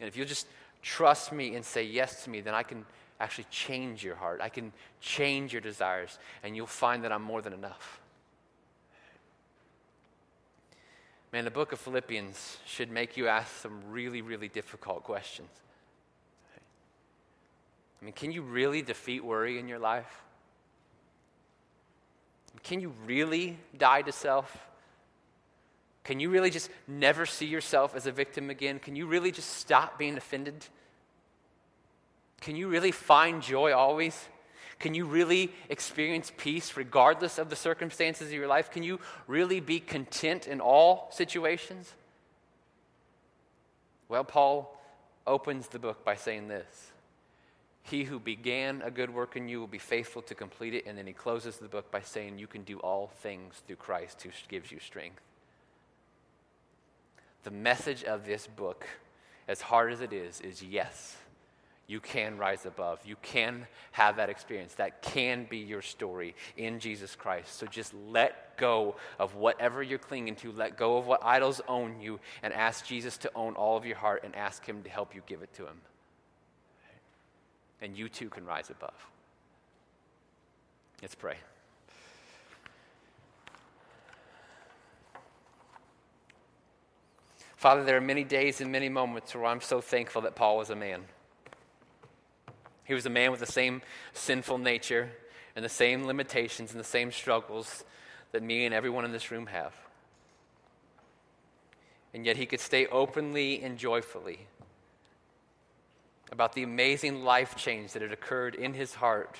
And 0.00 0.08
if 0.08 0.16
you'll 0.16 0.26
just 0.26 0.46
trust 0.82 1.32
me 1.32 1.54
and 1.54 1.64
say 1.64 1.82
yes 1.82 2.24
to 2.24 2.30
me, 2.30 2.40
then 2.40 2.54
I 2.54 2.62
can 2.62 2.84
actually 3.18 3.46
change 3.50 4.04
your 4.04 4.14
heart. 4.14 4.40
I 4.42 4.48
can 4.48 4.72
change 5.00 5.52
your 5.52 5.62
desires, 5.62 6.18
and 6.42 6.54
you'll 6.54 6.66
find 6.66 7.04
that 7.04 7.12
I'm 7.12 7.22
more 7.22 7.42
than 7.42 7.52
enough. 7.52 8.00
Man, 11.32 11.44
the 11.44 11.50
book 11.50 11.72
of 11.72 11.80
Philippians 11.80 12.58
should 12.66 12.90
make 12.90 13.16
you 13.16 13.28
ask 13.28 13.54
some 13.56 13.80
really, 13.90 14.22
really 14.22 14.48
difficult 14.48 15.02
questions. 15.02 15.50
I 18.00 18.04
mean, 18.04 18.12
can 18.12 18.30
you 18.30 18.42
really 18.42 18.82
defeat 18.82 19.24
worry 19.24 19.58
in 19.58 19.68
your 19.68 19.78
life? 19.78 20.22
Can 22.62 22.80
you 22.80 22.92
really 23.06 23.58
die 23.76 24.02
to 24.02 24.12
self? 24.12 24.66
Can 26.06 26.20
you 26.20 26.30
really 26.30 26.50
just 26.50 26.70
never 26.86 27.26
see 27.26 27.46
yourself 27.46 27.96
as 27.96 28.06
a 28.06 28.12
victim 28.12 28.48
again? 28.48 28.78
Can 28.78 28.94
you 28.94 29.08
really 29.08 29.32
just 29.32 29.50
stop 29.56 29.98
being 29.98 30.16
offended? 30.16 30.64
Can 32.40 32.54
you 32.54 32.68
really 32.68 32.92
find 32.92 33.42
joy 33.42 33.72
always? 33.72 34.16
Can 34.78 34.94
you 34.94 35.04
really 35.04 35.52
experience 35.68 36.30
peace 36.36 36.76
regardless 36.76 37.38
of 37.38 37.50
the 37.50 37.56
circumstances 37.56 38.28
of 38.28 38.34
your 38.34 38.46
life? 38.46 38.70
Can 38.70 38.84
you 38.84 39.00
really 39.26 39.58
be 39.58 39.80
content 39.80 40.46
in 40.46 40.60
all 40.60 41.08
situations? 41.10 41.92
Well, 44.08 44.22
Paul 44.22 44.80
opens 45.26 45.66
the 45.66 45.80
book 45.80 46.04
by 46.04 46.14
saying 46.14 46.46
this 46.46 46.92
He 47.82 48.04
who 48.04 48.20
began 48.20 48.80
a 48.82 48.92
good 48.92 49.12
work 49.12 49.34
in 49.34 49.48
you 49.48 49.58
will 49.58 49.66
be 49.66 49.78
faithful 49.78 50.22
to 50.22 50.36
complete 50.36 50.72
it. 50.72 50.86
And 50.86 50.96
then 50.96 51.08
he 51.08 51.12
closes 51.12 51.56
the 51.56 51.66
book 51.66 51.90
by 51.90 52.02
saying, 52.02 52.38
You 52.38 52.46
can 52.46 52.62
do 52.62 52.78
all 52.78 53.08
things 53.08 53.60
through 53.66 53.74
Christ 53.74 54.22
who 54.22 54.30
gives 54.48 54.70
you 54.70 54.78
strength. 54.78 55.25
The 57.46 57.52
message 57.52 58.02
of 58.02 58.26
this 58.26 58.48
book, 58.48 58.84
as 59.46 59.60
hard 59.60 59.92
as 59.92 60.00
it 60.00 60.12
is, 60.12 60.40
is 60.40 60.64
yes 60.64 61.16
you 61.86 62.00
can 62.00 62.38
rise 62.38 62.66
above. 62.66 62.98
You 63.06 63.14
can 63.22 63.68
have 63.92 64.16
that 64.16 64.30
experience. 64.30 64.74
That 64.74 65.00
can 65.00 65.46
be 65.48 65.58
your 65.58 65.80
story 65.80 66.34
in 66.56 66.80
Jesus 66.80 67.14
Christ. 67.14 67.56
So 67.56 67.68
just 67.68 67.94
let 68.10 68.56
go 68.56 68.96
of 69.20 69.36
whatever 69.36 69.80
you're 69.80 70.00
clinging 70.00 70.34
to. 70.36 70.50
Let 70.50 70.76
go 70.76 70.96
of 70.96 71.06
what 71.06 71.22
idols 71.22 71.60
own 71.68 72.00
you 72.00 72.18
and 72.42 72.52
ask 72.52 72.84
Jesus 72.84 73.16
to 73.18 73.30
own 73.36 73.54
all 73.54 73.76
of 73.76 73.86
your 73.86 73.94
heart 73.94 74.24
and 74.24 74.34
ask 74.34 74.66
Him 74.66 74.82
to 74.82 74.90
help 74.90 75.14
you 75.14 75.22
give 75.26 75.42
it 75.42 75.54
to 75.54 75.62
Him. 75.62 75.80
And 77.80 77.96
you 77.96 78.08
too 78.08 78.28
can 78.28 78.44
rise 78.44 78.70
above. 78.70 79.06
Let's 81.00 81.14
pray. 81.14 81.36
Father, 87.56 87.84
there 87.84 87.96
are 87.96 88.02
many 88.02 88.22
days 88.22 88.60
and 88.60 88.70
many 88.70 88.88
moments 88.88 89.34
where 89.34 89.46
I'm 89.46 89.62
so 89.62 89.80
thankful 89.80 90.22
that 90.22 90.36
Paul 90.36 90.58
was 90.58 90.70
a 90.70 90.76
man. 90.76 91.04
He 92.84 92.94
was 92.94 93.06
a 93.06 93.10
man 93.10 93.30
with 93.30 93.40
the 93.40 93.46
same 93.46 93.82
sinful 94.12 94.58
nature 94.58 95.10
and 95.56 95.64
the 95.64 95.70
same 95.70 96.06
limitations 96.06 96.70
and 96.70 96.78
the 96.78 96.84
same 96.84 97.10
struggles 97.10 97.84
that 98.32 98.42
me 98.42 98.66
and 98.66 98.74
everyone 98.74 99.04
in 99.04 99.12
this 99.12 99.30
room 99.30 99.46
have. 99.46 99.74
And 102.12 102.24
yet 102.24 102.36
he 102.36 102.46
could 102.46 102.60
stay 102.60 102.86
openly 102.86 103.62
and 103.62 103.78
joyfully 103.78 104.46
about 106.30 106.52
the 106.52 106.62
amazing 106.62 107.24
life 107.24 107.56
change 107.56 107.92
that 107.92 108.02
had 108.02 108.12
occurred 108.12 108.54
in 108.54 108.74
his 108.74 108.94
heart 108.94 109.38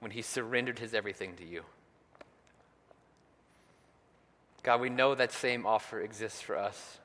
when 0.00 0.10
he 0.10 0.20
surrendered 0.20 0.78
his 0.78 0.94
everything 0.94 1.34
to 1.36 1.46
you. 1.46 1.64
God, 4.62 4.80
we 4.80 4.90
know 4.90 5.14
that 5.14 5.32
same 5.32 5.66
offer 5.66 6.00
exists 6.00 6.40
for 6.40 6.56
us. 6.56 6.98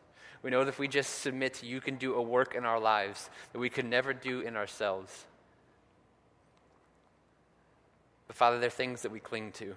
We 0.43 0.51
know 0.51 0.63
that 0.63 0.69
if 0.69 0.79
we 0.79 0.87
just 0.87 1.21
submit 1.21 1.63
you, 1.63 1.81
can 1.81 1.95
do 1.95 2.13
a 2.13 2.21
work 2.21 2.55
in 2.55 2.65
our 2.65 2.79
lives 2.79 3.29
that 3.51 3.59
we 3.59 3.69
could 3.69 3.85
never 3.85 4.13
do 4.13 4.41
in 4.41 4.55
ourselves. 4.55 5.25
But 8.27 8.35
Father, 8.35 8.59
there 8.59 8.67
are 8.67 8.69
things 8.69 9.01
that 9.01 9.11
we 9.11 9.19
cling 9.19 9.51
to. 9.53 9.65
There 9.65 9.75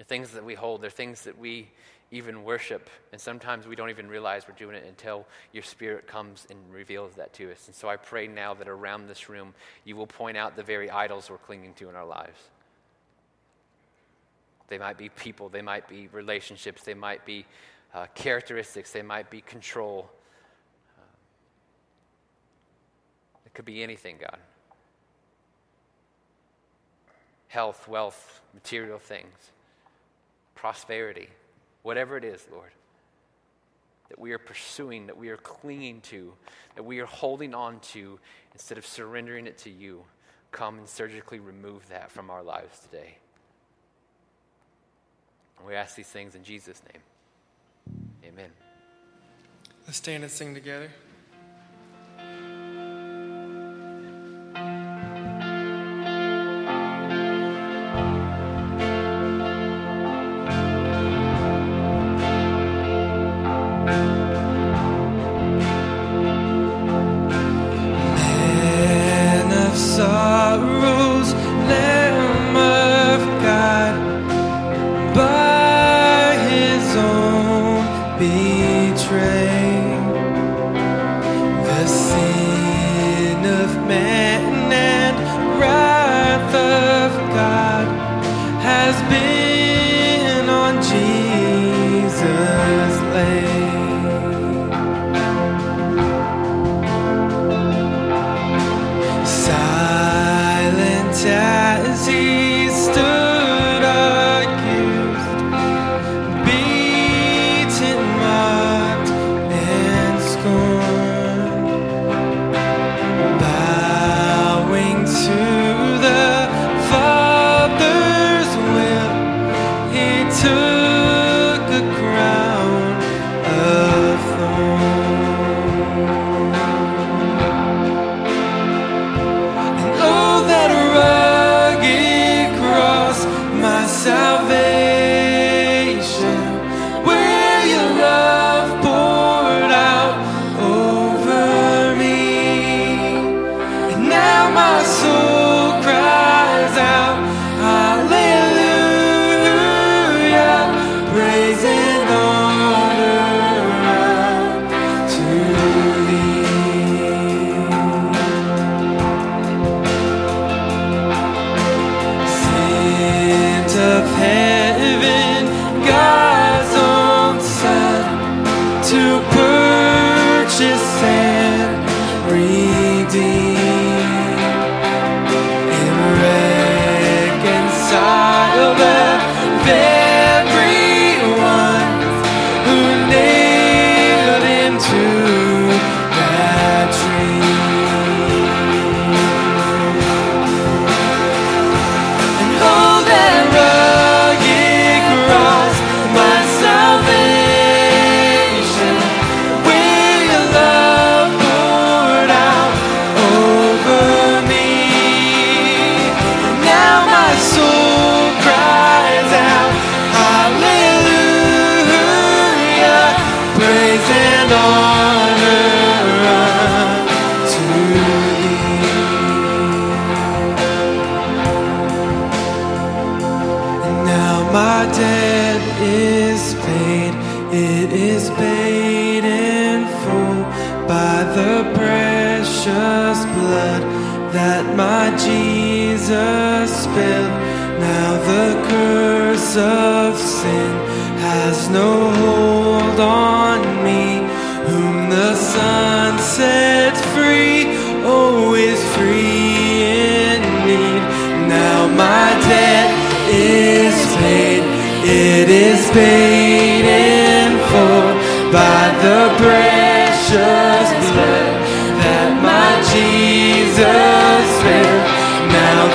are 0.00 0.04
things 0.04 0.30
that 0.30 0.44
we 0.44 0.54
hold. 0.54 0.80
There 0.80 0.88
are 0.88 0.90
things 0.90 1.22
that 1.24 1.38
we 1.38 1.68
even 2.10 2.42
worship. 2.42 2.88
And 3.12 3.20
sometimes 3.20 3.66
we 3.66 3.76
don't 3.76 3.90
even 3.90 4.08
realize 4.08 4.48
we're 4.48 4.54
doing 4.54 4.74
it 4.74 4.84
until 4.88 5.26
your 5.52 5.62
Spirit 5.62 6.06
comes 6.06 6.46
and 6.50 6.58
reveals 6.72 7.14
that 7.16 7.32
to 7.34 7.52
us. 7.52 7.66
And 7.66 7.74
so 7.76 7.88
I 7.88 7.96
pray 7.96 8.26
now 8.26 8.54
that 8.54 8.68
around 8.68 9.08
this 9.08 9.28
room, 9.28 9.54
you 9.84 9.96
will 9.96 10.06
point 10.06 10.36
out 10.36 10.56
the 10.56 10.62
very 10.62 10.90
idols 10.90 11.28
we're 11.28 11.38
clinging 11.38 11.74
to 11.74 11.88
in 11.88 11.94
our 11.94 12.06
lives. 12.06 12.38
They 14.70 14.78
might 14.78 14.96
be 14.96 15.08
people, 15.10 15.48
they 15.48 15.62
might 15.62 15.88
be 15.88 16.08
relationships, 16.12 16.84
they 16.84 16.94
might 16.94 17.26
be 17.26 17.44
uh, 17.92 18.06
characteristics, 18.14 18.92
they 18.92 19.02
might 19.02 19.28
be 19.28 19.40
control. 19.40 20.08
Uh, 20.96 21.02
it 23.44 23.52
could 23.52 23.64
be 23.64 23.82
anything, 23.82 24.16
God. 24.20 24.38
Health, 27.48 27.88
wealth, 27.88 28.40
material 28.54 29.00
things, 29.00 29.50
prosperity, 30.54 31.28
whatever 31.82 32.16
it 32.16 32.22
is, 32.22 32.46
Lord, 32.52 32.70
that 34.08 34.20
we 34.20 34.30
are 34.30 34.38
pursuing, 34.38 35.08
that 35.08 35.16
we 35.16 35.30
are 35.30 35.36
clinging 35.36 36.00
to, 36.02 36.32
that 36.76 36.84
we 36.84 37.00
are 37.00 37.06
holding 37.06 37.54
on 37.54 37.80
to 37.80 38.20
instead 38.52 38.78
of 38.78 38.86
surrendering 38.86 39.48
it 39.48 39.58
to 39.58 39.70
you. 39.70 40.04
Come 40.52 40.78
and 40.78 40.88
surgically 40.88 41.40
remove 41.40 41.88
that 41.88 42.12
from 42.12 42.30
our 42.30 42.44
lives 42.44 42.78
today. 42.78 43.18
We 45.66 45.74
ask 45.74 45.96
these 45.96 46.08
things 46.08 46.34
in 46.34 46.44
Jesus' 46.44 46.82
name. 46.92 47.02
Amen. 48.32 48.50
Let's 49.86 49.98
stand 49.98 50.22
and 50.22 50.32
sing 50.32 50.54
together. 50.54 50.90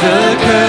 the 0.01 0.35
curse. 0.43 0.64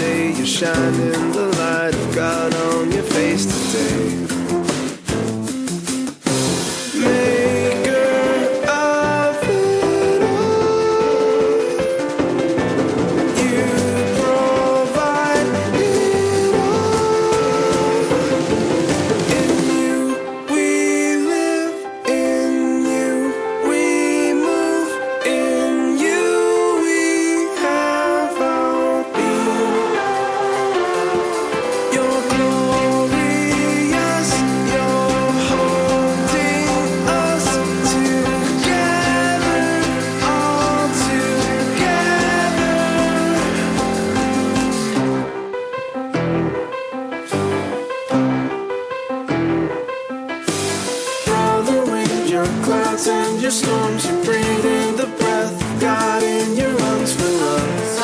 you're 0.00 0.46
shining 0.46 1.32
the 1.32 1.52
light 1.58 1.94
of 1.94 2.14
God 2.14 2.54
on 2.54 2.90
your 2.90 3.02
face 3.02 3.44
today. 3.44 3.99
clouds 53.00 53.08
and 53.08 53.42
your 53.42 53.50
storms. 53.50 54.04
You 54.06 54.22
breathe 54.24 54.64
in 54.64 54.96
the 54.96 55.06
breath 55.18 55.62
of 55.62 55.80
God 55.80 56.22
in 56.22 56.56
your 56.56 56.72
lungs 56.72 57.12
for 57.14 57.24
us. 57.24 58.00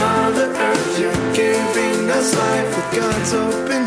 Mother 0.00 0.52
earth 0.54 0.98
you're 0.98 1.34
giving 1.34 2.10
us 2.10 2.34
life 2.34 2.76
with 2.76 3.00
God's 3.00 3.34
open. 3.34 3.81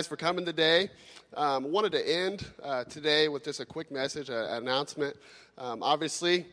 Guys 0.00 0.06
for 0.06 0.16
coming 0.16 0.46
today. 0.46 0.88
Um, 1.36 1.72
wanted 1.72 1.92
to 1.92 2.08
end 2.10 2.46
uh, 2.62 2.84
today 2.84 3.28
with 3.28 3.44
just 3.44 3.60
a 3.60 3.66
quick 3.66 3.90
message, 3.90 4.30
an 4.30 4.46
announcement. 4.46 5.14
Um, 5.58 5.82
obviously, 5.82 6.46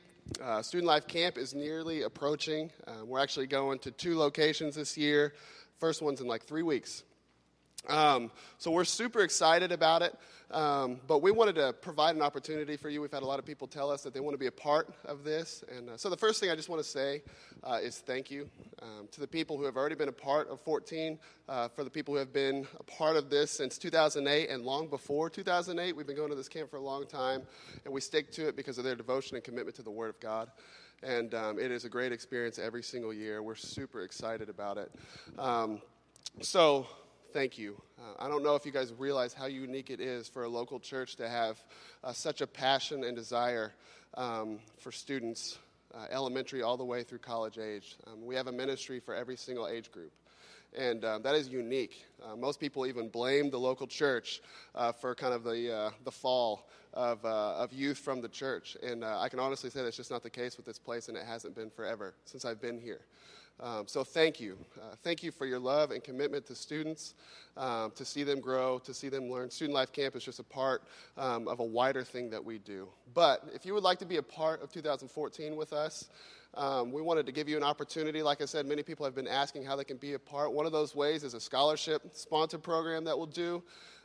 uh, 0.44 0.62
Student 0.62 0.86
Life 0.86 1.08
Camp 1.08 1.38
is 1.38 1.56
nearly 1.56 2.02
approaching. 2.02 2.70
Uh, 2.86 3.06
we're 3.06 3.22
actually 3.22 3.48
going 3.48 3.80
to 3.80 3.92
two 3.92 4.18
locations 4.18 4.76
this 4.76 4.98
year. 4.98 5.34
First 5.80 6.02
one's 6.02 6.20
in 6.20 6.28
like 6.28 6.44
three 6.44 6.62
weeks. 6.62 7.06
Um, 7.88 8.32
so 8.58 8.70
we're 8.70 8.84
super 8.84 9.22
excited 9.22 9.72
about 9.72 10.02
it. 10.02 10.14
Um, 10.52 11.02
but 11.08 11.22
we 11.22 11.32
wanted 11.32 11.56
to 11.56 11.74
provide 11.74 12.16
an 12.16 12.22
opportunity 12.22 12.78
for 12.78 12.90
you. 12.90 13.02
We've 13.02 13.12
had 13.12 13.24
a 13.24 13.26
lot 13.26 13.38
of 13.38 13.46
people 13.46 13.68
tell 13.68 13.92
us 13.92 14.02
that 14.04 14.14
they 14.14 14.22
want 14.22 14.34
to 14.34 14.38
be 14.38 14.48
a 14.48 14.52
part 14.52 14.94
of 15.04 15.26
this. 15.26 15.64
And 15.76 15.90
uh, 15.90 15.98
so 15.98 16.10
the 16.10 16.16
first 16.16 16.40
thing 16.40 16.50
I 16.50 16.56
just 16.56 16.70
want 16.70 16.82
to 16.82 16.88
say 16.88 17.22
uh, 17.64 17.80
is 17.82 17.98
thank 17.98 18.32
you 18.32 18.50
um, 18.82 19.10
to 19.12 19.20
the 19.20 19.28
people 19.28 19.58
who 19.58 19.66
have 19.66 19.76
already 19.76 19.96
been 19.96 20.08
a 20.08 20.14
part 20.14 20.48
of 20.50 20.62
14, 20.62 21.20
uh, 21.50 21.68
for 21.68 21.84
the 21.84 21.90
people 21.90 22.14
who 22.14 22.20
have 22.20 22.32
been 22.32 22.66
a 22.80 22.84
part 22.84 23.18
of 23.18 23.30
this 23.30 23.52
since 23.52 23.78
2008 23.78 24.50
and 24.50 24.64
long 24.64 24.88
before 24.88 25.30
2008. 25.30 25.94
We've 25.94 26.08
been 26.08 26.16
going 26.16 26.30
to 26.30 26.36
this 26.36 26.50
camp 26.50 26.70
for 26.70 26.78
a 26.78 26.82
long 26.82 27.06
time, 27.08 27.42
and 27.84 27.94
we 27.94 28.00
stick 28.00 28.32
to 28.34 28.48
it 28.48 28.56
because 28.56 28.78
of 28.78 28.86
their 28.86 28.96
devotion 28.96 29.36
and 29.36 29.44
commitment 29.44 29.76
to 29.78 29.84
the 29.84 29.92
Word 29.92 30.10
of 30.10 30.20
God. 30.22 30.50
And 31.04 31.34
um, 31.36 31.60
it 31.60 31.72
is 31.72 31.84
a 31.86 31.90
great 31.90 32.12
experience 32.12 32.58
every 32.58 32.82
single 32.84 33.14
year. 33.14 33.44
We're 33.44 33.56
super 33.56 34.02
excited 34.02 34.50
about 34.50 34.78
it. 34.78 34.92
Um, 35.38 35.82
so, 36.42 36.88
thank 37.34 37.58
you. 37.58 37.80
Uh, 38.00 38.26
I 38.26 38.28
don't 38.28 38.44
know 38.44 38.56
if 38.56 38.66
you 38.66 38.72
guys 38.72 38.94
realize 38.98 39.34
how 39.34 39.46
unique 39.46 39.90
it 39.90 40.00
is 40.00 40.28
for 40.28 40.44
a 40.44 40.50
local 40.50 40.80
church 40.80 41.16
to 41.18 41.28
have 41.28 41.58
uh, 42.04 42.14
such 42.14 42.42
a 42.42 42.48
passion 42.48 43.04
and 43.04 43.16
desire 43.16 43.74
um, 44.16 44.60
for 44.80 44.92
students, 44.92 45.58
uh, 45.94 46.06
elementary 46.12 46.62
all 46.62 46.78
the 46.78 46.86
way 46.86 47.04
through 47.04 47.20
college 47.20 47.58
age. 47.58 47.98
Um, 48.08 48.26
we 48.26 48.36
have 48.36 48.48
a 48.48 48.52
ministry 48.52 49.00
for 49.00 49.16
every 49.16 49.36
single 49.36 49.68
age 49.68 49.92
group. 49.92 50.12
And 50.78 51.04
uh, 51.04 51.20
that 51.20 51.36
is 51.36 51.48
unique. 51.48 52.06
Uh, 52.24 52.36
most 52.36 52.60
people 52.60 52.86
even 52.86 53.10
blame 53.10 53.50
the 53.50 53.60
local 53.60 53.88
church 53.88 54.42
uh, 54.76 54.92
for 54.92 55.16
kind 55.16 55.34
of 55.34 55.44
the, 55.44 55.92
the 56.04 56.12
fall 56.12 56.68
of, 56.94 57.24
of 57.26 57.72
youth 57.72 57.98
from 57.98 58.22
the 58.22 58.28
church. 58.28 58.76
And 58.84 59.04
I 59.04 59.30
can 59.30 59.40
honestly 59.40 59.70
say 59.70 59.82
that's 59.82 59.98
just 59.98 60.12
not 60.12 60.24
the 60.24 60.30
case 60.30 60.58
with 60.58 60.66
this 60.66 60.78
place, 60.78 61.08
and 61.08 61.18
it 61.18 61.26
hasn't 61.26 61.56
been 61.56 61.70
forever 61.70 62.14
since 62.26 62.44
I've 62.44 62.62
been 62.62 62.80
here. 62.80 63.02
Um, 63.60 63.88
so 63.88 64.04
thank 64.04 64.40
you. 64.40 64.58
Uh, 64.80 64.96
thank 65.04 65.24
you 65.24 65.32
for 65.32 65.46
your 65.46 65.58
love 65.58 65.92
and 65.92 66.04
commitment 66.04 66.46
to 66.48 66.56
students, 66.56 67.16
um, 67.56 67.92
to 67.96 68.06
see 68.06 68.24
them 68.24 68.40
grow, 68.40 68.78
to 68.80 68.94
see 68.94 69.10
them 69.10 69.30
learn. 69.32 69.50
Student 69.50 69.74
Life 69.74 69.92
Camp 69.92 70.16
is 70.16 70.24
just 70.24 70.40
a 70.40 70.44
part 70.44 70.84
um, 71.18 71.48
of 71.48 71.60
a 71.60 71.64
wider 71.64 72.04
thing 72.04 72.30
that 72.30 72.44
we 72.44 72.60
do. 72.60 72.88
But 73.16 73.44
if 73.56 73.66
you 73.66 73.74
would 73.74 73.84
like 73.84 73.98
to 74.00 74.06
be 74.06 74.18
a 74.18 74.24
part 74.24 74.62
of 74.62 74.72
2014 74.72 75.56
with 75.56 75.74
us, 75.74 76.10
um, 76.54 76.92
we 76.92 77.02
wanted 77.02 77.26
to 77.26 77.32
give 77.32 77.50
you 77.50 77.58
an 77.58 77.64
opportunity. 77.64 78.22
Like 78.22 78.42
I 78.42 78.46
said, 78.46 78.66
many 78.66 78.84
people 78.84 79.06
have 79.06 79.16
been 79.16 79.28
asking 79.28 79.64
how 79.64 79.76
they 79.76 79.84
can 79.84 79.98
be 79.98 80.14
a 80.14 80.20
part. 80.20 80.54
One 80.54 80.66
of 80.66 80.72
those 80.72 80.96
ways 80.96 81.24
is 81.24 81.34
a 81.34 81.40
scholarship 81.40 82.04
sponsored 82.14 82.64
program 82.64 83.04
that 83.06 83.18
we'll 83.18 83.26
do. 83.26 83.64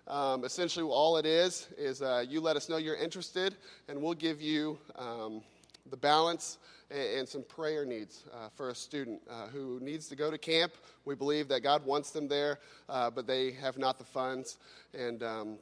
Um, 0.09 0.45
essentially, 0.45 0.85
all 0.85 1.17
it 1.19 1.27
is 1.27 1.69
is 1.79 2.03
uh, 2.03 2.25
you 2.29 2.41
let 2.41 2.57
us 2.57 2.69
know 2.69 2.77
you're 2.79 2.97
interested, 2.97 3.57
and 3.89 4.03
we'll 4.03 4.15
give 4.15 4.41
you 4.41 4.79
um, 4.97 5.43
the 5.91 5.97
balance 5.97 6.59
and, 6.93 7.29
some 7.29 7.43
prayer 7.43 7.85
needs 7.85 8.25
uh, 8.33 8.49
for 8.55 8.71
a 8.71 8.75
student 8.75 9.21
uh, 9.31 9.47
who 9.49 9.79
needs 9.81 10.09
to 10.09 10.17
go 10.17 10.31
to 10.31 10.39
camp. 10.39 10.73
We 11.05 11.15
believe 11.15 11.49
that 11.49 11.63
God 11.63 11.85
wants 11.85 12.11
them 12.11 12.29
there, 12.29 12.59
uh, 12.89 13.11
but 13.11 13.27
they 13.27 13.53
have 13.53 13.79
not 13.79 13.99
the 13.99 14.05
funds. 14.05 14.59
And 14.95 15.23
um, 15.23 15.59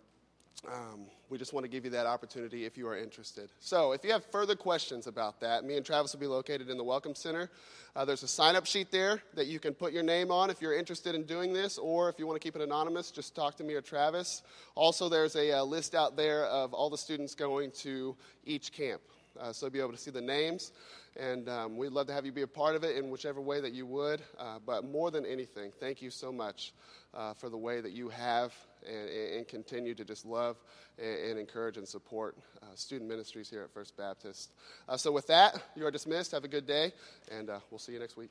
um, 0.69 1.07
we 1.31 1.39
just 1.39 1.53
want 1.53 1.65
to 1.65 1.71
give 1.71 1.85
you 1.85 1.91
that 1.93 2.07
opportunity 2.07 2.67
if 2.67 2.77
you 2.77 2.87
are 2.87 2.97
interested. 2.97 3.49
So, 3.61 3.93
if 3.93 4.05
you 4.05 4.13
have 4.13 4.25
further 4.27 4.55
questions 4.55 5.07
about 5.07 5.41
that, 5.41 5.65
me 5.65 5.77
and 5.77 5.87
Travis 5.87 6.13
will 6.13 6.21
be 6.21 6.27
located 6.27 6.69
in 6.69 6.77
the 6.77 6.85
Welcome 6.85 7.15
Center. 7.15 7.49
Uh, 7.97 8.05
there's 8.05 8.23
a 8.23 8.29
sign 8.29 8.57
up 8.57 8.67
sheet 8.67 8.91
there 8.91 9.23
that 9.35 9.47
you 9.47 9.59
can 9.59 9.73
put 9.73 9.93
your 9.93 10.03
name 10.03 10.31
on 10.31 10.51
if 10.51 10.61
you're 10.61 10.77
interested 10.77 11.15
in 11.15 11.25
doing 11.25 11.53
this, 11.53 11.79
or 11.79 12.09
if 12.11 12.19
you 12.19 12.27
want 12.27 12.39
to 12.39 12.45
keep 12.45 12.57
it 12.57 12.63
anonymous, 12.63 13.11
just 13.11 13.35
talk 13.35 13.57
to 13.57 13.65
me 13.65 13.75
or 13.75 13.81
Travis. 13.81 14.43
Also, 14.75 15.09
there's 15.09 15.35
a, 15.37 15.51
a 15.51 15.61
uh, 15.61 15.65
list 15.65 15.95
out 15.95 16.17
there 16.17 16.45
of 16.47 16.75
all 16.75 16.91
the 16.91 16.99
students 16.99 17.35
going 17.35 17.71
to 17.71 18.15
each 18.45 18.73
camp. 18.73 19.01
Uh, 19.41 19.53
so, 19.53 19.67
you'll 19.67 19.73
be 19.73 19.81
able 19.81 19.93
to 19.93 19.99
see 19.99 20.11
the 20.11 20.21
names. 20.21 20.73
And 21.17 21.49
um, 21.49 21.77
we'd 21.77 21.93
love 21.93 22.07
to 22.07 22.13
have 22.13 22.25
you 22.25 22.33
be 22.33 22.43
a 22.43 22.47
part 22.47 22.77
of 22.77 22.85
it 22.85 22.97
in 22.97 23.11
whichever 23.11 23.41
way 23.41 23.61
that 23.61 23.73
you 23.73 23.85
would. 23.87 24.23
Uh, 24.39 24.59
but 24.65 24.85
more 24.85 25.11
than 25.11 25.27
anything, 25.27 25.73
thank 25.81 26.01
you 26.01 26.11
so 26.11 26.33
much 26.33 26.73
uh, 27.15 27.35
for 27.35 27.49
the 27.49 27.59
way 27.59 27.81
that 27.81 27.93
you 27.93 28.09
have 28.09 28.55
and, 28.87 29.09
and 29.09 29.49
continue 29.49 29.95
to 29.95 30.05
just 30.05 30.25
love 30.25 30.57
and, 30.99 31.31
and 31.31 31.39
encourage 31.39 31.77
and 31.77 31.87
support 31.87 32.37
uh, 32.63 32.67
student 32.75 33.09
ministries 33.09 33.51
here 33.51 33.63
at 33.63 33.73
First 33.73 33.97
Baptist. 33.97 34.53
Uh, 34.89 34.97
so, 34.97 35.11
with 35.11 35.27
that, 35.27 35.61
you 35.75 35.85
are 35.85 35.91
dismissed. 35.91 36.33
Have 36.33 36.45
a 36.45 36.49
good 36.49 36.67
day, 36.67 36.93
and 37.31 37.51
uh, 37.51 37.59
we'll 37.71 37.79
see 37.79 37.93
you 37.93 37.99
next 37.99 38.17
week. 38.17 38.31